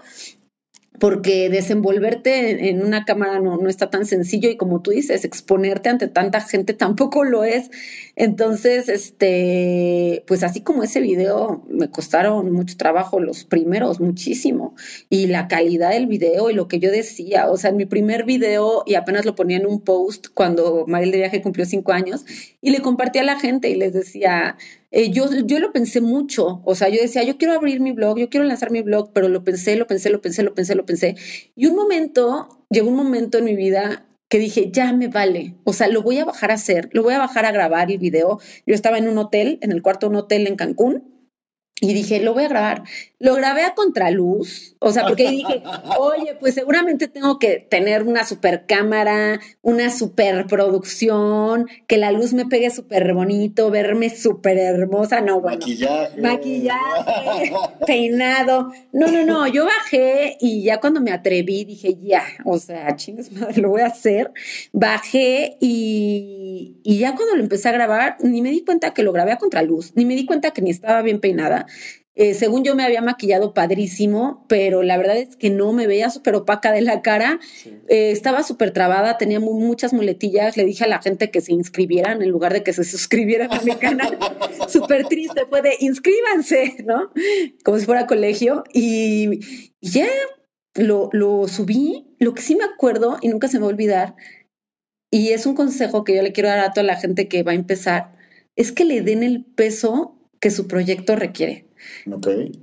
Porque 0.99 1.49
desenvolverte 1.49 2.69
en 2.69 2.83
una 2.83 3.03
cámara 3.03 3.39
no, 3.39 3.57
no, 3.57 3.69
está 3.69 3.89
tan 3.89 4.05
sencillo 4.05 4.49
y 4.49 4.57
como 4.57 4.81
tú 4.81 4.91
dices, 4.91 5.25
exponerte 5.25 5.89
ante 5.89 6.07
tanta 6.07 6.39
gente 6.41 6.73
tampoco 6.73 7.23
lo 7.23 7.43
es. 7.43 7.71
Entonces, 8.15 8.89
este, 8.89 10.23
pues 10.27 10.43
así 10.43 10.61
como 10.61 10.83
ese 10.83 11.01
video, 11.01 11.63
me 11.67 11.89
costaron 11.89 12.51
mucho 12.51 12.77
trabajo 12.77 13.19
los 13.19 13.43
primeros, 13.43 13.99
muchísimo. 13.99 14.75
Y 15.09 15.27
la 15.27 15.47
calidad 15.47 15.91
del 15.91 16.07
video 16.07 16.49
y 16.49 16.53
lo 16.53 16.67
que 16.67 16.79
yo 16.79 16.91
decía, 16.91 17.49
o 17.49 17.57
sea, 17.57 17.71
en 17.71 17.77
mi 17.77 17.85
primer 17.85 18.23
video, 18.23 18.83
y 18.85 18.95
apenas 18.95 19.25
lo 19.25 19.35
ponía 19.35 19.57
en 19.57 19.65
un 19.65 19.81
post 19.81 20.27
cuando 20.33 20.85
Mariel 20.87 21.11
de 21.11 21.17
Viaje 21.17 21.41
cumplió 21.41 21.65
cinco 21.65 21.91
años, 21.91 22.25
y 22.63 22.71
le 22.71 22.79
compartí 22.79 23.19
a 23.19 23.23
la 23.23 23.37
gente 23.37 23.69
y 23.69 23.75
les 23.75 23.91
decía, 23.91 24.55
eh, 24.89 25.11
yo, 25.11 25.25
yo 25.45 25.59
lo 25.59 25.73
pensé 25.73 25.99
mucho, 25.99 26.61
o 26.63 26.75
sea, 26.75 26.87
yo 26.87 27.01
decía, 27.01 27.21
yo 27.23 27.37
quiero 27.37 27.53
abrir 27.53 27.81
mi 27.81 27.91
blog, 27.91 28.17
yo 28.17 28.29
quiero 28.29 28.45
lanzar 28.45 28.71
mi 28.71 28.81
blog, 28.81 29.11
pero 29.11 29.27
lo 29.27 29.43
pensé, 29.43 29.75
lo 29.75 29.85
pensé, 29.85 30.09
lo 30.09 30.21
pensé, 30.21 30.43
lo 30.43 30.55
pensé, 30.55 30.73
lo 30.73 30.85
pensé. 30.85 31.15
Y 31.57 31.65
un 31.65 31.75
momento, 31.75 32.65
llegó 32.69 32.87
un 32.87 32.95
momento 32.95 33.37
en 33.37 33.43
mi 33.43 33.57
vida 33.57 34.05
que 34.29 34.39
dije, 34.39 34.71
ya 34.71 34.93
me 34.93 35.09
vale, 35.09 35.55
o 35.65 35.73
sea, 35.73 35.89
lo 35.89 36.03
voy 36.03 36.19
a 36.19 36.25
bajar 36.25 36.51
a 36.51 36.53
hacer, 36.53 36.89
lo 36.93 37.03
voy 37.03 37.15
a 37.15 37.19
bajar 37.19 37.45
a 37.45 37.51
grabar 37.51 37.91
el 37.91 37.97
video. 37.97 38.39
Yo 38.65 38.73
estaba 38.73 38.97
en 38.97 39.09
un 39.09 39.17
hotel, 39.17 39.59
en 39.61 39.73
el 39.73 39.81
cuarto 39.81 40.07
de 40.07 40.11
un 40.11 40.15
hotel 40.23 40.47
en 40.47 40.55
Cancún, 40.55 41.27
y 41.81 41.93
dije, 41.93 42.21
lo 42.21 42.33
voy 42.33 42.45
a 42.45 42.47
grabar. 42.47 42.83
Lo 43.23 43.35
grabé 43.35 43.63
a 43.63 43.73
contraluz, 43.73 44.75
o 44.79 44.91
sea, 44.91 45.07
porque 45.07 45.29
dije, 45.29 45.63
oye, 45.97 46.35
pues 46.41 46.55
seguramente 46.55 47.07
tengo 47.07 47.39
que 47.39 47.65
tener 47.69 48.03
una 48.03 48.25
super 48.25 48.65
cámara, 48.65 49.39
una 49.61 49.89
super 49.91 50.45
producción, 50.45 51.69
que 51.87 51.95
la 51.95 52.11
luz 52.11 52.33
me 52.33 52.45
pegue 52.47 52.69
súper 52.69 53.13
bonito, 53.13 53.71
verme 53.71 54.09
súper 54.09 54.57
hermosa. 54.57 55.21
No, 55.21 55.39
bueno. 55.39 55.59
Maquillaje. 55.59 56.21
Maquillaje, 56.21 57.53
peinado. 57.87 58.73
No, 58.91 59.07
no, 59.07 59.23
no, 59.23 59.47
yo 59.47 59.63
bajé 59.63 60.35
y 60.41 60.61
ya 60.63 60.81
cuando 60.81 60.99
me 60.99 61.13
atreví 61.13 61.63
dije, 61.63 61.97
ya, 62.01 62.25
o 62.43 62.57
sea, 62.57 62.93
chingas 62.97 63.31
madre, 63.31 63.61
lo 63.61 63.69
voy 63.69 63.83
a 63.83 63.87
hacer. 63.87 64.33
Bajé 64.73 65.55
y, 65.61 66.75
y 66.83 66.97
ya 66.97 67.15
cuando 67.15 67.37
lo 67.37 67.41
empecé 67.41 67.69
a 67.69 67.71
grabar, 67.71 68.17
ni 68.19 68.41
me 68.41 68.51
di 68.51 68.65
cuenta 68.65 68.93
que 68.93 69.01
lo 69.01 69.13
grabé 69.13 69.31
a 69.31 69.37
contraluz, 69.37 69.93
ni 69.95 70.03
me 70.03 70.15
di 70.15 70.25
cuenta 70.25 70.51
que 70.51 70.61
ni 70.61 70.71
estaba 70.71 71.01
bien 71.01 71.21
peinada 71.21 71.67
eh, 72.15 72.35
según 72.35 72.63
yo 72.63 72.75
me 72.75 72.83
había 72.83 73.01
maquillado 73.01 73.53
padrísimo, 73.53 74.45
pero 74.47 74.83
la 74.83 74.97
verdad 74.97 75.17
es 75.17 75.35
que 75.35 75.49
no 75.49 75.73
me 75.73 75.87
veía 75.87 76.11
súper 76.11 76.35
opaca 76.35 76.71
de 76.71 76.81
la 76.81 77.01
cara. 77.01 77.39
Eh, 77.87 78.11
estaba 78.11 78.43
súper 78.43 78.71
trabada, 78.71 79.17
tenía 79.17 79.39
muchas 79.39 79.93
muletillas. 79.93 80.55
Le 80.55 80.65
dije 80.65 80.83
a 80.83 80.87
la 80.87 81.01
gente 81.01 81.31
que 81.31 81.41
se 81.41 81.53
inscribieran 81.53 82.21
en 82.21 82.29
lugar 82.29 82.53
de 82.53 82.63
que 82.63 82.73
se 82.73 82.83
suscribieran 82.83 83.51
a 83.51 83.61
mi 83.61 83.75
canal. 83.75 84.17
súper 84.67 85.07
triste, 85.07 85.45
fue 85.49 85.61
de 85.61 85.75
inscríbanse, 85.79 86.83
¿no? 86.85 87.11
Como 87.63 87.79
si 87.79 87.85
fuera 87.85 88.05
colegio. 88.05 88.63
Y, 88.73 89.71
ya 89.81 90.07
lo, 90.75 91.09
lo 91.13 91.47
subí. 91.47 92.15
Lo 92.19 92.33
que 92.33 92.41
sí 92.41 92.55
me 92.55 92.63
acuerdo 92.63 93.17
y 93.21 93.29
nunca 93.29 93.47
se 93.47 93.57
me 93.57 93.61
va 93.61 93.71
a 93.71 93.73
olvidar, 93.73 94.15
y 95.13 95.29
es 95.29 95.45
un 95.45 95.53
consejo 95.53 96.03
que 96.03 96.15
yo 96.15 96.23
le 96.23 96.31
quiero 96.31 96.49
dar 96.49 96.57
a 96.57 96.71
toda 96.71 96.83
la 96.83 96.95
gente 96.95 97.27
que 97.27 97.43
va 97.43 97.51
a 97.51 97.55
empezar, 97.55 98.15
es 98.55 98.71
que 98.71 98.83
le 98.83 99.03
den 99.03 99.21
el 99.21 99.45
peso 99.45 100.17
que 100.39 100.49
su 100.49 100.67
proyecto 100.67 101.15
requiere. 101.15 101.67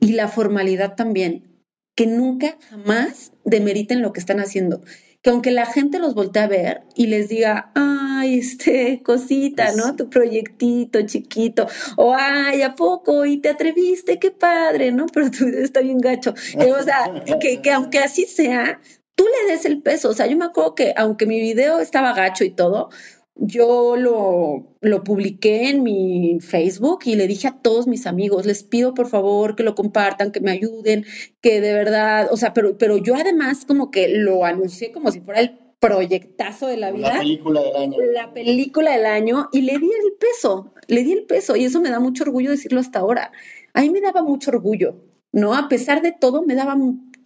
Y 0.01 0.13
la 0.13 0.29
formalidad 0.29 0.95
también, 0.95 1.63
que 1.95 2.07
nunca 2.07 2.57
jamás 2.71 3.33
demeriten 3.45 4.03
lo 4.03 4.13
que 4.13 4.21
están 4.21 4.41
haciendo. 4.41 4.81
Que 5.23 5.31
aunque 5.31 5.51
la 5.51 5.67
gente 5.67 5.99
los 5.99 6.15
voltee 6.15 6.43
a 6.43 6.47
ver 6.47 6.83
y 6.95 7.09
les 7.09 7.29
diga, 7.29 7.73
ay, 7.75 8.39
este 8.39 9.03
cosita, 9.03 9.73
¿no? 9.73 9.95
Tu 9.95 10.09
proyectito 10.09 11.03
chiquito, 11.03 11.67
o 11.97 12.15
ay, 12.19 12.63
¿a 12.63 12.75
poco? 12.75 13.27
Y 13.27 13.37
te 13.37 13.51
atreviste, 13.51 14.19
qué 14.19 14.31
padre, 14.31 14.93
¿no? 14.93 15.07
Pero 15.07 15.31
tu 15.31 15.45
video 15.47 15.63
está 15.63 15.81
bien 15.81 15.99
gacho. 15.99 16.33
o 16.33 16.83
sea, 16.83 17.23
que, 17.39 17.61
que 17.61 17.71
aunque 17.71 17.99
así 17.99 18.25
sea, 18.25 18.81
tú 19.15 19.27
le 19.27 19.53
des 19.53 19.67
el 19.67 19.83
peso. 19.83 20.09
O 20.09 20.15
sea, 20.15 20.27
yo 20.27 20.39
me 20.39 20.47
acuerdo 20.47 20.75
que 20.75 20.95
aunque 20.97 21.27
mi 21.27 21.39
video 21.39 21.81
estaba 21.81 22.15
gacho 22.15 22.45
y 22.45 22.51
todo, 22.51 22.89
yo 23.41 23.97
lo, 23.97 24.77
lo, 24.83 25.03
publiqué 25.03 25.71
en 25.71 25.83
mi 25.83 26.39
Facebook 26.41 27.01
y 27.07 27.17
le 27.17 27.27
dije 27.27 27.49
a 27.49 27.59
todos 27.63 27.87
mis 27.87 28.07
amigos, 28.07 28.45
les 28.45 28.63
pido 28.63 28.93
por 28.93 29.09
favor 29.09 29.57
que 29.57 29.63
lo 29.63 29.75
compartan, 29.75 30.31
que 30.31 30.41
me 30.41 30.51
ayuden, 30.51 31.07
que 31.41 31.63
de 31.63 31.73
verdad, 31.73 32.29
o 32.31 32.37
sea, 32.37 32.53
pero, 32.53 32.77
pero 32.77 32.99
yo 32.99 33.17
además 33.17 33.65
como 33.65 33.91
que 33.91 34.09
lo 34.09 34.45
anuncié 34.45 34.93
como 34.93 35.11
si 35.11 35.21
fuera 35.21 35.41
el 35.41 35.59
proyectazo 35.81 36.67
de 36.67 36.77
la 36.77 36.93
vida. 36.93 37.15
La 37.15 37.21
película 37.21 37.63
del 37.63 37.77
año. 37.77 37.97
La 38.13 38.35
película 38.35 38.93
del 38.93 39.07
año 39.07 39.49
y 39.53 39.63
le 39.63 39.79
di 39.79 39.87
el 39.87 40.13
peso, 40.19 40.75
le 40.87 41.03
di 41.03 41.13
el 41.13 41.25
peso 41.25 41.57
y 41.57 41.65
eso 41.65 41.81
me 41.81 41.89
da 41.89 41.99
mucho 41.99 42.25
orgullo 42.25 42.51
decirlo 42.51 42.79
hasta 42.79 42.99
ahora. 42.99 43.33
A 43.73 43.81
mí 43.81 43.89
me 43.89 44.03
daba 44.03 44.23
mucho 44.23 44.51
orgullo, 44.51 44.97
¿no? 45.33 45.55
A 45.55 45.69
pesar 45.69 46.03
de 46.03 46.13
todo, 46.13 46.43
me 46.43 46.55
daba 46.55 46.77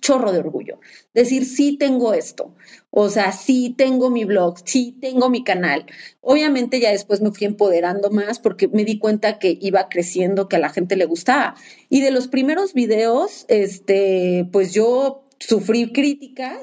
chorro 0.05 0.33
de 0.33 0.39
orgullo. 0.39 0.81
Decir, 1.15 1.47
sí 1.47 1.79
tengo 1.79 2.13
esto, 2.13 2.55
o 2.91 3.09
sea, 3.09 3.33
sí 3.33 3.75
tengo 3.77 4.11
mi 4.11 4.25
blog, 4.27 4.59
sí 4.63 4.97
tengo 5.01 5.31
mi 5.31 5.43
canal. 5.43 5.87
Obviamente 6.21 6.79
ya 6.79 6.91
después 6.91 7.23
me 7.23 7.33
fui 7.33 7.47
empoderando 7.47 8.11
más 8.11 8.39
porque 8.39 8.69
me 8.69 8.85
di 8.85 8.99
cuenta 8.99 9.39
que 9.39 9.59
iba 9.61 9.89
creciendo, 9.89 10.47
que 10.47 10.57
a 10.57 10.59
la 10.59 10.69
gente 10.69 10.97
le 10.97 11.07
gustaba. 11.07 11.55
Y 11.89 12.03
de 12.03 12.11
los 12.11 12.29
primeros 12.29 12.75
videos, 12.75 13.47
este, 13.49 14.47
pues 14.53 14.75
yo 14.75 15.27
sufrí 15.39 15.91
críticas 15.91 16.59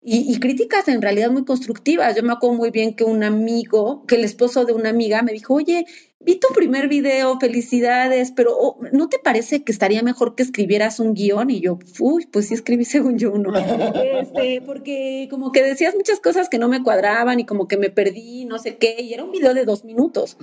y, 0.00 0.32
y, 0.32 0.40
críticas 0.40 0.88
en 0.88 1.02
realidad 1.02 1.30
muy 1.30 1.44
constructivas. 1.44 2.16
Yo 2.16 2.22
me 2.22 2.32
acuerdo 2.32 2.56
muy 2.56 2.70
bien 2.70 2.94
que 2.94 3.04
un 3.04 3.22
amigo, 3.22 4.06
que 4.06 4.14
el 4.14 4.24
esposo 4.24 4.64
de 4.64 4.72
una 4.72 4.88
amiga 4.88 5.20
me 5.22 5.32
dijo, 5.32 5.54
oye, 5.54 5.84
vi 6.28 6.38
tu 6.38 6.48
primer 6.54 6.88
video, 6.88 7.40
felicidades, 7.40 8.32
pero 8.32 8.54
oh, 8.54 8.78
¿no 8.92 9.08
te 9.08 9.18
parece 9.18 9.64
que 9.64 9.72
estaría 9.72 10.02
mejor 10.02 10.34
que 10.34 10.42
escribieras 10.42 11.00
un 11.00 11.14
guion? 11.14 11.48
Y 11.48 11.60
yo, 11.60 11.78
uy, 12.00 12.26
pues 12.26 12.48
sí 12.48 12.54
escribí 12.54 12.84
según 12.84 13.16
yo 13.16 13.32
uno. 13.32 13.50
Este, 13.56 14.60
porque 14.60 15.26
como 15.30 15.52
que 15.52 15.62
decías 15.62 15.94
muchas 15.94 16.20
cosas 16.20 16.50
que 16.50 16.58
no 16.58 16.68
me 16.68 16.82
cuadraban 16.82 17.40
y 17.40 17.46
como 17.46 17.66
que 17.66 17.78
me 17.78 17.88
perdí, 17.88 18.44
no 18.44 18.58
sé 18.58 18.76
qué, 18.76 18.96
y 19.00 19.14
era 19.14 19.24
un 19.24 19.30
video 19.30 19.54
de 19.54 19.64
dos 19.64 19.86
minutos. 19.86 20.36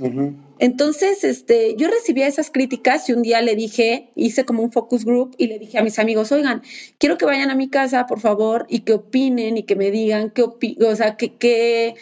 Entonces, 0.57 1.23
este, 1.23 1.75
yo 1.77 1.87
recibía 1.87 2.25
esas 2.25 2.49
críticas 2.49 3.07
y 3.07 3.13
un 3.13 3.21
día 3.21 3.43
le 3.43 3.55
dije, 3.55 4.09
hice 4.15 4.43
como 4.43 4.63
un 4.63 4.71
focus 4.71 5.05
group 5.05 5.35
y 5.37 5.45
le 5.45 5.59
dije 5.59 5.77
a 5.77 5.83
mis 5.83 5.99
amigos, 5.99 6.31
oigan, 6.31 6.63
quiero 6.97 7.19
que 7.19 7.25
vayan 7.25 7.51
a 7.51 7.55
mi 7.55 7.69
casa, 7.69 8.07
por 8.07 8.19
favor, 8.19 8.65
y 8.69 8.79
que 8.79 8.93
opinen 8.93 9.57
y 9.57 9.63
que 9.63 9.75
me 9.75 9.91
digan 9.91 10.31
qué, 10.31 10.41
o 10.43 10.95
sea, 10.95 11.15
que, 11.15 11.35
que, 11.35 11.93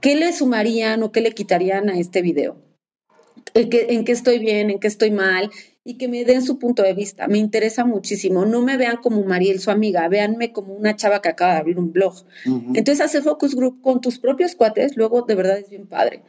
qué 0.00 0.16
le 0.16 0.32
sumarían 0.32 1.02
o 1.02 1.12
qué 1.12 1.20
le 1.20 1.32
quitarían 1.32 1.90
a 1.90 1.98
este 1.98 2.22
video 2.22 2.69
en 3.54 4.04
qué, 4.04 4.12
estoy 4.12 4.38
bien, 4.38 4.70
en 4.70 4.78
qué 4.78 4.88
estoy 4.88 5.10
mal, 5.10 5.50
y 5.84 5.96
que 5.96 6.08
me 6.08 6.24
den 6.24 6.42
su 6.42 6.58
punto 6.58 6.82
de 6.82 6.92
vista. 6.94 7.26
Me 7.26 7.38
interesa 7.38 7.84
muchísimo. 7.84 8.44
No 8.44 8.60
me 8.62 8.76
vean 8.76 8.98
como 8.98 9.22
Mariel, 9.24 9.60
su 9.60 9.70
amiga, 9.70 10.08
véanme 10.08 10.52
como 10.52 10.74
una 10.74 10.94
chava 10.96 11.22
que 11.22 11.30
acaba 11.30 11.54
de 11.54 11.58
abrir 11.60 11.78
un 11.78 11.92
blog. 11.92 12.14
Entonces, 12.44 13.00
hacer 13.00 13.22
focus 13.22 13.54
group 13.54 13.80
con 13.80 14.00
tus 14.00 14.18
propios 14.18 14.54
cuates, 14.54 14.96
luego 14.96 15.22
de 15.22 15.34
verdad 15.34 15.58
es 15.58 15.70
bien 15.70 15.86
padre. 15.86 16.22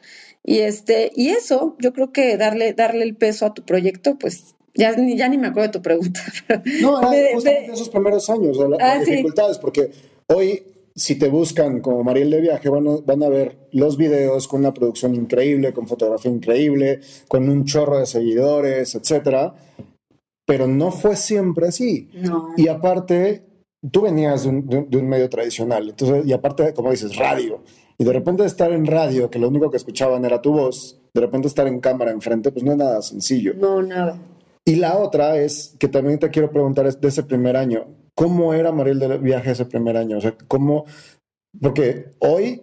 Y 0.43 0.59
este, 0.59 1.11
y 1.15 1.30
eso, 1.30 1.76
yo 1.80 1.93
creo 1.93 2.11
que 2.11 2.38
darle, 2.38 2.74
darle 2.74 3.03
el 3.03 3.15
peso 3.15 3.45
a 3.45 3.53
tu 3.53 3.63
proyecto, 3.63 4.17
pues 4.17 4.55
ya, 4.74 4.95
ya 4.95 5.28
ni 5.28 5.38
me 5.38 5.47
acuerdo 5.47 5.67
de 5.67 5.74
tu 5.74 5.82
pregunta. 5.82 6.22
No, 6.82 7.11
era 7.11 7.34
justamente 7.34 7.74
esos 7.74 7.89
primeros 7.89 8.30
años, 8.30 8.57
de 8.57 8.69
las 8.69 8.80
ah, 8.82 8.99
dificultades, 8.99 9.57
porque 9.59 9.91
hoy 10.28 10.63
si 10.96 11.16
te 11.18 11.30
buscan 11.30 11.82
como 11.82 12.04
Mariel 12.04 12.30
de 12.30 12.42
Viaje, 12.42 12.70
van 12.70 12.88
a, 12.88 12.98
van 13.06 13.24
a 13.24 13.30
ver 13.30 13.70
los 13.72 13.98
videos 13.98 14.48
con 14.48 14.62
una 14.62 14.74
producción 14.74 15.16
increíble, 15.16 15.74
con 15.74 15.88
fotografía 15.88 16.32
increíble, 16.32 17.00
con 17.28 17.50
un 17.50 17.66
chorro 17.66 18.00
de 18.00 18.06
seguidores, 18.06 18.96
etcétera. 18.96 19.54
Pero 20.46 20.68
no 20.68 20.92
fue 20.92 21.16
siempre 21.16 21.68
así. 21.68 22.10
Y 22.58 22.68
aparte, 22.68 23.46
tú 23.89 24.02
venías 24.02 24.44
de 24.44 24.50
un, 24.50 25.08
medio 25.08 25.30
tradicional, 25.30 25.89
entonces, 25.89 26.26
y 26.26 26.34
aparte, 26.34 26.74
como 26.74 26.92
dices, 26.92 27.16
radio. 27.16 27.62
Y 27.98 28.04
de 28.04 28.14
repente 28.14 28.44
estar 28.46 28.72
en 28.72 28.86
radio, 28.86 29.30
que 29.30 29.39
lo 29.39 29.48
único 29.48 29.70
que 29.70 29.78
escuchaban 29.78 30.26
era 30.26 30.42
tu 30.42 30.52
voz, 30.52 31.00
de 31.14 31.22
repente 31.22 31.48
estar 31.48 31.68
en 31.68 31.80
cámara 31.80 32.12
enfrente, 32.12 32.52
pues 32.52 32.66
no 32.66 32.72
es 32.72 32.78
nada 32.78 33.02
sencillo. 33.02 33.54
No, 33.56 33.82
nada. 33.82 34.20
Y 34.66 34.76
la 34.76 34.98
otra 34.98 35.38
es 35.38 35.76
que 35.80 35.88
también 35.88 36.20
te 36.20 36.30
quiero 36.30 36.52
preguntar 36.52 36.92
de 36.94 37.08
ese 37.08 37.24
primer 37.24 37.56
año. 37.56 37.88
¿Cómo 38.22 38.53
era 38.53 38.72
Mariel 38.72 38.99
de 38.99 39.17
viaje 39.17 39.49
ese 39.49 39.65
primer 39.65 39.97
año? 39.97 40.19
O 40.19 40.22
sea, 40.22 40.36
¿cómo? 40.47 40.86
Porque 41.59 42.11
hoy 42.19 42.61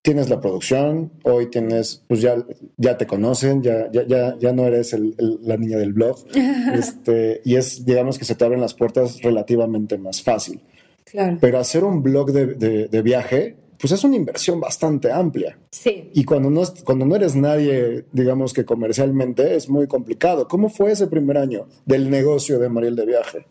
tienes 0.00 0.30
la 0.30 0.40
producción, 0.40 1.12
hoy 1.22 1.50
tienes, 1.50 2.02
pues 2.08 2.22
ya, 2.22 2.42
ya 2.78 2.96
te 2.96 3.06
conocen, 3.06 3.62
ya, 3.62 3.92
ya, 3.92 4.06
ya, 4.06 4.38
ya 4.38 4.52
no 4.54 4.64
eres 4.64 4.96
la 5.18 5.58
niña 5.58 5.76
del 5.76 5.92
blog, 5.92 6.16
este, 6.74 7.42
y 7.44 7.56
es, 7.56 7.84
digamos 7.84 8.18
que 8.18 8.24
se 8.24 8.36
te 8.36 8.44
abren 8.46 8.62
las 8.62 8.72
puertas 8.72 9.20
relativamente 9.20 9.98
más 9.98 10.22
fácil. 10.22 10.62
Claro. 11.04 11.36
Pero 11.42 11.58
hacer 11.58 11.84
un 11.84 12.02
blog 12.02 12.32
de, 12.32 12.88
de, 12.88 13.02
viaje, 13.02 13.54
pues 13.78 13.92
es 13.92 14.02
una 14.02 14.16
inversión 14.16 14.60
bastante 14.60 15.12
amplia. 15.12 15.58
Sí. 15.72 16.08
Y 16.14 16.24
cuando 16.24 16.48
no, 16.48 16.62
cuando 16.84 17.04
no 17.04 17.16
eres 17.16 17.36
nadie, 17.36 18.06
digamos 18.12 18.54
que 18.54 18.64
comercialmente, 18.64 19.56
es 19.56 19.68
muy 19.68 19.88
complicado. 19.88 20.48
¿Cómo 20.48 20.70
fue 20.70 20.92
ese 20.92 21.06
primer 21.06 21.36
año 21.36 21.66
del 21.84 22.08
negocio 22.08 22.58
de 22.58 22.70
Mariel 22.70 22.96
de 22.96 23.04
Viaje? 23.04 23.46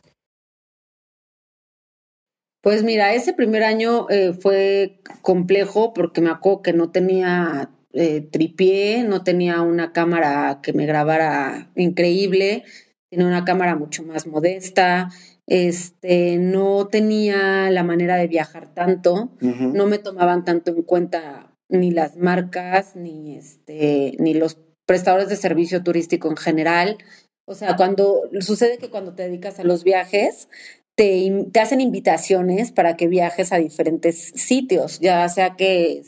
Pues 2.65 2.81
mira, 2.81 3.13
ese 3.13 3.33
primer 3.33 3.63
año 3.63 4.09
eh, 4.09 4.33
fue 4.33 4.99
complejo 5.21 5.93
porque 5.93 6.19
me 6.19 6.31
acuerdo 6.31 6.63
que 6.63 6.73
no 6.73 6.89
tenía 6.89 7.69
eh, 7.93 8.21
tripié, 8.21 9.03
no 9.03 9.23
tenía 9.23 9.61
una 9.61 9.93
cámara 9.93 10.61
que 10.63 10.73
me 10.73 10.87
grabara 10.87 11.69
increíble, 11.75 12.63
tenía 13.11 13.27
una 13.27 13.45
cámara 13.45 13.75
mucho 13.75 14.01
más 14.01 14.25
modesta, 14.25 15.11
este, 15.45 16.37
no 16.39 16.87
tenía 16.87 17.69
la 17.69 17.83
manera 17.83 18.15
de 18.15 18.25
viajar 18.25 18.73
tanto, 18.73 19.29
no 19.41 19.85
me 19.85 19.99
tomaban 19.99 20.43
tanto 20.43 20.71
en 20.71 20.81
cuenta 20.81 21.55
ni 21.69 21.91
las 21.91 22.17
marcas, 22.17 22.95
ni 22.95 23.37
este, 23.37 24.15
ni 24.17 24.33
los 24.33 24.57
prestadores 24.87 25.29
de 25.29 25.35
servicio 25.35 25.83
turístico 25.83 26.31
en 26.31 26.37
general. 26.37 26.97
O 27.47 27.53
sea, 27.53 27.75
cuando 27.75 28.23
sucede 28.39 28.79
que 28.79 28.89
cuando 28.89 29.13
te 29.13 29.21
dedicas 29.21 29.59
a 29.59 29.63
los 29.63 29.83
viajes, 29.83 30.49
te, 30.95 31.47
te 31.51 31.59
hacen 31.59 31.81
invitaciones 31.81 32.71
para 32.71 32.95
que 32.95 33.07
viajes 33.07 33.51
a 33.51 33.57
diferentes 33.57 34.31
sitios, 34.35 34.99
ya 34.99 35.27
sea 35.29 35.55
que 35.55 36.03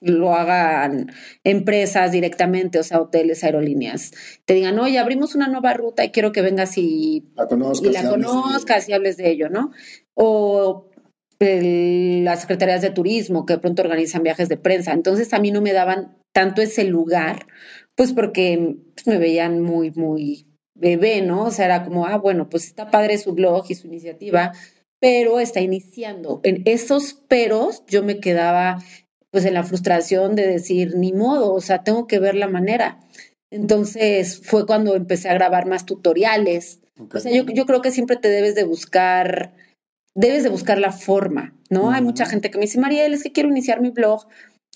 lo 0.00 0.34
hagan 0.34 1.12
empresas 1.44 2.12
directamente, 2.12 2.78
o 2.78 2.82
sea, 2.82 3.00
hoteles, 3.00 3.44
aerolíneas. 3.44 4.12
Te 4.46 4.54
digan, 4.54 4.78
oye, 4.78 4.98
abrimos 4.98 5.34
una 5.34 5.46
nueva 5.46 5.74
ruta 5.74 6.04
y 6.04 6.10
quiero 6.10 6.32
que 6.32 6.42
vengas 6.42 6.78
y 6.78 7.28
la 7.36 7.46
conozcas, 7.46 7.90
y, 7.90 7.92
la 7.92 8.08
conozcas 8.08 8.88
y 8.88 8.92
hables 8.92 9.16
de 9.18 9.30
ello, 9.30 9.50
¿no? 9.50 9.72
O 10.14 10.86
las 11.42 12.42
secretarías 12.42 12.82
de 12.82 12.90
turismo 12.90 13.46
que 13.46 13.54
de 13.54 13.60
pronto 13.60 13.82
organizan 13.82 14.22
viajes 14.22 14.48
de 14.48 14.58
prensa. 14.58 14.92
Entonces 14.92 15.32
a 15.32 15.38
mí 15.38 15.50
no 15.50 15.62
me 15.62 15.72
daban 15.72 16.16
tanto 16.32 16.60
ese 16.62 16.84
lugar, 16.84 17.46
pues 17.94 18.12
porque 18.12 18.76
me 19.06 19.18
veían 19.18 19.60
muy, 19.60 19.90
muy 19.90 20.46
bebé, 20.80 21.22
¿no? 21.22 21.44
O 21.44 21.50
sea, 21.50 21.66
era 21.66 21.84
como, 21.84 22.06
ah, 22.06 22.16
bueno, 22.16 22.48
pues 22.48 22.66
está 22.66 22.90
padre 22.90 23.18
su 23.18 23.32
blog 23.34 23.66
y 23.68 23.74
su 23.74 23.86
iniciativa, 23.86 24.52
pero 24.98 25.40
está 25.40 25.60
iniciando. 25.60 26.40
En 26.42 26.62
esos 26.64 27.14
peros 27.14 27.84
yo 27.86 28.02
me 28.02 28.20
quedaba 28.20 28.82
pues 29.30 29.44
en 29.44 29.54
la 29.54 29.62
frustración 29.62 30.34
de 30.34 30.46
decir, 30.46 30.96
ni 30.96 31.12
modo, 31.12 31.54
o 31.54 31.60
sea, 31.60 31.84
tengo 31.84 32.06
que 32.06 32.18
ver 32.18 32.34
la 32.34 32.48
manera. 32.48 32.98
Entonces 33.50 34.40
fue 34.44 34.66
cuando 34.66 34.96
empecé 34.96 35.28
a 35.28 35.34
grabar 35.34 35.66
más 35.66 35.86
tutoriales. 35.86 36.80
O 37.12 37.18
sea, 37.20 37.32
yo, 37.32 37.44
yo, 37.44 37.66
creo 37.66 37.80
que 37.80 37.92
siempre 37.92 38.16
te 38.16 38.28
debes 38.28 38.54
de 38.54 38.64
buscar, 38.64 39.52
debes 40.14 40.42
de 40.42 40.48
buscar 40.48 40.78
la 40.78 40.92
forma, 40.92 41.54
¿no? 41.70 41.90
Hay 41.90 42.02
mucha 42.02 42.26
gente 42.26 42.50
que 42.50 42.58
me 42.58 42.64
dice, 42.64 42.80
Mariel, 42.80 43.14
es 43.14 43.22
que 43.22 43.32
quiero 43.32 43.48
iniciar 43.48 43.80
mi 43.80 43.90
blog 43.90 44.26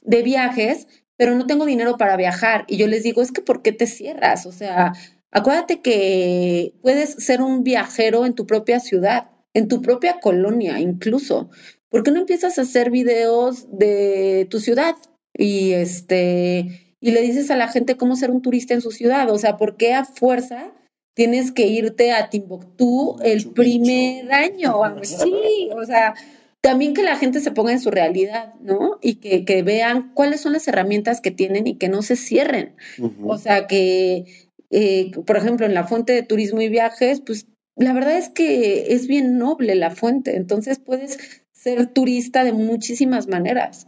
de 0.03 0.23
viajes, 0.23 0.87
pero 1.17 1.35
no 1.35 1.47
tengo 1.47 1.67
dinero 1.67 1.97
para 1.97 2.17
viajar. 2.17 2.65
Y 2.69 2.77
yo 2.77 2.87
les 2.87 3.03
digo, 3.03 3.23
es 3.23 3.33
que 3.33 3.43
¿por 3.43 3.63
qué 3.63 3.73
te 3.73 3.87
cierras? 3.87 4.47
O 4.47 4.53
sea, 4.53 4.95
acuérdate 5.35 5.83
que 5.83 6.73
puedes 6.81 7.11
ser 7.11 7.43
un 7.43 7.63
viajero 7.63 8.25
en 8.25 8.35
tu 8.35 8.47
propia 8.47 8.81
ciudad, 8.81 9.31
en 9.53 9.69
tu 9.69 9.83
propia 9.83 10.21
colonia 10.21 10.81
incluso. 10.81 11.51
¿por 11.95 12.03
qué 12.03 12.11
no 12.11 12.19
empiezas 12.19 12.59
a 12.59 12.63
hacer 12.63 12.91
videos 12.91 13.69
de 13.71 14.49
tu 14.51 14.59
ciudad? 14.59 14.97
Y 15.33 15.75
este, 15.75 16.97
y 17.01 17.13
le 17.13 17.21
dices 17.21 17.53
a 17.53 17.57
la 17.57 17.69
gente 17.69 17.97
cómo 17.97 18.17
ser 18.17 18.33
un 18.33 18.43
turista 18.43 18.75
en 18.75 18.81
su 18.81 18.91
ciudad. 18.91 19.31
O 19.31 19.39
sea, 19.39 19.57
¿por 19.57 19.77
qué 19.77 19.95
a 19.95 20.05
fuerza 20.05 20.73
tienes 21.15 21.53
que 21.53 21.69
irte 21.69 22.11
a 22.11 22.31
Timbuktu 22.31 23.19
el 23.23 23.49
primer 23.53 24.33
año? 24.33 24.83
Sí, 25.05 25.71
o 25.73 25.85
sea, 25.85 26.15
también 26.61 26.95
que 26.95 27.05
la 27.05 27.15
gente 27.15 27.39
se 27.39 27.53
ponga 27.53 27.71
en 27.71 27.79
su 27.79 27.93
realidad, 27.93 28.55
¿no? 28.61 28.99
Y 29.01 29.21
que, 29.21 29.45
que 29.45 29.63
vean 29.63 30.11
cuáles 30.15 30.41
son 30.41 30.55
las 30.55 30.67
herramientas 30.67 31.21
que 31.21 31.31
tienen 31.31 31.69
y 31.69 31.77
que 31.77 31.89
no 31.89 32.03
se 32.03 32.17
cierren. 32.17 32.75
O 33.23 33.39
sea, 33.39 33.69
que, 33.69 34.44
eh, 34.77 35.13
por 35.25 35.37
ejemplo, 35.37 35.67
en 35.67 35.73
la 35.73 35.85
fuente 35.85 36.13
de 36.13 36.25
turismo 36.25 36.61
y 36.61 36.69
viajes, 36.69 37.21
pues 37.21 37.47
la 37.77 37.93
verdad 37.93 38.19
es 38.19 38.29
que 38.29 38.93
es 38.93 39.07
bien 39.07 39.39
noble 39.39 39.77
la 39.77 39.93
fuente. 39.93 40.37
Entonces 40.37 40.81
puedes 40.81 41.19
ser 41.53 41.87
turista 41.87 42.43
de 42.43 42.53
muchísimas 42.53 43.29
maneras, 43.29 43.87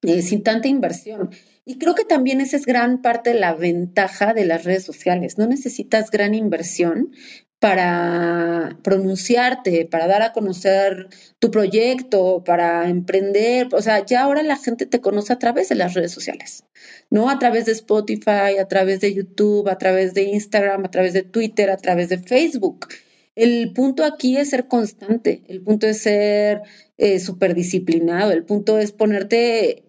eh, 0.00 0.22
sin 0.22 0.42
tanta 0.42 0.68
inversión. 0.68 1.28
Y 1.66 1.76
creo 1.76 1.94
que 1.94 2.06
también 2.06 2.40
esa 2.40 2.56
es 2.56 2.64
gran 2.64 3.02
parte 3.02 3.34
de 3.34 3.40
la 3.40 3.54
ventaja 3.54 4.32
de 4.32 4.46
las 4.46 4.64
redes 4.64 4.84
sociales. 4.84 5.36
No 5.36 5.46
necesitas 5.46 6.10
gran 6.10 6.32
inversión 6.34 7.12
para 7.60 8.78
pronunciarte, 8.82 9.84
para 9.84 10.06
dar 10.06 10.22
a 10.22 10.32
conocer 10.32 11.08
tu 11.38 11.50
proyecto, 11.50 12.42
para 12.42 12.88
emprender. 12.88 13.68
O 13.72 13.82
sea, 13.82 14.04
ya 14.04 14.22
ahora 14.22 14.42
la 14.42 14.56
gente 14.56 14.86
te 14.86 15.00
conoce 15.02 15.34
a 15.34 15.38
través 15.38 15.68
de 15.68 15.74
las 15.74 15.92
redes 15.94 16.10
sociales, 16.10 16.64
¿no? 17.10 17.28
A 17.28 17.38
través 17.38 17.66
de 17.66 17.72
Spotify, 17.72 18.58
a 18.58 18.66
través 18.66 19.00
de 19.00 19.12
YouTube, 19.14 19.68
a 19.68 19.76
través 19.76 20.14
de 20.14 20.22
Instagram, 20.22 20.86
a 20.86 20.90
través 20.90 21.12
de 21.12 21.22
Twitter, 21.22 21.70
a 21.70 21.76
través 21.76 22.08
de 22.08 22.18
Facebook. 22.18 22.88
El 23.36 23.72
punto 23.74 24.04
aquí 24.04 24.38
es 24.38 24.50
ser 24.50 24.66
constante, 24.66 25.42
el 25.46 25.60
punto 25.62 25.86
es 25.86 25.98
ser 25.98 26.62
eh, 26.96 27.20
súper 27.20 27.54
disciplinado, 27.54 28.32
el 28.32 28.44
punto 28.44 28.78
es 28.78 28.92
ponerte 28.92 29.84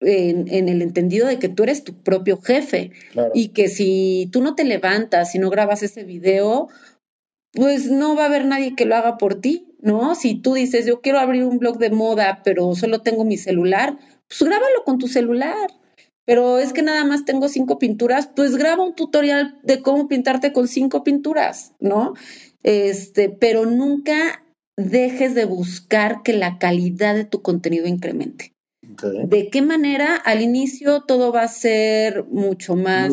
en, 0.00 0.68
el 0.68 0.82
entendido 0.82 1.26
de 1.26 1.38
que 1.38 1.48
tú 1.48 1.62
eres 1.62 1.84
tu 1.84 2.02
propio 2.02 2.40
jefe 2.40 2.92
y 3.34 3.48
que 3.48 3.68
si 3.68 4.28
tú 4.32 4.40
no 4.40 4.54
te 4.54 4.64
levantas 4.64 5.34
y 5.34 5.38
no 5.38 5.50
grabas 5.50 5.82
ese 5.82 6.04
video, 6.04 6.68
pues 7.52 7.90
no 7.90 8.14
va 8.14 8.24
a 8.24 8.26
haber 8.26 8.44
nadie 8.44 8.74
que 8.76 8.86
lo 8.86 8.96
haga 8.96 9.18
por 9.18 9.40
ti, 9.40 9.74
¿no? 9.80 10.14
Si 10.14 10.34
tú 10.34 10.54
dices, 10.54 10.86
yo 10.86 11.00
quiero 11.00 11.18
abrir 11.18 11.44
un 11.44 11.58
blog 11.58 11.78
de 11.78 11.90
moda, 11.90 12.42
pero 12.44 12.74
solo 12.74 13.02
tengo 13.02 13.24
mi 13.24 13.36
celular, 13.36 13.98
pues 14.28 14.42
grábalo 14.42 14.84
con 14.84 14.98
tu 14.98 15.08
celular. 15.08 15.70
Pero 16.26 16.58
es 16.58 16.72
que 16.72 16.82
nada 16.82 17.04
más 17.04 17.24
tengo 17.24 17.48
cinco 17.48 17.78
pinturas, 17.78 18.28
pues 18.36 18.56
graba 18.56 18.84
un 18.84 18.94
tutorial 18.94 19.58
de 19.64 19.82
cómo 19.82 20.06
pintarte 20.06 20.52
con 20.52 20.68
cinco 20.68 21.02
pinturas, 21.02 21.72
¿no? 21.80 22.14
este, 22.62 23.28
pero 23.28 23.66
nunca 23.66 24.44
dejes 24.76 25.34
de 25.34 25.44
buscar 25.44 26.22
que 26.22 26.32
la 26.32 26.58
calidad 26.58 27.14
de 27.14 27.24
tu 27.24 27.42
contenido 27.42 27.86
incremente. 27.86 28.54
¿De 29.24 29.48
qué 29.50 29.62
manera? 29.62 30.16
Al 30.16 30.42
inicio 30.42 31.02
todo 31.02 31.32
va 31.32 31.42
a 31.42 31.48
ser 31.48 32.24
mucho 32.24 32.76
más 32.76 33.12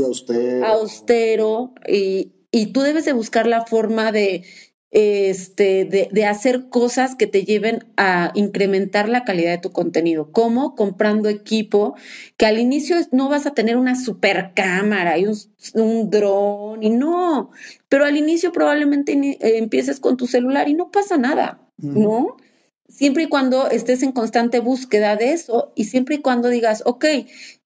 austero, 0.65 1.73
y, 1.87 2.33
y, 2.61 2.67
tú 2.67 2.81
debes 2.81 3.05
de 3.05 3.13
buscar 3.13 3.47
la 3.47 3.65
forma 3.65 4.11
de 4.11 4.43
este, 4.89 5.83
de, 5.83 6.07
de, 6.11 6.25
hacer 6.25 6.69
cosas 6.69 7.15
que 7.15 7.27
te 7.27 7.43
lleven 7.43 7.85
a 7.97 8.31
incrementar 8.35 9.09
la 9.09 9.25
calidad 9.25 9.51
de 9.51 9.57
tu 9.57 9.71
contenido, 9.71 10.31
como 10.31 10.75
comprando 10.75 11.27
equipo, 11.27 11.95
que 12.37 12.45
al 12.45 12.57
inicio 12.57 12.95
no 13.11 13.27
vas 13.27 13.45
a 13.45 13.53
tener 13.53 13.75
una 13.75 13.95
super 13.95 14.53
cámara 14.55 15.17
y 15.17 15.25
un, 15.25 15.35
un 15.73 16.09
dron 16.09 16.81
y 16.83 16.89
no, 16.89 17.51
pero 17.89 18.05
al 18.05 18.15
inicio 18.15 18.53
probablemente 18.53 19.11
eh, 19.13 19.57
empieces 19.57 19.99
con 19.99 20.15
tu 20.15 20.25
celular 20.25 20.69
y 20.69 20.73
no 20.73 20.89
pasa 20.89 21.17
nada, 21.17 21.59
¿no? 21.77 22.37
Siempre 22.89 23.23
y 23.23 23.27
cuando 23.27 23.69
estés 23.69 24.01
en 24.01 24.13
constante 24.13 24.61
búsqueda 24.61 25.17
de 25.17 25.33
eso 25.33 25.73
y 25.75 25.85
siempre 25.85 26.15
y 26.15 26.21
cuando 26.21 26.47
digas, 26.47 26.83
ok, 26.85 27.05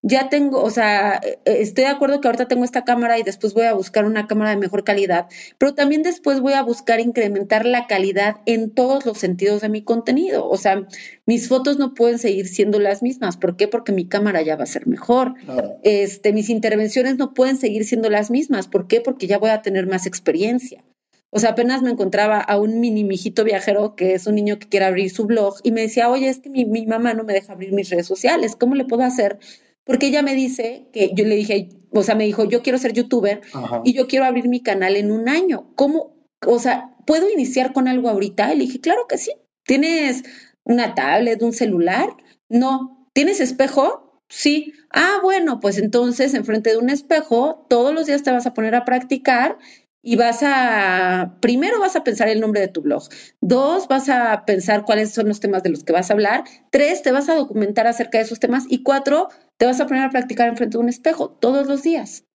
ya 0.02 0.30
tengo, 0.30 0.64
o 0.64 0.72
sea, 0.72 1.22
eh, 1.24 1.40
estoy 1.46 1.84
de 1.84 1.92
acuerdo 1.92 2.20
que 2.20 2.28
ahorita 2.28 2.48
tengo 2.48 2.66
esta 2.66 2.84
cámara 2.84 3.20
y 3.20 3.24
después 3.24 3.54
voy 3.54 3.66
a 3.66 3.74
buscar 3.74 4.06
una 4.06 4.26
cámara 4.26 4.50
de 4.50 4.58
mejor 4.58 4.84
calidad, 4.84 5.28
pero 5.60 5.76
también 5.76 6.02
después 6.02 6.40
voy 6.40 6.54
a 6.54 6.64
buscar 6.64 7.00
incrementar 7.00 7.68
la 7.68 7.86
calidad 7.86 8.38
en 8.48 8.72
todos 8.72 9.06
los 9.06 9.20
sentidos 9.20 9.62
de 9.62 9.70
mi 9.70 9.84
contenido. 9.84 10.50
O 10.50 10.58
sea, 10.58 10.88
mis 11.28 11.48
fotos 11.48 11.78
no 11.78 11.94
pueden 11.94 12.18
seguir 12.18 12.48
siendo 12.48 12.80
las 12.80 13.04
mismas. 13.04 13.38
¿Por 13.38 13.58
qué? 13.58 13.68
Porque 13.68 13.92
mi 13.92 14.08
cámara 14.08 14.42
ya 14.42 14.56
va 14.56 14.64
a 14.64 14.66
ser 14.68 14.88
mejor. 14.88 15.36
Este, 15.84 16.34
mis 16.34 16.50
intervenciones 16.50 17.18
no 17.18 17.36
pueden 17.36 17.58
seguir 17.58 17.86
siendo 17.86 18.10
las 18.10 18.32
mismas. 18.32 18.68
¿Por 18.68 18.88
qué? 18.88 19.02
Porque 19.02 19.28
ya 19.28 19.38
voy 19.38 19.52
a 19.52 19.62
tener 19.62 19.86
más 19.86 20.08
experiencia. 20.08 20.84
O 21.32 21.40
sea, 21.40 21.52
apenas 21.52 21.82
me 21.82 21.90
encontraba 21.90 22.40
a 22.40 22.60
un 22.60 22.80
mini 22.80 23.04
mijito 23.04 23.44
viajero 23.44 23.96
que 23.96 24.14
es 24.14 24.28
un 24.28 24.36
niño 24.36 24.60
que 24.60 24.68
quiere 24.68 24.86
abrir 24.86 25.10
su 25.10 25.26
blog 25.26 25.56
y 25.64 25.72
me 25.72 25.82
decía, 25.82 26.10
oye, 26.10 26.28
es 26.28 26.40
que 26.40 26.50
mi, 26.50 26.66
mi 26.66 26.86
mamá 26.86 27.14
no 27.14 27.24
me 27.24 27.34
deja 27.34 27.54
abrir 27.54 27.72
mis 27.72 27.90
redes 27.90 28.06
sociales, 28.06 28.56
¿cómo 28.56 28.76
le 28.76 28.86
puedo 28.86 29.04
hacer? 29.04 29.40
Porque 29.86 30.08
ella 30.08 30.22
me 30.22 30.36
dice 30.36 30.88
que 30.94 31.12
yo 31.14 31.26
le 31.26 31.36
dije, 31.36 31.70
o 31.92 32.04
sea, 32.04 32.16
me 32.16 32.26
dijo, 32.26 32.46
yo 32.46 32.62
quiero 32.62 32.78
ser 32.78 32.94
youtuber 32.94 33.42
y 33.84 33.94
yo 33.94 34.08
quiero 34.08 34.26
abrir 34.26 34.48
mi 34.48 34.62
canal 34.62 34.96
en 34.96 35.12
un 35.12 35.28
año. 35.28 35.72
¿Cómo? 35.76 36.16
O 36.46 36.60
sea, 36.60 36.96
¿puedo 37.06 37.30
iniciar 37.30 37.74
con 37.74 37.88
algo 37.88 38.10
ahorita? 38.10 38.54
Y 38.54 38.58
le 38.58 38.66
dije, 38.66 38.80
claro 38.80 39.08
que 39.08 39.18
sí. 39.18 39.32
¿Tienes 39.66 40.24
una 40.64 40.96
tablet, 40.96 41.42
un 41.42 41.54
celular? 41.54 42.10
No. 42.48 43.10
¿Tienes 43.14 43.40
espejo? 43.40 44.24
Sí. 44.30 44.74
Ah, 44.94 45.20
bueno, 45.24 45.60
pues 45.60 45.78
entonces 45.78 46.34
enfrente 46.34 46.70
de 46.70 46.78
un 46.78 46.90
espejo, 46.90 47.66
todos 47.70 47.94
los 47.94 48.06
días 48.06 48.24
te 48.24 48.32
vas 48.32 48.46
a 48.46 48.54
poner 48.54 48.76
a 48.76 48.86
practicar 48.86 49.58
y 50.04 50.16
vas 50.16 50.40
a, 50.42 51.38
primero 51.42 51.80
vas 51.80 51.96
a 51.96 52.04
pensar 52.04 52.28
el 52.28 52.42
nombre 52.42 52.62
de 52.62 52.68
tu 52.68 52.82
blog, 52.82 53.04
dos, 53.40 53.88
vas 53.88 54.10
a 54.10 54.46
pensar 54.46 54.84
cuáles 54.86 55.12
son 55.12 55.28
los 55.28 55.40
temas 55.40 55.64
de 55.64 55.70
los 55.70 55.84
que 55.84 55.94
vas 55.94 56.10
a 56.10 56.14
hablar, 56.14 56.44
tres, 56.72 57.02
te 57.02 57.12
vas 57.12 57.30
a 57.30 57.36
documentar 57.36 57.88
acerca 57.88 58.18
de 58.18 58.24
esos 58.24 58.40
temas 58.40 58.66
y 58.70 58.84
cuatro, 58.84 59.30
te 59.58 59.66
vas 59.66 59.80
a 59.80 59.88
poner 59.88 60.04
a 60.04 60.10
practicar 60.10 60.50
enfrente 60.50 60.78
de 60.78 60.84
un 60.84 60.90
espejo 60.90 61.30
todos 61.30 61.68
los 61.68 61.84
días. 61.84 62.26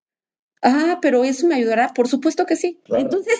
Ah, 0.62 0.98
pero 1.02 1.24
eso 1.24 1.46
me 1.46 1.54
ayudará, 1.54 1.92
por 1.92 2.08
supuesto 2.08 2.46
que 2.46 2.56
sí. 2.56 2.80
Entonces, 2.88 3.34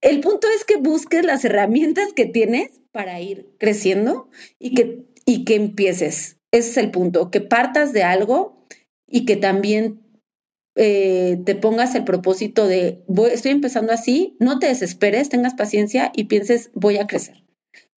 el 0.00 0.20
punto 0.20 0.48
es 0.54 0.64
que 0.64 0.76
busques 0.76 1.24
las 1.24 1.44
herramientas 1.44 2.12
que 2.12 2.26
tienes 2.26 2.80
para 2.92 3.20
ir 3.20 3.48
creciendo 3.58 4.28
y 4.58 4.74
que, 4.74 5.04
y 5.24 5.44
que 5.44 5.54
empieces. 5.54 6.36
Ese 6.52 6.70
es 6.70 6.76
el 6.76 6.90
punto, 6.90 7.30
que 7.30 7.40
partas 7.40 7.92
de 7.92 8.02
algo 8.02 8.64
y 9.06 9.24
que 9.24 9.36
también 9.36 10.07
eh, 10.80 11.42
te 11.44 11.56
pongas 11.56 11.96
el 11.96 12.04
propósito 12.04 12.68
de, 12.68 13.02
voy, 13.08 13.30
estoy 13.30 13.50
empezando 13.50 13.92
así, 13.92 14.36
no 14.38 14.60
te 14.60 14.68
desesperes, 14.68 15.28
tengas 15.28 15.54
paciencia 15.54 16.12
y 16.14 16.24
pienses, 16.24 16.70
voy 16.72 16.98
a 16.98 17.08
crecer. 17.08 17.44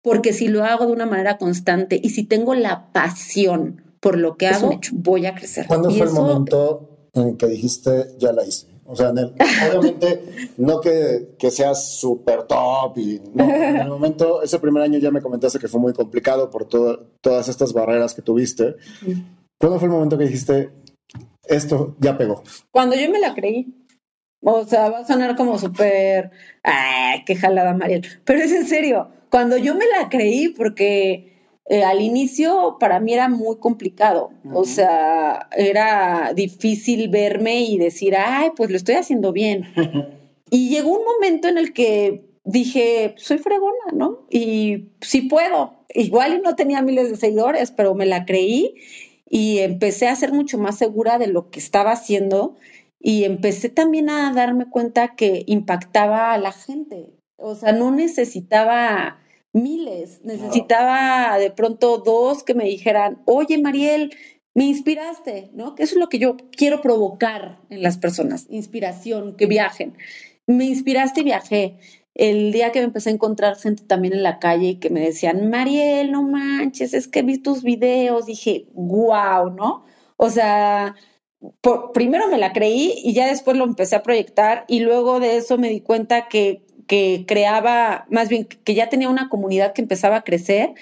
Porque 0.01 0.31
si 0.31 0.47
lo 0.47 0.63
hago 0.63 0.85
de 0.85 0.93
una 0.93 1.05
manera 1.05 1.37
constante 1.37 1.99
y 2.01 2.11
si 2.11 2.23
tengo 2.23 2.55
la 2.55 2.93
pasión 2.93 3.83
por 3.99 4.17
lo 4.17 4.37
que 4.37 4.47
hago, 4.47 4.79
voy 4.93 5.25
a 5.25 5.35
crecer. 5.35 5.67
¿Cuándo 5.67 5.91
fue 5.91 6.07
el 6.07 6.13
momento 6.13 7.09
en 7.13 7.35
que 7.35 7.47
dijiste, 7.47 8.15
ya 8.17 8.31
la 8.31 8.45
hice? 8.45 8.67
O 8.85 8.95
sea, 8.95 9.09
obviamente 9.77 10.53
no 10.55 10.79
que, 10.79 11.35
que 11.37 11.51
seas 11.51 11.99
súper 11.99 12.43
top 12.43 12.97
y 12.97 13.21
no, 13.35 13.43
en 13.43 13.75
el 13.75 13.89
momento, 13.89 14.41
ese 14.41 14.57
primer 14.57 14.83
año 14.83 14.99
ya 14.99 15.11
me 15.11 15.21
comentaste 15.21 15.59
que 15.59 15.67
fue 15.67 15.81
muy 15.81 15.91
complicado 15.91 16.49
por 16.49 16.65
todas 16.65 17.49
estas 17.49 17.73
barreras 17.73 18.13
que 18.13 18.21
tuviste. 18.21 18.77
¿Cuándo 19.59 19.79
fue 19.79 19.89
el 19.89 19.93
momento 19.93 20.17
que 20.17 20.23
dijiste, 20.23 20.71
esto 21.49 21.95
ya 21.99 22.17
pegó? 22.17 22.43
Cuando 22.71 22.95
yo 22.95 23.09
me 23.09 23.19
la 23.19 23.33
creí. 23.33 23.75
O 24.41 24.63
sea, 24.65 24.89
va 24.89 24.99
a 24.99 25.05
sonar 25.05 25.35
como 25.35 25.59
súper, 25.59 26.31
ay, 26.63 27.23
qué 27.25 27.35
jalada, 27.35 27.73
Mariel. 27.73 28.07
Pero 28.23 28.39
es 28.39 28.53
en 28.53 28.65
serio, 28.65 29.09
cuando 29.29 29.57
yo 29.57 29.75
me 29.75 29.83
la 29.85 30.07
creí, 30.07 30.47
porque 30.49 31.29
eh, 31.65 31.83
al 31.83 32.01
inicio 32.01 32.77
para 32.79 32.99
mí 32.99 33.13
era 33.13 33.27
muy 33.29 33.57
complicado. 33.57 34.31
O 34.53 34.63
sea, 34.63 35.49
era 35.55 36.31
difícil 36.33 37.09
verme 37.09 37.61
y 37.61 37.77
decir, 37.77 38.15
ay, 38.15 38.51
pues 38.55 38.69
lo 38.71 38.77
estoy 38.77 38.95
haciendo 38.95 39.31
bien. 39.33 39.65
y 40.49 40.69
llegó 40.69 40.97
un 40.97 41.05
momento 41.05 41.47
en 41.47 41.57
el 41.57 41.73
que 41.73 42.23
dije, 42.43 43.13
soy 43.17 43.37
fregona, 43.37 43.91
¿no? 43.93 44.25
Y 44.29 44.93
sí 45.01 45.23
puedo. 45.23 45.85
Igual 45.93 46.41
no 46.43 46.55
tenía 46.55 46.81
miles 46.81 47.09
de 47.09 47.17
seguidores, 47.17 47.71
pero 47.71 47.93
me 47.93 48.05
la 48.05 48.25
creí 48.25 48.75
y 49.29 49.59
empecé 49.59 50.07
a 50.07 50.15
ser 50.15 50.33
mucho 50.33 50.57
más 50.57 50.77
segura 50.77 51.17
de 51.17 51.27
lo 51.27 51.49
que 51.49 51.59
estaba 51.59 51.91
haciendo 51.91 52.55
y 52.99 53.23
empecé 53.23 53.69
también 53.69 54.09
a 54.09 54.33
darme 54.33 54.69
cuenta 54.69 55.15
que 55.15 55.43
impactaba 55.47 56.33
a 56.33 56.37
la 56.37 56.51
gente. 56.51 57.07
O 57.37 57.55
sea, 57.55 57.71
no 57.71 57.91
necesitaba 57.91 59.19
miles, 59.53 60.21
necesitaba 60.23 61.37
de 61.37 61.51
pronto 61.51 61.99
dos 61.99 62.43
que 62.43 62.53
me 62.53 62.65
dijeran, 62.65 63.21
oye 63.25 63.57
Mariel, 63.57 64.13
me 64.53 64.65
inspiraste, 64.65 65.51
¿no? 65.53 65.75
Que 65.75 65.83
eso 65.83 65.95
es 65.95 65.99
lo 65.99 66.09
que 66.09 66.19
yo 66.19 66.35
quiero 66.51 66.81
provocar 66.81 67.61
en 67.69 67.81
las 67.81 67.97
personas, 67.97 68.45
inspiración, 68.49 69.35
que 69.37 69.45
viajen. 69.45 69.95
Me 70.47 70.65
inspiraste 70.65 71.21
y 71.21 71.23
viajé. 71.23 71.77
El 72.19 72.51
día 72.51 72.73
que 72.73 72.79
me 72.79 72.85
empecé 72.85 73.09
a 73.09 73.13
encontrar 73.13 73.55
gente 73.55 73.83
también 73.85 74.13
en 74.13 74.23
la 74.23 74.39
calle 74.39 74.67
y 74.67 74.75
que 74.75 74.89
me 74.89 74.99
decían, 74.99 75.49
Mariel, 75.49 76.11
no 76.11 76.21
manches, 76.21 76.93
es 76.93 77.07
que 77.07 77.21
vi 77.21 77.37
tus 77.37 77.63
videos, 77.63 78.25
dije, 78.25 78.65
wow, 78.73 79.49
¿no? 79.51 79.85
O 80.17 80.29
sea, 80.29 80.95
primero 81.93 82.27
me 82.27 82.37
la 82.37 82.51
creí 82.51 82.93
y 83.05 83.13
ya 83.13 83.25
después 83.25 83.55
lo 83.55 83.63
empecé 83.63 83.95
a 83.95 84.03
proyectar 84.03 84.65
y 84.67 84.81
luego 84.81 85.21
de 85.21 85.37
eso 85.37 85.57
me 85.57 85.69
di 85.69 85.79
cuenta 85.79 86.27
que, 86.27 86.65
que 86.87 87.23
creaba, 87.25 88.05
más 88.09 88.27
bien 88.27 88.45
que 88.45 88.75
ya 88.75 88.89
tenía 88.89 89.07
una 89.07 89.29
comunidad 89.29 89.71
que 89.71 89.81
empezaba 89.81 90.17
a 90.17 90.23
crecer, 90.23 90.73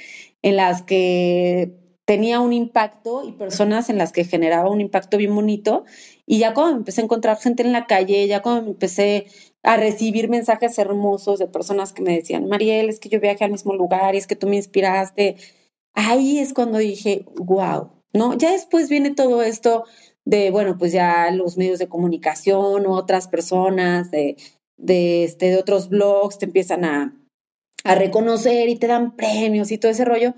en 0.42 0.56
las 0.56 0.82
que 0.82 1.72
tenía 2.06 2.40
un 2.40 2.54
impacto 2.54 3.28
y 3.28 3.34
personas 3.34 3.90
en 3.90 3.98
las 3.98 4.12
que 4.14 4.24
generaba 4.24 4.72
un 4.72 4.80
impacto 4.82 5.18
bien 5.18 5.36
bonito. 5.36 5.84
Y 6.26 6.40
ya 6.40 6.54
cuando 6.54 6.78
empecé 6.78 7.02
a 7.02 7.04
encontrar 7.04 7.38
gente 7.38 7.64
en 7.64 7.74
la 7.74 7.86
calle, 7.86 8.26
ya 8.28 8.42
cuando 8.42 8.72
empecé 8.72 9.28
a 9.64 9.78
recibir 9.78 10.30
mensajes 10.30 10.78
hermosos 10.78 11.40
de 11.40 11.48
personas 11.48 11.94
que 11.94 12.02
me 12.02 12.16
decían, 12.16 12.48
Mariel, 12.48 12.90
es 12.90 13.00
que 13.00 13.10
yo 13.10 13.20
viajé 13.20 13.46
al 13.46 13.52
mismo 13.52 13.74
lugar 13.74 14.16
y 14.16 14.18
es 14.18 14.28
que 14.28 14.36
tú 14.36 14.48
me 14.48 14.56
inspiraste, 14.56 15.38
ahí 15.94 16.40
es 16.40 16.54
cuando 16.54 16.78
dije, 16.78 17.26
wow, 17.36 17.90
¿no? 18.14 18.38
Ya 18.38 18.52
después 18.52 18.90
viene 18.90 19.14
todo 19.14 19.42
esto 19.42 19.86
de, 20.26 20.52
bueno, 20.52 20.78
pues 20.78 20.92
ya 20.92 21.32
los 21.32 21.58
medios 21.58 21.80
de 21.80 21.88
comunicación, 21.88 22.86
otras 22.88 23.28
personas, 23.28 24.12
de, 24.12 24.38
de, 24.78 25.24
este, 25.24 25.48
de 25.48 25.58
otros 25.58 25.90
blogs 25.90 26.38
te 26.38 26.46
empiezan 26.46 26.86
a, 26.86 27.17
a 27.88 27.96
reconocer 27.96 28.70
y 28.70 28.76
te 28.76 28.88
dan 28.88 29.16
premios 29.16 29.72
y 29.72 29.78
todo 29.78 29.92
ese 29.92 30.06
rollo, 30.06 30.34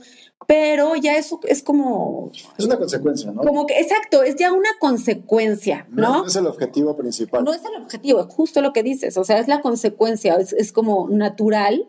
pero 0.48 0.96
ya 0.96 1.18
eso 1.18 1.40
es 1.48 1.62
como... 1.62 2.32
Es 2.58 2.66
una 2.66 2.78
consecuencia, 2.78 3.32
¿no? 3.32 3.42
Como 3.42 3.66
que, 3.66 3.80
exacto, 3.80 4.24
es 4.24 4.36
ya 4.36 4.54
una 4.54 4.70
consecuencia, 4.80 5.88
¿no? 5.92 6.22
No, 6.22 6.26
es 6.28 6.36
el 6.36 6.48
objetivo 6.48 6.96
principal. 6.96 7.44
No 7.44 7.54
es 7.54 7.62
el 7.64 7.82
objetivo, 7.82 8.24
justo 8.24 8.62
lo 8.62 8.74
que 8.74 8.84
dices, 8.84 9.18
o 9.18 9.24
sea, 9.24 9.40
es 9.40 9.48
la 9.48 9.62
consecuencia, 9.62 10.36
es, 10.36 10.72
como 10.72 11.10
natural, 11.10 11.88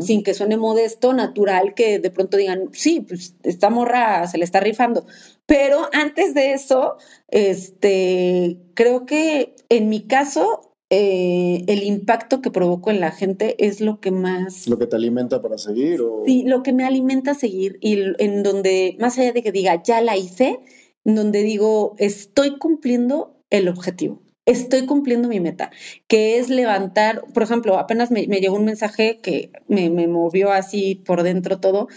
sin 0.00 0.22
que 0.22 0.34
suene 0.34 0.56
modesto, 0.56 1.12
natural 1.12 1.74
que 1.74 1.98
de 1.98 2.10
pronto 2.10 2.36
digan, 2.36 2.70
sí, 2.72 3.00
pues 3.00 3.34
esta 3.42 3.70
morra 3.70 4.26
se 4.26 4.38
le 4.38 4.44
está 4.44 4.60
rifando, 4.60 5.06
pero 5.46 5.88
antes 5.92 6.34
de 6.34 6.54
eso, 6.54 6.96
este, 7.28 8.58
creo 8.74 9.06
que 9.06 9.54
en 9.68 9.88
mi 9.88 10.06
caso 10.06 10.71
eh, 10.94 11.64
el 11.68 11.84
impacto 11.84 12.42
que 12.42 12.50
provoco 12.50 12.90
en 12.90 13.00
la 13.00 13.12
gente 13.12 13.56
es 13.66 13.80
lo 13.80 13.98
que 13.98 14.10
más... 14.10 14.68
Lo 14.68 14.78
que 14.78 14.86
te 14.86 14.94
alimenta 14.94 15.40
para 15.40 15.56
seguir. 15.56 16.02
O... 16.02 16.22
Sí, 16.26 16.44
lo 16.46 16.62
que 16.62 16.74
me 16.74 16.84
alimenta 16.84 17.30
a 17.30 17.34
seguir 17.34 17.78
y 17.80 17.98
en 18.18 18.42
donde, 18.42 18.98
más 19.00 19.18
allá 19.18 19.32
de 19.32 19.42
que 19.42 19.52
diga, 19.52 19.82
ya 19.82 20.02
la 20.02 20.18
hice, 20.18 20.60
en 21.06 21.14
donde 21.14 21.44
digo, 21.44 21.94
estoy 21.96 22.58
cumpliendo 22.58 23.42
el 23.48 23.68
objetivo. 23.68 24.20
Estoy 24.44 24.84
cumpliendo 24.84 25.28
mi 25.28 25.40
meta, 25.40 25.70
que 26.08 26.38
es 26.38 26.50
levantar, 26.50 27.22
por 27.32 27.42
ejemplo, 27.42 27.78
apenas 27.78 28.10
me, 28.10 28.26
llegó 28.26 28.56
un 28.56 28.66
mensaje 28.66 29.18
que 29.22 29.50
me, 29.68 29.88
me 29.88 30.08
movió 30.08 30.52
así 30.52 30.96
por 30.96 31.22
dentro 31.22 31.58
todo, 31.58 31.88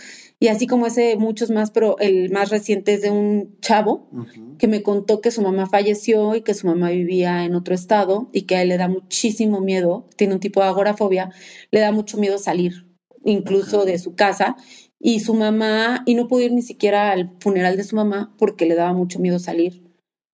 y 0.46 0.48
así 0.48 0.68
como 0.68 0.86
ese, 0.86 1.16
muchos 1.16 1.50
más, 1.50 1.72
pero 1.72 1.98
el 1.98 2.30
más 2.30 2.52
reciente 2.52 2.94
es 2.94 3.02
de 3.02 3.10
un 3.10 3.58
chavo 3.62 4.12
que 4.60 4.68
me 4.68 4.84
contó 4.84 5.20
que 5.20 5.32
su 5.32 5.42
mamá 5.42 5.66
falleció 5.66 6.36
y 6.36 6.42
que 6.42 6.54
su 6.54 6.68
mamá 6.68 6.92
vivía 6.92 7.46
en 7.46 7.56
otro 7.56 7.74
estado 7.74 8.30
y 8.32 8.44
que 8.44 8.56
a 8.56 8.62
él 8.62 8.70
le 8.70 8.78
da 8.78 8.88
muchísimo 8.88 9.60
miedo, 9.60 10.08
tiene 10.18 10.36
un 10.36 10.40
tipo 10.40 10.62
de 10.62 10.68
agorafobia, 10.68 11.32
le 11.72 11.80
da 11.80 11.92
mucho 11.92 12.20
miedo 12.20 12.38
salir, 12.38 12.86
incluso 13.24 13.86
de 13.86 13.98
su 13.98 14.14
casa. 14.14 14.56
Y 15.00 15.22
su 15.22 15.34
mamá, 15.34 16.04
y 16.06 16.14
no 16.14 16.28
pudo 16.28 16.42
ir 16.42 16.54
ni 16.54 16.62
siquiera 16.62 17.12
al 17.12 17.36
funeral 17.40 17.76
de 17.76 17.84
su 17.84 17.96
mamá 17.96 18.36
porque 18.38 18.68
le 18.68 18.76
daba 18.76 18.94
mucho 18.94 19.18
miedo 19.18 19.40
salir. 19.40 19.82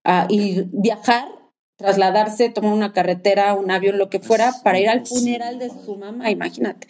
a 0.03 0.27
y 0.29 0.65
viajar, 0.73 1.29
trasladarse, 1.77 2.49
tomar 2.49 2.73
una 2.73 2.91
carretera, 2.91 3.53
un 3.53 3.71
avión, 3.71 3.97
lo 3.97 4.09
que 4.09 4.19
fuera, 4.19 4.51
para 4.61 4.77
ir 4.77 4.89
al 4.89 5.07
funeral 5.07 5.57
de 5.57 5.69
su 5.69 5.95
mamá, 5.95 6.29
imagínate. 6.29 6.87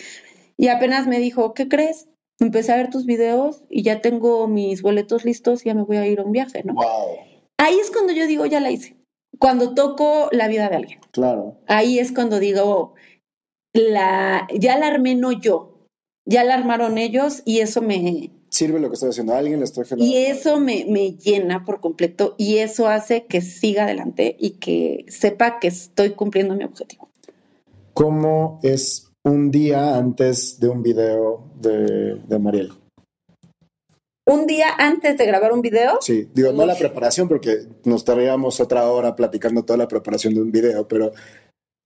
Y 0.57 0.69
apenas 0.69 1.05
me 1.05 1.19
dijo, 1.19 1.53
¿qué 1.53 1.67
crees? 1.67 2.07
Empecé 2.41 2.71
a 2.71 2.77
ver 2.77 2.89
tus 2.89 3.05
videos 3.05 3.63
y 3.69 3.83
ya 3.83 4.01
tengo 4.01 4.47
mis 4.47 4.81
boletos 4.81 5.23
listos 5.23 5.63
y 5.63 5.69
ya 5.69 5.75
me 5.75 5.83
voy 5.83 5.97
a 5.97 6.07
ir 6.07 6.19
a 6.19 6.23
un 6.23 6.31
viaje, 6.31 6.63
¿no? 6.63 6.75
Ahí 7.57 7.77
es 7.79 7.91
cuando 7.91 8.11
yo 8.13 8.25
digo, 8.27 8.45
ya 8.45 8.59
la 8.59 8.71
hice. 8.71 8.97
Cuando 9.37 9.73
toco 9.73 10.27
la 10.31 10.47
vida 10.47 10.67
de 10.69 10.75
alguien. 10.75 10.99
Claro. 11.11 11.57
Ahí 11.67 11.99
es 11.99 12.11
cuando 12.11 12.39
digo, 12.39 12.95
la, 13.73 14.47
ya 14.53 14.77
la 14.77 14.87
armé 14.87 15.15
no 15.15 15.31
yo, 15.31 15.85
ya 16.25 16.43
la 16.43 16.55
armaron 16.55 16.97
ellos 16.97 17.43
y 17.45 17.59
eso 17.59 17.81
me... 17.81 18.31
Sirve 18.49 18.79
lo 18.79 18.89
que 18.89 18.95
estoy 18.95 19.09
haciendo 19.09 19.33
a 19.33 19.37
alguien, 19.37 19.59
le 19.59 19.65
estoy 19.65 19.85
generando. 19.85 20.13
Y 20.13 20.17
eso 20.25 20.59
me, 20.59 20.85
me 20.89 21.13
llena 21.13 21.63
por 21.63 21.79
completo 21.79 22.35
y 22.37 22.57
eso 22.57 22.87
hace 22.87 23.25
que 23.25 23.39
siga 23.41 23.83
adelante 23.83 24.35
y 24.37 24.51
que 24.51 25.05
sepa 25.07 25.59
que 25.59 25.69
estoy 25.69 26.11
cumpliendo 26.11 26.55
mi 26.55 26.65
objetivo. 26.65 27.09
¿Cómo 27.93 28.59
es 28.63 29.10
un 29.23 29.51
día 29.51 29.95
antes 29.95 30.59
de 30.59 30.69
un 30.69 30.81
video 30.81 31.51
de, 31.59 32.15
de 32.15 32.39
Mariel. 32.39 32.71
¿Un 34.25 34.47
día 34.47 34.67
antes 34.77 35.17
de 35.17 35.25
grabar 35.25 35.51
un 35.51 35.61
video? 35.61 35.97
Sí, 35.99 36.29
digo, 36.33 36.51
no 36.53 36.65
la 36.65 36.75
preparación, 36.75 37.27
porque 37.27 37.65
nos 37.85 38.01
estaríamos 38.01 38.59
otra 38.59 38.87
hora 38.89 39.15
platicando 39.15 39.63
toda 39.63 39.77
la 39.77 39.87
preparación 39.87 40.33
de 40.33 40.41
un 40.41 40.51
video, 40.51 40.87
pero 40.87 41.11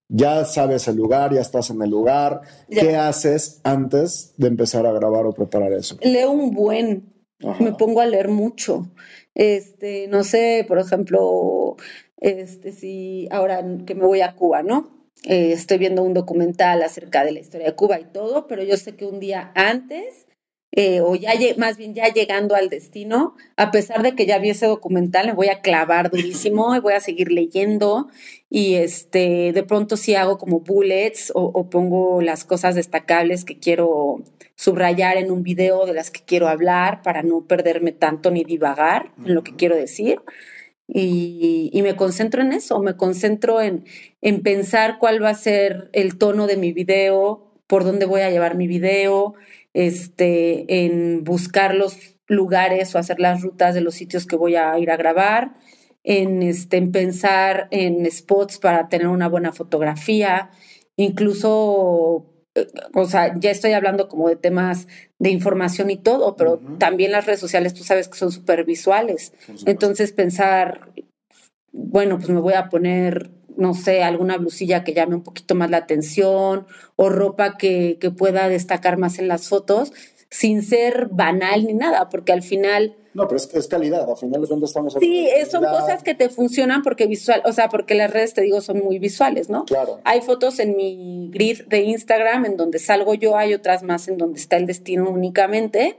ya 0.09 0.45
sabes 0.45 0.88
el 0.88 0.97
lugar, 0.97 1.33
ya 1.33 1.41
estás 1.41 1.69
en 1.69 1.81
el 1.81 1.89
lugar. 1.89 2.41
¿Qué 2.69 2.95
haces 2.95 3.61
antes 3.63 4.33
de 4.38 4.47
empezar 4.47 4.86
a 4.86 4.91
grabar 4.91 5.25
o 5.25 5.33
preparar 5.33 5.73
eso? 5.73 5.97
Leo 6.01 6.31
un 6.31 6.51
buen, 6.51 7.13
me 7.59 7.73
pongo 7.73 8.01
a 8.01 8.05
leer 8.05 8.27
mucho. 8.27 8.91
Este, 9.33 10.07
no 10.07 10.23
sé, 10.23 10.65
por 10.67 10.77
ejemplo, 10.77 11.77
este, 12.17 12.73
si 12.73 13.27
ahora 13.31 13.65
que 13.86 13.95
me 13.95 14.05
voy 14.05 14.21
a 14.21 14.36
Cuba, 14.36 14.61
¿no? 14.61 15.04
Eh, 15.24 15.53
estoy 15.53 15.78
viendo 15.78 16.03
un 16.03 16.13
documental 16.13 16.84
acerca 16.84 17.24
de 17.24 17.32
la 17.32 17.39
historia 17.39 17.68
de 17.68 17.76
Cuba 17.76 17.99
y 17.99 18.05
todo, 18.05 18.47
pero 18.47 18.63
yo 18.63 18.78
sé 18.78 18.95
que 18.95 19.05
un 19.05 19.20
día 19.20 19.51
antes, 19.55 20.28
eh, 20.72 21.01
o 21.01 21.16
ya 21.16 21.32
más 21.57 21.78
bien 21.78 21.95
ya 21.95 22.13
llegando 22.13 22.53
al 22.53 22.70
destino, 22.70 23.36
a 23.55 23.72
pesar 23.72 24.03
de 24.03 24.13
que 24.13 24.26
ya 24.26 24.38
vi 24.38 24.49
ese 24.49 24.68
documental, 24.68 25.28
me 25.28 25.34
voy 25.34 25.47
a 25.47 25.61
clavar 25.61 26.11
durísimo 26.11 26.76
y 26.76 26.80
voy 26.80 26.93
a 26.93 26.99
seguir 26.99 27.32
leyendo 27.32 28.07
y 28.49 28.76
este, 28.76 29.51
de 29.53 29.63
pronto 29.63 29.97
sí 29.97 30.16
hago 30.16 30.38
como 30.38 30.59
bullets 30.59 31.32
o, 31.34 31.41
o 31.43 31.70
pongo 31.70 32.22
las 32.22 32.43
cosas 32.45 32.76
destacables 32.76 33.45
que 33.45 33.57
quiero 33.57 34.22
subrayar 34.55 35.18
en 35.18 35.32
un 35.32 35.43
video 35.43 35.86
de 35.86 35.93
las 35.93 36.11
que 36.11 36.22
quiero 36.24 36.47
hablar 36.47 37.01
para 37.01 37.24
no 37.24 37.45
perderme 37.45 37.91
tanto 37.91 38.32
ni 38.32 38.43
divagar 38.43 39.11
en 39.26 39.34
lo 39.34 39.43
que 39.43 39.55
quiero 39.55 39.76
decir. 39.76 40.22
Y, 40.88 41.79
me 41.83 41.95
concentro 41.95 42.41
en 42.41 42.53
eso, 42.53 42.79
me 42.79 42.95
concentro 42.95 43.61
en, 43.61 43.86
en 44.21 44.41
pensar 44.41 44.97
cuál 44.99 45.23
va 45.23 45.29
a 45.29 45.36
ser 45.36 45.89
el 45.93 46.17
tono 46.17 46.47
de 46.47 46.57
mi 46.57 46.73
video, 46.73 47.51
por 47.67 47.83
dónde 47.83 48.05
voy 48.05 48.21
a 48.21 48.29
llevar 48.29 48.55
mi 48.55 48.67
video, 48.67 49.33
este, 49.73 50.86
en 50.86 51.23
buscar 51.23 51.75
los 51.75 52.15
lugares 52.27 52.93
o 52.95 52.99
hacer 52.99 53.19
las 53.19 53.41
rutas 53.41 53.73
de 53.73 53.81
los 53.81 53.95
sitios 53.95 54.25
que 54.25 54.36
voy 54.36 54.55
a 54.55 54.77
ir 54.79 54.91
a 54.91 54.97
grabar, 54.97 55.55
en, 56.03 56.43
este, 56.43 56.77
en 56.77 56.91
pensar 56.91 57.67
en 57.71 58.09
spots 58.09 58.59
para 58.59 58.88
tener 58.89 59.07
una 59.07 59.27
buena 59.27 59.51
fotografía, 59.51 60.51
incluso 60.95 62.34
o 62.93 63.05
sea, 63.05 63.37
ya 63.39 63.51
estoy 63.51 63.73
hablando 63.73 64.07
como 64.07 64.29
de 64.29 64.35
temas 64.35 64.87
de 65.19 65.29
información 65.29 65.89
y 65.89 65.97
todo, 65.97 66.35
pero 66.35 66.59
también 66.77 67.11
las 67.11 67.25
redes 67.25 67.39
sociales, 67.39 67.73
tú 67.73 67.83
sabes 67.83 68.07
que 68.07 68.17
son 68.17 68.31
súper 68.31 68.63
visuales. 68.63 69.33
Entonces 69.65 70.11
pensar, 70.11 70.89
bueno, 71.71 72.17
pues 72.17 72.29
me 72.29 72.39
voy 72.39 72.53
a 72.53 72.69
poner 72.69 73.31
no 73.57 73.73
sé, 73.73 74.03
alguna 74.03 74.37
blusilla 74.37 74.83
que 74.83 74.93
llame 74.93 75.15
un 75.15 75.23
poquito 75.23 75.55
más 75.55 75.69
la 75.69 75.77
atención 75.77 76.67
o 76.97 77.09
ropa 77.09 77.57
que, 77.57 77.97
que 77.99 78.11
pueda 78.11 78.49
destacar 78.49 78.97
más 78.97 79.17
en 79.19 79.27
las 79.27 79.47
fotos, 79.47 79.93
sin 80.29 80.61
ser 80.61 81.07
banal 81.11 81.65
ni 81.65 81.73
nada, 81.73 82.09
porque 82.09 82.33
al 82.33 82.43
final 82.43 82.95
no, 83.16 83.30
pero 83.30 83.38
es, 83.38 83.49
es 83.53 83.68
calidad, 83.68 84.09
al 84.09 84.18
final 84.18 84.41
de 84.41 84.47
cuentas 84.47 84.72
estamos 84.72 84.93
Sí, 84.99 85.30
son 85.49 85.63
cosas 85.63 86.03
que 86.03 86.13
te 86.16 86.28
funcionan 86.28 86.82
porque 86.82 87.07
visual, 87.07 87.41
o 87.45 87.53
sea, 87.53 87.70
porque 87.70 87.95
las 87.95 88.11
redes, 88.11 88.34
te 88.34 88.41
digo, 88.41 88.59
son 88.59 88.80
muy 88.80 88.99
visuales, 88.99 89.49
¿no? 89.49 89.63
Claro. 89.63 90.01
Hay 90.03 90.20
fotos 90.20 90.59
en 90.59 90.76
mi 90.76 91.30
grid 91.32 91.61
de 91.68 91.84
Instagram 91.84 92.43
en 92.43 92.57
donde 92.57 92.78
salgo 92.78 93.13
yo, 93.13 93.38
hay 93.38 93.53
otras 93.53 93.84
más 93.84 94.09
en 94.09 94.18
donde 94.18 94.38
está 94.38 94.57
el 94.57 94.66
destino 94.66 95.09
únicamente. 95.09 95.97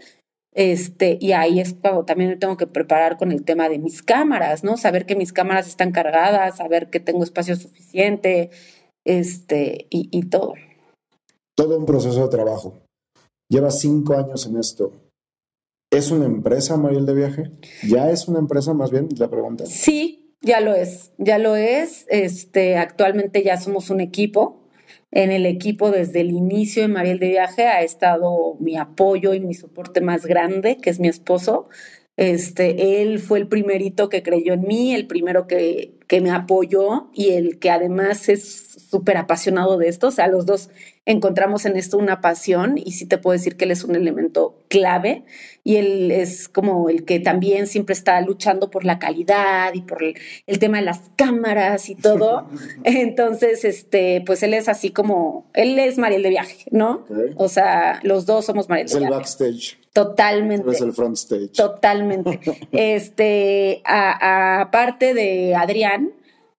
Este, 0.52 1.16
y 1.18 1.32
ahí 1.32 1.58
es 1.58 1.74
cuando 1.80 2.04
también 2.04 2.28
me 2.30 2.36
tengo 2.36 2.58
que 2.58 2.66
preparar 2.66 3.16
con 3.16 3.32
el 3.32 3.44
tema 3.44 3.70
de 3.70 3.78
mis 3.78 4.02
cámaras, 4.02 4.62
¿no? 4.62 4.76
Saber 4.76 5.06
que 5.06 5.16
mis 5.16 5.32
cámaras 5.32 5.68
están 5.68 5.92
cargadas, 5.92 6.58
saber 6.58 6.90
que 6.90 7.00
tengo 7.00 7.24
espacio 7.24 7.56
suficiente, 7.56 8.50
este, 9.06 9.86
y, 9.88 10.10
y 10.12 10.28
todo. 10.28 10.52
Todo 11.54 11.78
un 11.78 11.86
proceso 11.86 12.22
de 12.22 12.28
trabajo. 12.28 12.74
Llevas 13.48 13.80
cinco 13.80 14.14
años 14.14 14.44
en 14.46 14.58
esto. 14.58 14.92
¿Es 15.96 16.10
una 16.10 16.26
empresa, 16.26 16.76
Mariel 16.76 17.06
de 17.06 17.14
Viaje? 17.14 17.50
¿Ya 17.82 18.10
es 18.10 18.28
una 18.28 18.38
empresa 18.38 18.74
más 18.74 18.90
bien? 18.90 19.08
La 19.16 19.30
pregunta. 19.30 19.64
Sí, 19.64 20.36
ya 20.42 20.60
lo 20.60 20.74
es, 20.74 21.12
ya 21.16 21.38
lo 21.38 21.56
es. 21.56 22.04
Este, 22.10 22.76
actualmente 22.76 23.42
ya 23.42 23.56
somos 23.56 23.88
un 23.88 24.02
equipo. 24.02 24.68
En 25.10 25.32
el 25.32 25.46
equipo 25.46 25.90
desde 25.90 26.20
el 26.20 26.32
inicio 26.32 26.82
de 26.82 26.88
Mariel 26.88 27.18
de 27.18 27.28
Viaje 27.28 27.66
ha 27.66 27.80
estado 27.80 28.56
mi 28.60 28.76
apoyo 28.76 29.32
y 29.32 29.40
mi 29.40 29.54
soporte 29.54 30.02
más 30.02 30.26
grande, 30.26 30.76
que 30.76 30.90
es 30.90 31.00
mi 31.00 31.08
esposo. 31.08 31.70
Este, 32.18 33.00
él 33.00 33.18
fue 33.18 33.38
el 33.38 33.48
primerito 33.48 34.10
que 34.10 34.22
creyó 34.22 34.52
en 34.52 34.66
mí, 34.66 34.94
el 34.94 35.06
primero 35.06 35.46
que, 35.46 35.98
que 36.08 36.20
me 36.20 36.30
apoyó 36.30 37.08
y 37.14 37.30
el 37.30 37.58
que 37.58 37.70
además 37.70 38.28
es 38.28 38.66
súper 38.90 39.16
apasionado 39.16 39.78
de 39.78 39.88
esto. 39.88 40.08
O 40.08 40.10
sea, 40.10 40.26
los 40.26 40.44
dos 40.44 40.68
encontramos 41.06 41.64
en 41.64 41.76
esto 41.76 41.96
una 41.96 42.20
pasión 42.20 42.76
y 42.76 42.92
sí 42.92 43.06
te 43.06 43.16
puedo 43.16 43.32
decir 43.32 43.56
que 43.56 43.64
él 43.64 43.70
es 43.70 43.84
un 43.84 43.94
elemento 43.94 44.58
clave 44.68 45.24
y 45.62 45.76
él 45.76 46.10
es 46.10 46.48
como 46.48 46.90
el 46.90 47.04
que 47.04 47.20
también 47.20 47.68
siempre 47.68 47.92
está 47.92 48.20
luchando 48.20 48.70
por 48.70 48.84
la 48.84 48.98
calidad 48.98 49.72
y 49.72 49.82
por 49.82 50.02
el, 50.02 50.58
tema 50.58 50.78
de 50.78 50.84
las 50.84 51.00
cámaras 51.14 51.88
y 51.88 51.94
todo. 51.94 52.48
Entonces, 52.84 53.64
este, 53.64 54.22
pues 54.26 54.42
él 54.42 54.52
es 54.52 54.68
así 54.68 54.90
como, 54.90 55.46
él 55.54 55.78
es 55.78 55.96
Mariel 55.96 56.24
de 56.24 56.30
viaje, 56.30 56.64
¿no? 56.72 57.04
O 57.36 57.48
sea, 57.48 58.00
los 58.02 58.26
dos 58.26 58.44
somos 58.44 58.68
Mariel 58.68 58.88
de 58.88 58.98
viaje. 58.98 59.04
Es 59.04 59.10
el 59.10 59.18
backstage. 59.18 59.78
Totalmente. 59.92 60.70
Es 60.72 60.80
el 60.80 60.92
front 60.92 61.16
stage. 61.16 61.48
Totalmente. 61.48 62.40
este, 62.72 63.80
aparte 63.84 65.14
de 65.14 65.54
Adrián, 65.54 66.12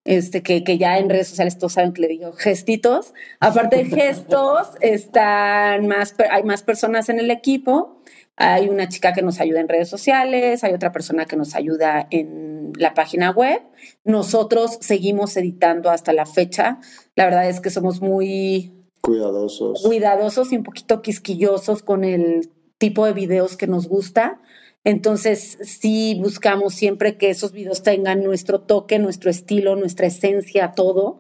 este, 0.08 0.41
que, 0.41 0.64
que, 0.64 0.78
ya 0.78 0.97
en 0.97 1.10
redes 1.10 1.28
sociales 1.28 1.58
todos 1.58 1.74
saben 1.74 1.91
que 1.91 2.01
le 2.01 2.08
digo 2.08 2.32
gestitos. 2.32 3.14
Aparte 3.39 3.84
de 3.84 3.86
gestos, 3.95 4.70
están 4.80 5.86
más, 5.86 6.16
hay 6.32 6.43
más 6.43 6.64
personas 6.64 7.10
en 7.10 7.20
el 7.20 7.30
equipo. 7.30 8.01
Hay 8.38 8.70
una 8.70 8.88
chica 8.88 9.14
que 9.14 9.22
nos 9.22 9.39
ayuda 9.41 9.60
en 9.60 9.68
redes 9.68 9.89
sociales, 9.89 10.64
hay 10.64 10.74
otra 10.74 10.91
persona 10.91 11.26
que 11.26 11.36
nos 11.36 11.55
ayuda 11.55 12.08
en 12.12 12.72
la 12.78 12.93
página 12.93 13.32
web. 13.32 13.62
Nosotros 14.05 14.78
seguimos 14.80 15.36
editando 15.36 15.89
hasta 15.89 16.14
la 16.14 16.26
fecha. 16.26 16.80
La 17.16 17.26
verdad 17.26 17.49
es 17.49 17.60
que 17.60 17.70
somos 17.70 17.99
muy 17.99 18.72
cuidadosos. 19.01 19.82
Cuidadosos 19.84 20.53
y 20.53 20.58
un 20.58 20.64
poquito 20.64 21.01
quisquillosos 21.01 21.84
con 21.84 22.05
el 22.05 22.49
tipo 22.78 23.05
de 23.05 23.14
videos 23.14 23.58
que 23.58 23.68
nos 23.68 23.88
gusta. 23.88 24.39
Entonces, 24.88 25.57
sí 25.63 26.17
buscamos 26.17 26.73
siempre 26.73 27.17
que 27.17 27.29
esos 27.29 27.51
videos 27.51 27.83
tengan 27.83 28.23
nuestro 28.23 28.61
toque, 28.61 28.99
nuestro 28.99 29.29
estilo, 29.29 29.75
nuestra 29.75 30.07
esencia, 30.07 30.71
todo. 30.71 31.19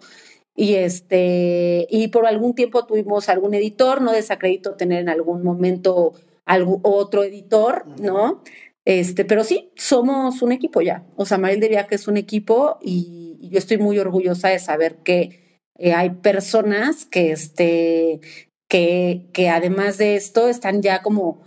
Y 0.55 0.75
este, 0.75 1.85
y 1.89 2.07
por 2.07 2.25
algún 2.27 2.55
tiempo 2.55 2.85
tuvimos 2.85 3.27
algún 3.27 3.53
editor, 3.55 4.01
no 4.01 4.13
desacredito 4.13 4.75
tener 4.75 5.01
en 5.01 5.09
algún 5.09 5.43
momento 5.43 6.13
algún 6.45 6.79
otro 6.83 7.25
editor, 7.25 7.85
¿no? 7.99 8.41
Este, 8.85 9.25
pero 9.25 9.43
sí, 9.43 9.73
somos 9.75 10.41
un 10.41 10.53
equipo 10.53 10.81
ya. 10.81 11.05
O 11.17 11.25
sea, 11.25 11.37
Maril 11.37 11.59
de 11.59 11.67
Viaje 11.67 11.95
es 11.95 12.07
un 12.07 12.15
equipo 12.15 12.77
y, 12.81 13.37
yo 13.51 13.57
estoy 13.59 13.79
muy 13.79 13.99
orgullosa 13.99 14.47
de 14.47 14.59
saber 14.59 14.95
que 15.03 15.61
eh, 15.77 15.91
hay 15.91 16.11
personas 16.11 17.03
que, 17.05 17.33
este, 17.33 18.21
que, 18.69 19.27
que 19.33 19.49
además 19.49 19.97
de 19.97 20.15
esto 20.15 20.47
están 20.47 20.81
ya 20.81 21.01
como 21.01 21.45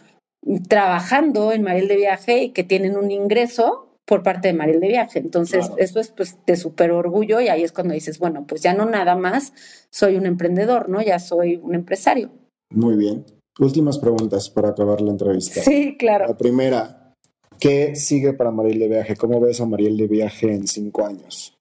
trabajando 0.68 1.52
en 1.52 1.62
Mariel 1.62 1.88
de 1.88 1.96
Viaje 1.96 2.42
y 2.44 2.50
que 2.50 2.64
tienen 2.64 2.96
un 2.96 3.10
ingreso 3.10 3.86
por 4.04 4.22
parte 4.22 4.48
de 4.48 4.54
Mariel 4.54 4.80
de 4.80 4.88
Viaje. 4.88 5.18
Entonces, 5.18 5.70
eso 5.76 6.00
es 6.00 6.08
pues 6.10 6.38
de 6.44 6.56
súper 6.56 6.90
orgullo 6.90 7.40
y 7.40 7.48
ahí 7.48 7.62
es 7.62 7.72
cuando 7.72 7.94
dices, 7.94 8.18
bueno, 8.18 8.44
pues 8.46 8.60
ya 8.62 8.74
no 8.74 8.84
nada 8.84 9.14
más 9.14 9.52
soy 9.90 10.16
un 10.16 10.26
emprendedor, 10.26 10.88
¿no? 10.88 11.00
Ya 11.00 11.18
soy 11.18 11.60
un 11.62 11.74
empresario. 11.74 12.30
Muy 12.70 12.96
bien. 12.96 13.24
Últimas 13.60 13.98
preguntas 13.98 14.50
para 14.50 14.70
acabar 14.70 15.00
la 15.00 15.10
entrevista. 15.10 15.60
Sí, 15.60 15.96
claro. 15.96 16.26
La 16.26 16.36
primera, 16.36 17.14
¿qué 17.58 17.94
sigue 17.94 18.32
para 18.32 18.50
Mariel 18.50 18.80
de 18.80 18.88
Viaje? 18.88 19.16
¿Cómo 19.16 19.40
ves 19.40 19.60
a 19.60 19.66
Mariel 19.66 19.96
de 19.96 20.08
Viaje 20.08 20.52
en 20.52 20.66
cinco 20.66 21.06
años? 21.06 21.56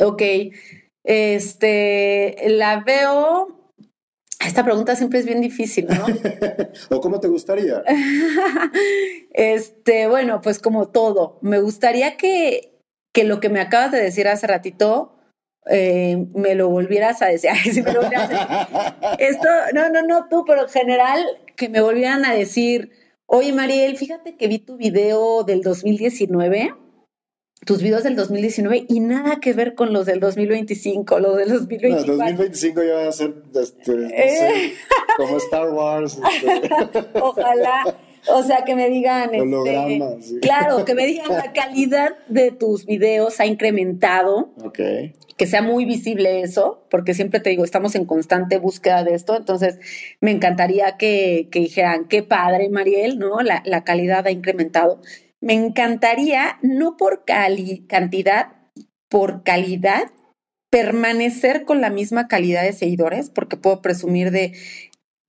Ok, 0.00 0.22
este, 1.04 2.36
la 2.48 2.82
veo 2.84 3.61
esta 4.46 4.64
pregunta 4.64 4.96
siempre 4.96 5.18
es 5.18 5.26
bien 5.26 5.40
difícil, 5.40 5.86
¿no? 5.86 6.06
¿O 6.96 7.00
cómo 7.00 7.20
te 7.20 7.28
gustaría? 7.28 7.82
este, 9.32 10.06
bueno, 10.06 10.40
pues 10.40 10.58
como 10.58 10.88
todo. 10.88 11.38
Me 11.42 11.60
gustaría 11.60 12.16
que, 12.16 12.72
que 13.12 13.24
lo 13.24 13.40
que 13.40 13.48
me 13.48 13.60
acabas 13.60 13.92
de 13.92 14.02
decir 14.02 14.28
hace 14.28 14.46
ratito 14.46 15.18
eh, 15.70 16.26
me 16.34 16.54
lo 16.54 16.68
volvieras 16.68 17.22
a 17.22 17.26
decir. 17.26 17.50
Esto, 19.18 19.48
no, 19.74 19.88
no, 19.90 20.02
no, 20.02 20.28
tú, 20.28 20.44
pero 20.46 20.62
en 20.62 20.68
general, 20.68 21.24
que 21.56 21.68
me 21.68 21.80
volvieran 21.80 22.24
a 22.24 22.34
decir, 22.34 22.90
oye, 23.26 23.52
Mariel, 23.52 23.96
fíjate 23.96 24.36
que 24.36 24.48
vi 24.48 24.58
tu 24.58 24.76
video 24.76 25.44
del 25.44 25.62
2019 25.62 26.74
tus 27.64 27.80
videos 27.80 28.02
del 28.02 28.16
2019 28.16 28.86
y 28.88 29.00
nada 29.00 29.38
que 29.40 29.52
ver 29.52 29.74
con 29.74 29.92
los 29.92 30.06
del 30.06 30.20
2025, 30.20 31.20
los 31.20 31.36
del 31.36 31.48
2025. 31.50 32.06
No, 32.06 32.24
2025 32.24 32.82
ya 32.82 32.94
va 32.94 33.08
a 33.08 33.12
ser 33.12 33.34
este, 33.54 33.92
no 33.92 34.08
sé, 34.08 34.64
eh. 34.66 34.74
como 35.16 35.36
Star 35.36 35.70
Wars. 35.70 36.18
Este. 36.42 37.04
Ojalá. 37.20 37.96
O 38.28 38.42
sea, 38.44 38.64
que 38.64 38.74
me 38.74 38.88
digan. 38.88 39.34
Este, 39.34 40.40
Claro, 40.40 40.84
que 40.84 40.94
me 40.94 41.06
digan 41.06 41.28
la 41.30 41.52
calidad 41.54 42.16
de 42.28 42.50
tus 42.50 42.86
videos 42.86 43.38
ha 43.40 43.46
incrementado. 43.46 44.52
Ok. 44.64 44.80
Que 45.36 45.46
sea 45.46 45.62
muy 45.62 45.84
visible 45.84 46.42
eso, 46.42 46.84
porque 46.90 47.14
siempre 47.14 47.40
te 47.40 47.50
digo, 47.50 47.64
estamos 47.64 47.94
en 47.94 48.04
constante 48.04 48.58
búsqueda 48.58 49.02
de 49.02 49.14
esto. 49.14 49.36
Entonces, 49.36 49.78
me 50.20 50.30
encantaría 50.30 50.96
que, 50.96 51.48
que 51.50 51.60
dijeran, 51.60 52.06
qué 52.06 52.22
padre, 52.22 52.68
Mariel, 52.68 53.18
¿no? 53.18 53.40
La, 53.40 53.62
la 53.64 53.82
calidad 53.82 54.26
ha 54.26 54.30
incrementado 54.30 55.00
me 55.42 55.54
encantaría, 55.54 56.58
no 56.62 56.96
por 56.96 57.24
cantidad, 57.26 58.52
por 59.10 59.42
calidad, 59.42 60.10
permanecer 60.70 61.64
con 61.64 61.82
la 61.82 61.90
misma 61.90 62.28
calidad 62.28 62.62
de 62.62 62.72
seguidores, 62.72 63.28
porque 63.28 63.58
puedo 63.58 63.82
presumir 63.82 64.30
de 64.30 64.54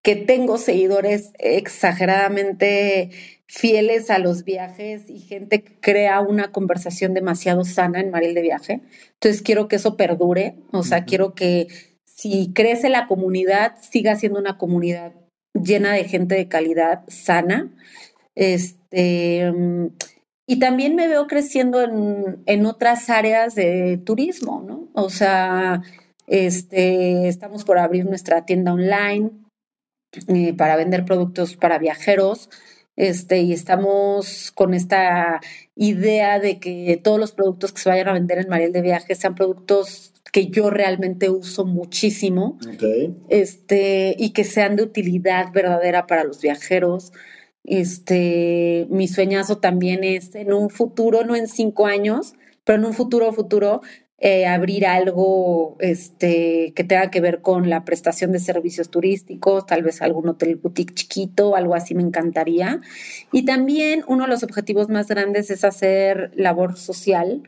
que 0.04 0.16
tengo 0.16 0.58
seguidores 0.58 1.34
exageradamente 1.40 3.10
fieles 3.48 4.10
a 4.10 4.20
los 4.20 4.44
viajes 4.44 5.10
y 5.10 5.20
gente 5.20 5.64
que 5.64 5.80
crea 5.80 6.22
una 6.22 6.52
conversación 6.52 7.14
demasiado 7.14 7.64
sana 7.66 8.00
en 8.00 8.12
Mariel 8.12 8.36
de 8.36 8.42
Viaje. 8.42 8.82
Entonces 9.14 9.42
quiero 9.42 9.68
que 9.68 9.78
eso 9.78 9.98
perdure, 9.98 10.56
o 10.72 10.84
sea, 10.84 11.06
quiero 11.06 11.34
que 11.34 11.68
si 12.06 12.52
crece 12.54 12.90
la 12.90 13.08
comunidad, 13.08 13.76
siga 13.82 14.16
siendo 14.16 14.40
una 14.40 14.58
comunidad 14.58 15.14
llena 15.54 15.94
de 15.94 16.04
gente 16.06 16.36
de 16.36 16.48
calidad 16.48 17.04
sana. 17.08 17.72
Este, 18.36 19.52
mm, 19.52 19.88
y 20.48 20.60
también 20.60 20.96
me 20.96 21.08
veo 21.08 21.28
creciendo 21.28 21.82
en, 21.82 22.44
en, 22.46 22.66
otras 22.66 23.10
áreas 23.10 23.56
de 23.56 23.98
turismo, 24.04 24.64
¿no? 24.68 24.90
O 24.94 25.10
sea, 25.10 25.82
este, 26.28 27.28
estamos 27.28 27.64
por 27.64 27.78
abrir 27.78 28.06
nuestra 28.06 28.46
tienda 28.46 28.74
online 28.74 29.32
eh, 30.28 30.54
para 30.54 30.76
vender 30.76 31.06
productos 31.06 31.56
para 31.56 31.78
viajeros. 31.78 32.50
Este, 32.96 33.42
y 33.42 33.54
estamos 33.54 34.52
con 34.52 34.74
esta 34.74 35.42
idea 35.76 36.40
de 36.40 36.60
que 36.60 37.00
todos 37.04 37.20
los 37.20 37.32
productos 37.32 37.74
que 37.74 37.82
se 37.82 37.90
vayan 37.90 38.08
a 38.08 38.14
vender 38.14 38.38
en 38.38 38.50
Mariel 38.50 38.72
de 38.72 38.82
Viajes 38.82 39.18
sean 39.18 39.34
productos 39.34 40.14
que 40.32 40.48
yo 40.48 40.70
realmente 40.70 41.30
uso 41.30 41.66
muchísimo. 41.66 42.58
Este, 43.30 44.16
y 44.18 44.32
que 44.32 44.44
sean 44.44 44.76
de 44.76 44.84
utilidad 44.84 45.52
verdadera 45.52 46.06
para 46.06 46.24
los 46.24 46.42
viajeros. 46.42 47.12
Este, 47.64 48.88
mi 48.90 49.08
sueñazo 49.08 49.58
también 49.58 50.04
es 50.04 50.36
en 50.36 50.54
un 50.54 50.70
futuro, 50.70 51.24
no 51.24 51.36
en 51.36 51.48
cinco 51.48 51.86
años, 51.86 52.34
pero 52.64 52.80
en 52.80 52.86
un 52.86 52.94
futuro, 52.94 53.32
futuro, 53.34 53.82
eh, 54.26 54.46
abrir 54.46 54.86
algo 54.86 55.76
este, 55.80 56.72
que 56.76 56.86
tenga 56.86 57.12
que 57.12 57.20
ver 57.20 57.42
con 57.42 57.70
la 57.70 57.84
prestación 57.84 58.32
de 58.32 58.40
servicios 58.40 58.90
turísticos, 58.90 59.66
tal 59.66 59.84
vez 59.84 60.02
algún 60.02 60.30
hotel 60.30 60.56
boutique 60.56 60.94
chiquito, 60.94 61.56
algo 61.58 61.76
así 61.76 61.94
me 61.94 62.04
encantaría. 62.04 62.80
Y 63.34 63.44
también 63.44 64.04
uno 64.08 64.24
de 64.24 64.30
los 64.30 64.44
objetivos 64.44 64.88
más 64.88 65.08
grandes 65.08 65.50
es 65.50 65.66
hacer 65.66 66.32
labor 66.36 66.78
social. 66.78 67.44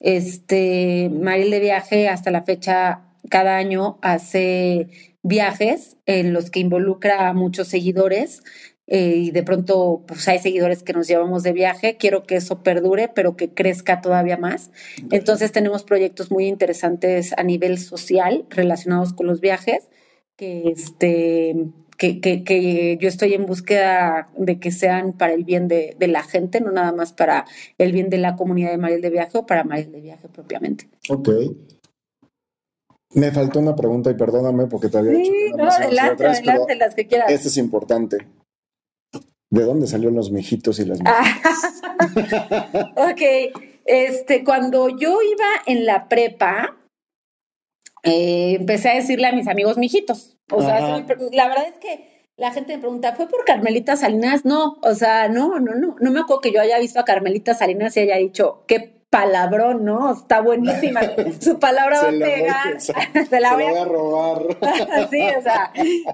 Este, 0.00 1.10
Maril 1.12 1.50
de 1.50 1.60
Viaje 1.60 2.08
hasta 2.08 2.30
la 2.30 2.42
fecha, 2.42 3.02
cada 3.28 3.56
año 3.56 3.98
hace 4.02 4.88
viajes 5.22 5.96
en 6.06 6.32
los 6.32 6.50
que 6.50 6.60
involucra 6.60 7.28
a 7.28 7.32
muchos 7.34 7.68
seguidores 7.68 8.42
eh, 8.86 9.14
y 9.16 9.30
de 9.30 9.42
pronto 9.42 10.04
pues 10.06 10.26
hay 10.28 10.38
seguidores 10.38 10.82
que 10.82 10.92
nos 10.92 11.08
llevamos 11.08 11.42
de 11.42 11.52
viaje. 11.52 11.96
Quiero 11.96 12.24
que 12.24 12.36
eso 12.36 12.62
perdure, 12.62 13.08
pero 13.08 13.36
que 13.36 13.50
crezca 13.50 14.00
todavía 14.00 14.36
más. 14.36 14.70
Entonces 15.10 15.52
tenemos 15.52 15.84
proyectos 15.84 16.30
muy 16.30 16.46
interesantes 16.46 17.32
a 17.36 17.42
nivel 17.42 17.78
social 17.78 18.46
relacionados 18.50 19.12
con 19.12 19.26
los 19.26 19.40
viajes 19.40 19.88
que 20.36 20.68
este 20.68 21.54
que, 21.96 22.20
que, 22.20 22.98
yo 23.00 23.08
estoy 23.08 23.34
en 23.34 23.46
búsqueda 23.46 24.28
de 24.36 24.58
que 24.58 24.72
sean 24.72 25.12
para 25.12 25.32
el 25.32 25.44
bien 25.44 25.68
de, 25.68 25.96
la 26.00 26.22
gente, 26.22 26.60
no 26.60 26.72
nada 26.72 26.92
más 26.92 27.12
para 27.12 27.44
el 27.78 27.92
bien 27.92 28.10
de 28.10 28.18
la 28.18 28.36
comunidad 28.36 28.72
de 28.72 28.78
Mariel 28.78 29.00
de 29.00 29.10
Viaje 29.10 29.38
o 29.38 29.46
para 29.46 29.64
Mariel 29.64 29.92
de 29.92 30.00
Viaje 30.00 30.28
propiamente. 30.28 30.88
Ok. 31.08 31.28
Me 33.14 33.30
faltó 33.30 33.60
una 33.60 33.76
pregunta 33.76 34.10
y 34.10 34.14
perdóname 34.14 34.66
porque 34.66 34.88
te 34.88 34.98
había 34.98 35.12
sí, 35.14 35.52
no, 35.56 35.68
adelante, 35.68 36.26
adelante, 36.26 36.74
las 36.74 36.96
que 36.96 37.06
quieras. 37.06 37.30
Esto 37.30 37.46
es 37.46 37.56
importante. 37.58 38.26
¿De 39.54 39.62
dónde 39.62 39.86
salieron 39.86 40.16
los 40.16 40.32
mijitos 40.32 40.80
y 40.80 40.84
las 40.84 40.98
mijitas? 40.98 41.80
ok, 42.96 43.22
este, 43.84 44.42
cuando 44.42 44.88
yo 44.88 45.22
iba 45.22 45.46
en 45.66 45.86
la 45.86 46.08
prepa, 46.08 46.76
eh, 48.02 48.56
empecé 48.58 48.90
a 48.90 48.94
decirle 48.94 49.28
a 49.28 49.32
mis 49.32 49.46
amigos 49.46 49.78
mijitos. 49.78 50.36
O 50.50 50.60
sea, 50.60 50.80
la 50.80 51.48
verdad 51.48 51.68
es 51.68 51.78
que 51.78 52.26
la 52.36 52.50
gente 52.50 52.74
me 52.74 52.80
pregunta, 52.80 53.14
¿fue 53.14 53.28
por 53.28 53.44
Carmelita 53.44 53.94
Salinas? 53.94 54.44
No, 54.44 54.80
o 54.82 54.94
sea, 54.96 55.28
no, 55.28 55.60
no, 55.60 55.76
no. 55.76 55.94
No 56.00 56.10
me 56.10 56.18
acuerdo 56.18 56.40
que 56.40 56.52
yo 56.52 56.60
haya 56.60 56.80
visto 56.80 56.98
a 56.98 57.04
Carmelita 57.04 57.54
Salinas 57.54 57.96
y 57.96 58.00
haya 58.00 58.16
dicho, 58.16 58.64
qué 58.66 59.04
palabrón, 59.08 59.84
¿no? 59.84 60.14
Está 60.14 60.40
buenísima. 60.40 61.00
Su 61.40 61.60
palabra 61.60 62.02
va 62.02 62.08
a 62.08 62.10
pegar. 62.10 62.80
Se 63.30 63.38
la, 63.38 63.54
voy, 63.54 63.66
a 63.66 63.84
robar. 63.84 64.42
sí, 65.12 65.22
o 65.38 65.42
sea, 65.42 65.72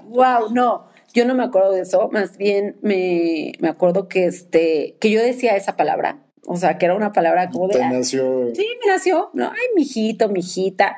wow, 0.09 0.53
no. 0.53 0.90
Yo 1.13 1.25
no 1.25 1.35
me 1.35 1.43
acuerdo 1.43 1.71
de 1.71 1.81
eso, 1.81 2.09
más 2.11 2.37
bien 2.37 2.77
me, 2.81 3.53
me 3.59 3.69
acuerdo 3.69 4.07
que 4.07 4.25
este, 4.25 4.95
que 4.99 5.09
yo 5.11 5.21
decía 5.21 5.55
esa 5.55 5.75
palabra, 5.75 6.19
o 6.45 6.57
sea, 6.57 6.77
que 6.77 6.85
era 6.85 6.95
una 6.95 7.11
palabra 7.11 7.49
como 7.49 7.67
de. 7.67 7.75
¿Te 7.75 7.87
nació? 7.87 8.49
Sí, 8.55 8.67
me 8.83 8.91
nació, 8.91 9.29
¿no? 9.33 9.51
Ay, 9.51 9.67
mijito, 9.75 10.29
mijita. 10.29 10.97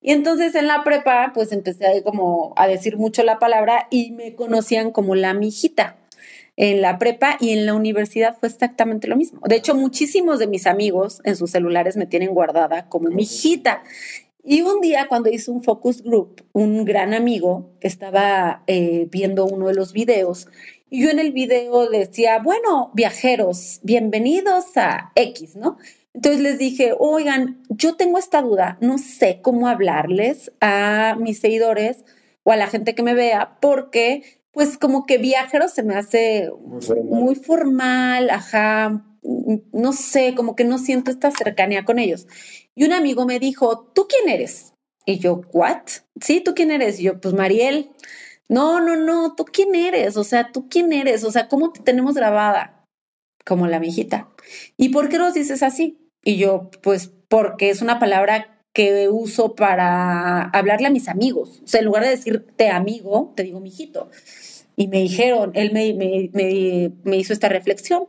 Y 0.00 0.12
entonces 0.12 0.54
en 0.54 0.66
la 0.66 0.82
prepa, 0.84 1.30
pues 1.32 1.52
empecé 1.52 1.86
a, 1.86 2.02
como 2.02 2.52
a 2.56 2.66
decir 2.66 2.96
mucho 2.96 3.22
la 3.22 3.38
palabra 3.38 3.86
y 3.90 4.10
me 4.10 4.34
conocían 4.34 4.90
como 4.90 5.14
la 5.14 5.32
mijita. 5.32 5.96
En 6.56 6.82
la 6.82 6.98
prepa 6.98 7.38
y 7.40 7.50
en 7.50 7.64
la 7.64 7.72
universidad 7.72 8.36
fue 8.38 8.48
exactamente 8.48 9.08
lo 9.08 9.16
mismo. 9.16 9.40
De 9.46 9.56
hecho, 9.56 9.74
muchísimos 9.74 10.38
de 10.38 10.46
mis 10.46 10.66
amigos 10.66 11.22
en 11.24 11.36
sus 11.36 11.50
celulares 11.50 11.96
me 11.96 12.04
tienen 12.04 12.34
guardada 12.34 12.88
como 12.88 13.08
mijita. 13.08 13.82
Y 14.44 14.62
un 14.62 14.80
día 14.80 15.06
cuando 15.08 15.30
hice 15.30 15.50
un 15.50 15.62
focus 15.62 16.02
group, 16.02 16.44
un 16.52 16.84
gran 16.84 17.14
amigo 17.14 17.70
estaba 17.80 18.64
eh, 18.66 19.06
viendo 19.10 19.46
uno 19.46 19.68
de 19.68 19.74
los 19.74 19.92
videos 19.92 20.48
y 20.90 21.04
yo 21.04 21.10
en 21.10 21.20
el 21.20 21.32
video 21.32 21.88
decía, 21.88 22.40
bueno, 22.40 22.90
viajeros, 22.92 23.80
bienvenidos 23.82 24.76
a 24.76 25.12
X, 25.14 25.56
¿no? 25.56 25.78
Entonces 26.12 26.42
les 26.42 26.58
dije, 26.58 26.92
oigan, 26.98 27.62
yo 27.70 27.96
tengo 27.96 28.18
esta 28.18 28.42
duda, 28.42 28.76
no 28.80 28.98
sé 28.98 29.38
cómo 29.40 29.68
hablarles 29.68 30.52
a 30.60 31.16
mis 31.18 31.38
seguidores 31.38 32.04
o 32.42 32.52
a 32.52 32.56
la 32.56 32.66
gente 32.66 32.94
que 32.94 33.02
me 33.02 33.14
vea, 33.14 33.56
porque 33.60 34.22
pues 34.50 34.76
como 34.76 35.06
que 35.06 35.16
viajeros 35.18 35.72
se 35.72 35.82
me 35.82 35.94
hace 35.94 36.50
muy 37.04 37.36
formal, 37.36 38.28
ajá, 38.28 39.02
no 39.72 39.92
sé, 39.92 40.34
como 40.34 40.56
que 40.56 40.64
no 40.64 40.78
siento 40.78 41.10
esta 41.10 41.30
cercanía 41.30 41.84
con 41.84 41.98
ellos. 41.98 42.26
Y 42.74 42.84
un 42.84 42.92
amigo 42.92 43.26
me 43.26 43.38
dijo, 43.38 43.90
¿tú 43.94 44.06
quién 44.08 44.28
eres? 44.28 44.72
Y 45.04 45.18
yo, 45.18 45.42
¿what? 45.52 45.82
Sí, 46.20 46.40
¿tú 46.40 46.54
quién 46.54 46.70
eres? 46.70 47.00
Y 47.00 47.04
yo, 47.04 47.20
pues 47.20 47.34
Mariel. 47.34 47.90
No, 48.48 48.80
no, 48.80 48.96
no, 48.96 49.34
¿tú 49.34 49.44
quién 49.44 49.74
eres? 49.74 50.16
O 50.16 50.24
sea, 50.24 50.52
¿tú 50.52 50.68
quién 50.68 50.92
eres? 50.92 51.24
O 51.24 51.32
sea, 51.32 51.48
¿cómo 51.48 51.72
te 51.72 51.80
tenemos 51.80 52.14
grabada? 52.14 52.84
Como 53.46 53.66
la 53.66 53.80
mijita. 53.80 54.28
¿Y 54.76 54.90
por 54.90 55.08
qué 55.08 55.18
nos 55.18 55.34
dices 55.34 55.62
así? 55.62 55.98
Y 56.22 56.36
yo, 56.36 56.70
pues 56.82 57.10
porque 57.28 57.70
es 57.70 57.82
una 57.82 57.98
palabra 57.98 58.62
que 58.72 59.08
uso 59.08 59.54
para 59.54 60.42
hablarle 60.50 60.88
a 60.88 60.90
mis 60.90 61.08
amigos. 61.08 61.60
O 61.64 61.66
sea, 61.66 61.80
en 61.80 61.86
lugar 61.86 62.04
de 62.04 62.10
decirte 62.10 62.68
amigo, 62.68 63.32
te 63.36 63.42
digo 63.42 63.60
mijito. 63.60 64.10
Y 64.76 64.88
me 64.88 64.98
dijeron, 64.98 65.52
él 65.54 65.72
me, 65.72 65.92
me, 65.94 66.92
me, 67.04 67.16
hizo 67.16 67.32
esta 67.32 67.48
reflexión. 67.48 68.06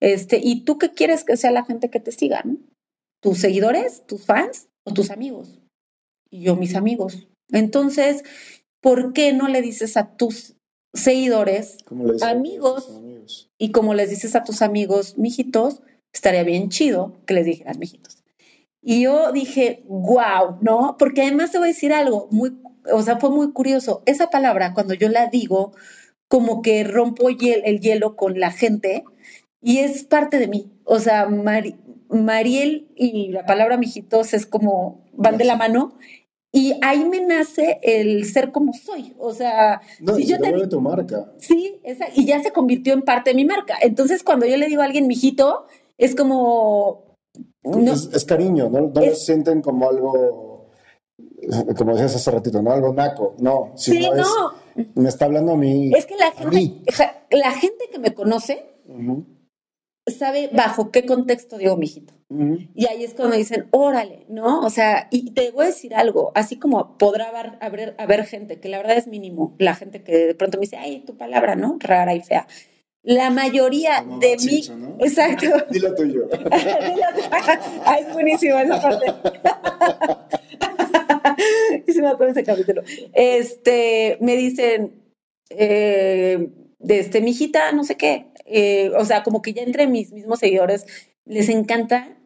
Este, 0.00 0.40
¿y 0.42 0.64
tú 0.64 0.78
qué 0.78 0.90
quieres 0.90 1.24
que 1.24 1.36
sea 1.36 1.50
la 1.50 1.64
gente 1.64 1.90
que 1.90 2.00
te 2.00 2.12
siga? 2.12 2.44
¿Tus 3.26 3.38
seguidores, 3.38 4.06
tus 4.06 4.24
fans 4.24 4.68
o 4.84 4.94
tus 4.94 5.10
amigos? 5.10 5.58
Y 6.30 6.42
yo, 6.42 6.54
mis 6.54 6.76
amigos. 6.76 7.26
Entonces, 7.50 8.22
¿por 8.80 9.14
qué 9.14 9.32
no 9.32 9.48
le 9.48 9.62
dices 9.62 9.96
a 9.96 10.14
tus 10.14 10.54
seguidores, 10.94 11.78
amigos, 11.90 12.22
amigos, 12.22 13.50
y 13.58 13.72
como 13.72 13.94
les 13.94 14.10
dices 14.10 14.36
a 14.36 14.44
tus 14.44 14.62
amigos, 14.62 15.18
mijitos, 15.18 15.82
estaría 16.14 16.44
bien 16.44 16.68
chido 16.68 17.14
que 17.26 17.34
les 17.34 17.46
dijeras 17.46 17.78
mijitos. 17.78 18.22
Y 18.80 19.02
yo 19.02 19.32
dije, 19.32 19.82
wow, 19.88 20.58
¿no? 20.60 20.94
Porque 20.96 21.22
además 21.22 21.50
te 21.50 21.58
voy 21.58 21.70
a 21.70 21.72
decir 21.72 21.92
algo 21.92 22.28
muy, 22.30 22.56
o 22.92 23.02
sea, 23.02 23.18
fue 23.18 23.30
muy 23.30 23.50
curioso. 23.50 24.04
Esa 24.06 24.30
palabra, 24.30 24.72
cuando 24.72 24.94
yo 24.94 25.08
la 25.08 25.26
digo, 25.26 25.72
como 26.28 26.62
que 26.62 26.84
rompo 26.84 27.28
el 27.28 27.80
hielo 27.80 28.14
con 28.14 28.38
la 28.38 28.52
gente 28.52 29.02
y 29.60 29.78
es 29.78 30.04
parte 30.04 30.38
de 30.38 30.46
mí. 30.46 30.70
O 30.84 31.00
sea, 31.00 31.26
Mariel 32.08 32.88
y 32.94 33.32
la 33.32 33.46
palabra 33.46 33.76
mijitos 33.76 34.34
es 34.34 34.46
como 34.46 35.04
van 35.12 35.38
de 35.38 35.44
la 35.44 35.56
mano 35.56 35.96
y 36.56 36.74
ahí 36.80 37.04
me 37.04 37.20
nace 37.20 37.80
el 37.82 38.24
ser 38.24 38.50
como 38.50 38.72
soy. 38.72 39.14
O 39.18 39.34
sea, 39.34 39.82
no, 40.00 40.14
si 40.14 40.24
yo 40.24 40.38
te 40.38 40.66
tu 40.68 40.80
marca. 40.80 41.30
Sí, 41.38 41.80
esa, 41.84 42.06
y 42.14 42.24
ya 42.24 42.42
se 42.42 42.50
convirtió 42.50 42.94
en 42.94 43.02
parte 43.02 43.30
de 43.30 43.36
mi 43.36 43.44
marca. 43.44 43.76
Entonces, 43.82 44.22
cuando 44.22 44.46
yo 44.46 44.56
le 44.56 44.66
digo 44.66 44.80
a 44.80 44.86
alguien 44.86 45.06
mijito, 45.06 45.66
es 45.98 46.14
como... 46.14 47.14
No, 47.62 47.92
es, 47.92 48.24
cariño, 48.24 48.70
¿no? 48.70 48.90
No 48.94 49.00
lo 49.00 49.14
sienten 49.14 49.60
como 49.60 49.86
algo, 49.86 50.70
como 51.76 51.92
decías 51.92 52.14
hace 52.14 52.30
ratito, 52.30 52.62
¿no? 52.62 52.72
Algo 52.72 52.94
naco, 52.94 53.34
no. 53.38 53.72
sí, 53.76 54.08
no. 54.14 54.84
me 54.94 55.08
está 55.10 55.26
hablando 55.26 55.52
a 55.52 55.56
mí. 55.56 55.92
Es 55.94 56.06
que 56.06 56.16
la 56.16 56.30
gente, 56.30 56.80
la 57.32 57.50
gente 57.50 57.84
que 57.92 57.98
me 57.98 58.14
conoce 58.14 58.64
sabe 60.06 60.50
bajo 60.52 60.90
qué 60.90 61.04
contexto 61.04 61.58
digo 61.58 61.76
mijito. 61.76 62.14
Y 62.74 62.86
ahí 62.86 63.04
es 63.04 63.14
cuando 63.14 63.36
dicen, 63.36 63.68
órale, 63.70 64.26
¿no? 64.28 64.60
O 64.60 64.70
sea, 64.70 65.06
y 65.12 65.30
te 65.30 65.52
voy 65.52 65.64
a 65.64 65.68
decir 65.68 65.94
algo, 65.94 66.32
así 66.34 66.58
como 66.58 66.98
podrá 66.98 67.28
haber, 67.60 67.94
haber 67.98 68.24
gente, 68.24 68.58
que 68.58 68.68
la 68.68 68.78
verdad 68.78 68.96
es 68.96 69.06
mínimo, 69.06 69.54
la 69.58 69.76
gente 69.76 70.02
que 70.02 70.26
de 70.26 70.34
pronto 70.34 70.58
me 70.58 70.62
dice, 70.62 70.76
ay, 70.76 71.04
tu 71.06 71.16
palabra, 71.16 71.54
¿no? 71.54 71.76
Rara 71.80 72.14
y 72.14 72.20
fea 72.20 72.48
la 73.06 73.30
mayoría 73.30 74.04
de 74.20 74.36
mí. 74.44 74.62
Exacto. 74.98 75.46
Dilo 75.70 75.94
tuyo. 75.94 76.28
Ay, 77.84 78.04
es 78.06 78.12
buenísimo 78.12 78.58
esa 78.58 78.82
parte. 78.82 79.06
y 81.86 81.92
se 81.92 82.02
me 82.02 82.08
acuerdo 82.08 82.32
ese 82.32 82.44
capítulo. 82.44 82.82
Este, 83.12 84.18
me 84.20 84.36
dicen, 84.36 85.04
eh, 85.50 86.48
de 86.78 86.98
este, 87.00 87.20
mijita, 87.20 87.72
no 87.72 87.84
sé 87.84 87.96
qué. 87.96 88.26
Eh, 88.44 88.90
o 88.98 89.04
sea, 89.04 89.22
como 89.22 89.42
que 89.42 89.52
ya 89.52 89.62
entre 89.62 89.86
mis 89.86 90.12
mismos 90.12 90.38
seguidores 90.38 90.86
les 91.24 91.48
encanta 91.48 92.16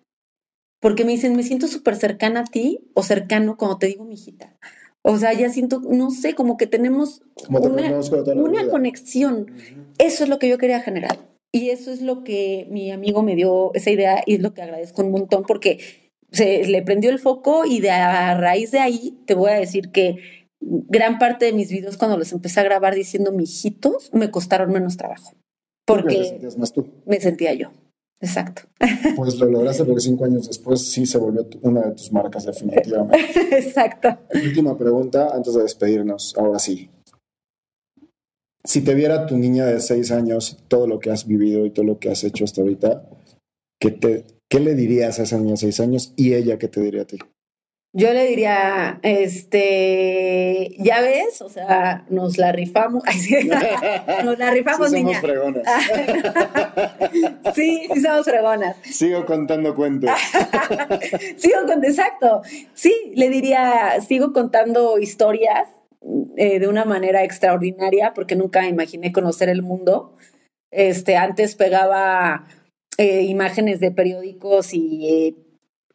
porque 0.81 1.05
me 1.05 1.13
dicen, 1.13 1.37
me 1.37 1.43
siento 1.43 1.69
súper 1.69 1.97
cercana 1.97 2.41
a 2.41 2.45
ti 2.45 2.81
o 2.95 3.03
cercano 3.03 3.57
cuando 3.57 3.79
te 3.79 3.87
digo 3.87 4.05
mijita. 4.05 4.57
O 5.03 5.17
sea, 5.17 5.33
ya 5.33 5.49
siento, 5.51 5.81
no 5.81 6.11
sé, 6.11 6.35
como 6.35 6.57
que 6.57 6.67
tenemos 6.67 7.23
una, 7.49 8.69
conexión. 8.69 9.47
Eso 9.99 10.25
es 10.25 10.31
lo 10.31 10.39
que 10.39 10.49
yo 10.49 10.59
quería 10.59 10.81
generar. 10.81 11.19
Y 11.53 11.71
eso 11.71 11.91
es 11.91 12.01
lo 12.03 12.23
que 12.23 12.67
mi 12.71 12.91
amigo 12.91 13.23
me 13.23 13.35
dio 13.35 13.73
esa 13.75 13.91
idea 13.91 14.23
y 14.27 14.35
es 14.35 14.41
lo 14.41 14.55
que 14.55 14.63
agradezco 14.63 15.03
un 15.03 15.11
montón 15.11 15.45
porque 15.47 15.81
se 16.33 16.65
le 16.67 16.83
prendió 16.83 17.11
el 17.11 17.19
foco 17.19 17.65
y 17.65 17.81
de 17.81 17.91
a 17.91 18.37
raíz 18.37 18.71
de 18.71 18.79
ahí 18.79 19.19
te 19.27 19.35
voy 19.35 19.51
a 19.51 19.55
decir 19.55 19.91
que 19.91 20.40
gran 20.61 21.19
parte 21.19 21.47
de 21.47 21.53
mis 21.53 21.71
videos 21.71 21.97
cuando 21.97 22.17
los 22.17 22.33
empecé 22.33 22.61
a 22.61 22.65
grabar 22.65 22.95
diciendo 22.95 23.33
mijitos 23.33 24.11
me 24.13 24.31
costaron 24.31 24.73
menos 24.73 24.97
trabajo. 24.97 25.33
Porque 25.87 26.39
me 27.07 27.21
sentía 27.21 27.55
yo. 27.55 27.71
Exacto. 28.21 28.63
Pues 29.17 29.39
lo 29.39 29.47
lograste 29.47 29.85
porque 29.85 30.01
cinco 30.01 30.25
años 30.25 30.47
después 30.47 30.87
sí 30.87 31.07
se 31.07 31.19
volvió 31.19 31.47
una 31.63 31.83
de 31.83 31.93
tus 31.93 32.13
marcas 32.13 32.45
definitivamente. 32.45 33.19
Exacto. 33.57 34.19
Última 34.35 34.77
pregunta 34.77 35.31
antes 35.35 35.55
de 35.55 35.63
despedirnos, 35.63 36.35
ahora 36.37 36.59
sí. 36.59 36.91
Si 38.65 38.83
te 38.83 38.95
viera 38.95 39.27
tu 39.27 39.37
niña 39.37 39.67
de 39.67 39.81
seis 39.81 40.11
años, 40.11 40.59
todo 40.69 40.87
lo 40.87 41.01
que 41.01 41.11
has 41.11 41.27
vivido 41.27 41.65
y 41.65 41.71
todo 41.71 41.87
lo 41.87 41.99
que 41.99 42.11
has 42.11 42.23
hecho 42.25 42.45
hasta 42.45 42.61
ahorita, 42.61 43.09
¿qué, 43.81 43.91
te, 43.91 44.25
qué 44.49 44.61
le 44.61 44.75
dirías 44.75 45.19
a 45.19 45.23
esa 45.23 45.39
niña 45.39 45.53
de 45.53 45.57
seis 45.57 45.81
años 45.81 46.13
y 46.17 46.35
ella 46.35 46.59
qué 46.59 46.69
te 46.69 46.81
diría 46.81 47.03
a 47.03 47.07
ti? 47.07 47.19
Yo 47.93 48.13
le 48.13 48.25
diría, 48.27 49.01
este, 49.03 50.77
ya 50.79 51.01
ves, 51.01 51.43
o 51.43 51.49
sea, 51.49 52.05
nos 52.09 52.39
la 52.39 52.53
rifamos, 52.53 53.03
nos 54.25 54.39
la 54.39 54.51
rifamos, 54.53 54.91
sí, 54.91 54.99
somos 55.01 55.19
fregonas. 55.19 55.65
sí, 57.57 57.89
sí 57.93 58.01
somos 58.01 58.25
fregonas. 58.25 58.77
Sigo 58.85 59.27
contando 59.27 59.75
cuentos. 59.75 60.09
sigo 61.37 61.57
contando, 61.59 61.89
exacto. 61.89 62.43
Sí, 62.75 62.95
le 63.17 63.29
diría, 63.29 64.01
sigo 64.07 64.33
contando 64.33 65.01
historias 65.01 65.69
eh, 66.37 66.61
de 66.61 66.69
una 66.69 66.85
manera 66.85 67.25
extraordinaria, 67.25 68.15
porque 68.15 68.37
nunca 68.37 68.69
imaginé 68.69 69.11
conocer 69.11 69.49
el 69.49 69.63
mundo. 69.63 70.17
Este, 70.71 71.17
antes 71.17 71.57
pegaba 71.57 72.47
eh, 72.99 73.23
imágenes 73.23 73.81
de 73.81 73.91
periódicos 73.91 74.75
y 74.75 75.09
eh, 75.09 75.35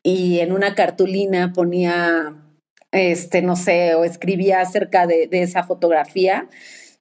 y 0.05 0.39
en 0.39 0.51
una 0.51 0.75
cartulina 0.75 1.51
ponía, 1.51 2.35
este, 2.91 3.41
no 3.41 3.55
sé, 3.55 3.95
o 3.95 4.03
escribía 4.03 4.61
acerca 4.61 5.07
de, 5.07 5.27
esa 5.31 5.63
fotografía. 5.63 6.47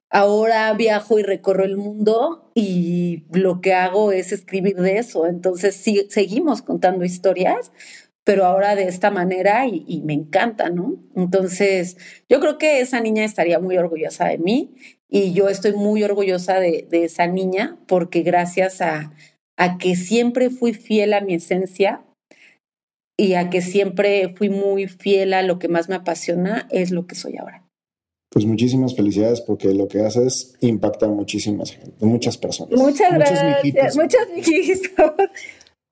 Ahora 0.09 0.73
viajo 0.73 1.19
y 1.19 1.21
recorro 1.21 1.65
el 1.65 1.77
mundo 1.77 2.51
y 2.55 3.25
lo 3.31 3.61
que 3.61 3.75
hago 3.75 4.11
es 4.11 4.31
escribir 4.31 4.77
de 4.77 4.97
eso. 4.97 5.27
Entonces 5.27 5.75
sí, 5.75 6.07
seguimos 6.09 6.63
contando 6.63 7.05
historias, 7.05 7.71
pero 8.23 8.43
ahora 8.43 8.75
de 8.75 8.87
esta 8.87 9.11
manera 9.11 9.67
y, 9.67 10.01
me 10.03 10.13
encanta, 10.13 10.71
¿no? 10.71 10.95
Entonces 11.15 11.97
yo 12.27 12.39
creo 12.39 12.57
que 12.57 12.79
esa 12.79 13.01
niña 13.01 13.23
estaría 13.23 13.59
muy 13.59 13.77
orgullosa 13.77 14.29
de 14.29 14.39
mí 14.39 14.73
y 15.07 15.31
yo 15.33 15.49
estoy 15.49 15.73
muy 15.73 16.03
orgullosa 16.03 16.59
de, 16.59 16.87
esa 16.91 17.27
niña 17.27 17.77
porque 17.87 18.23
gracias 18.23 18.81
a, 18.81 19.13
a 19.57 19.77
que 19.77 19.95
siempre 19.95 20.49
fui 20.49 20.73
fiel 20.73 21.13
a 21.13 21.21
mi 21.21 21.35
esencia, 21.35 22.01
y 23.17 23.33
a 23.33 23.49
que 23.49 23.61
siempre 23.61 24.33
fui 24.35 24.49
muy 24.49 24.87
fiel 24.87 25.33
a 25.33 25.41
lo 25.41 25.59
que 25.59 25.67
más 25.67 25.89
me 25.89 25.95
apasiona, 25.95 26.67
es 26.71 26.91
lo 26.91 27.07
que 27.07 27.15
soy 27.15 27.37
ahora. 27.37 27.63
Pues 28.29 28.45
muchísimas 28.45 28.95
felicidades 28.95 29.39
porque 29.39 29.73
lo 29.73 29.87
que 29.87 30.01
haces 30.01 30.55
impacta 30.59 31.05
a 31.05 31.09
muchísimas 31.09 31.77
muchas 32.01 32.37
personas. 32.37 32.77
Muchas 32.77 33.13
gracias. 33.13 33.95
Muchas 33.95 34.27
mijitos. 34.35 35.13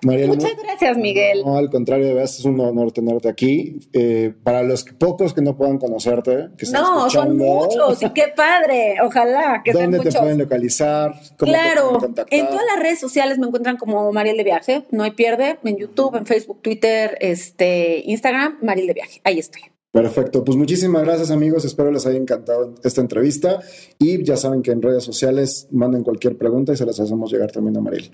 Muchas 0.03 0.57
gracias, 0.61 0.97
Miguel. 0.97 1.41
No, 1.45 1.57
al 1.57 1.69
contrario, 1.69 2.05
de 2.05 2.13
verdad 2.13 2.29
es 2.29 2.45
un 2.45 2.59
honor 2.59 2.91
tenerte 2.91 3.29
aquí. 3.29 3.79
Eh, 3.93 4.33
para 4.43 4.63
los 4.63 4.83
pocos 4.83 5.33
que 5.33 5.41
no 5.41 5.55
puedan 5.55 5.77
conocerte, 5.77 6.49
que 6.57 6.65
No, 6.71 7.09
son 7.09 7.37
muchos 7.37 8.01
y 8.03 8.09
qué 8.09 8.33
padre. 8.35 8.97
Ojalá 9.03 9.61
que 9.63 9.71
¿Dónde 9.71 9.99
te 9.99 10.11
pueden 10.11 10.37
localizar? 10.37 11.13
claro, 11.37 11.99
en 12.29 12.47
todas 12.47 12.65
las 12.73 12.81
redes 12.81 12.99
sociales 12.99 13.37
me 13.39 13.47
encuentran 13.47 13.77
como 13.77 14.11
Mariel 14.11 14.37
de 14.37 14.43
Viaje. 14.43 14.85
No 14.91 15.03
hay 15.03 15.11
pierde. 15.11 15.59
En 15.63 15.77
YouTube, 15.77 16.15
en 16.15 16.25
Facebook, 16.25 16.61
Twitter, 16.61 17.17
este, 17.19 18.03
Instagram, 18.05 18.57
Mariel 18.61 18.87
de 18.87 18.93
Viaje. 18.93 19.21
Ahí 19.23 19.39
estoy. 19.39 19.61
Perfecto, 19.93 20.43
pues 20.43 20.57
muchísimas 20.57 21.03
gracias 21.03 21.29
amigos, 21.29 21.65
espero 21.65 21.91
les 21.91 22.07
haya 22.07 22.17
encantado 22.17 22.73
esta 22.83 22.99
entrevista 22.99 23.59
y 23.99 24.23
ya 24.23 24.37
saben 24.37 24.63
que 24.63 24.71
en 24.71 24.81
redes 24.81 25.03
sociales 25.03 25.67
manden 25.69 26.01
cualquier 26.01 26.35
pregunta 26.35 26.73
y 26.73 26.77
se 26.77 26.85
las 26.87 26.99
hacemos 26.99 27.31
llegar 27.31 27.51
también 27.51 27.77
a 27.77 27.81
Mariel. 27.81 28.09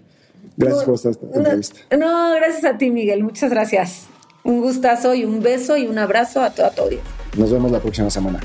Gracias 0.59 0.83
por 0.83 0.93
esta 0.95 1.09
entrevista. 1.09 1.79
No, 1.97 2.35
gracias 2.35 2.65
a 2.65 2.77
ti, 2.77 2.91
Miguel. 2.91 3.23
Muchas 3.23 3.49
gracias. 3.49 4.07
Un 4.43 4.61
gustazo 4.61 5.15
y 5.15 5.23
un 5.23 5.41
beso 5.41 5.77
y 5.77 5.87
un 5.87 5.97
abrazo 5.97 6.41
a 6.41 6.49
toda 6.51 6.71
tu 6.71 6.83
Nos 7.37 7.51
vemos 7.51 7.71
la 7.71 7.79
próxima 7.79 8.09
semana. 8.09 8.39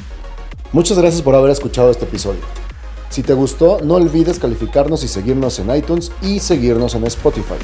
Muchas 0.73 0.99
gracias 0.99 1.23
por 1.23 1.35
haber 1.35 1.51
escuchado 1.51 1.91
este 1.91 2.05
episodio. 2.05 2.41
Si 3.11 3.23
te 3.23 3.33
gustó, 3.33 3.79
no 3.81 3.95
olvides 3.95 4.39
calificarnos 4.39 5.05
y 5.05 5.09
seguirnos 5.09 5.59
en 5.59 5.75
iTunes 5.75 6.11
y 6.21 6.41
seguirnos 6.41 6.95
en 6.95 7.05
Spotify. 7.05 7.55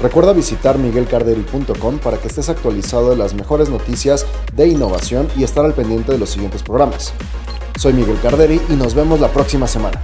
Recuerda 0.00 0.32
visitar 0.32 0.78
miguelcarderi.com 0.78 1.98
para 1.98 2.16
que 2.18 2.28
estés 2.28 2.48
actualizado 2.48 3.10
de 3.10 3.16
las 3.16 3.34
mejores 3.34 3.70
noticias 3.70 4.24
de 4.54 4.68
innovación 4.68 5.28
y 5.36 5.42
estar 5.42 5.64
al 5.64 5.74
pendiente 5.74 6.12
de 6.12 6.18
los 6.18 6.30
siguientes 6.30 6.62
programas. 6.62 7.12
Soy 7.76 7.92
Miguel 7.92 8.18
Carderi 8.22 8.60
y 8.68 8.74
nos 8.74 8.94
vemos 8.94 9.20
la 9.20 9.32
próxima 9.32 9.66
semana. 9.66 10.00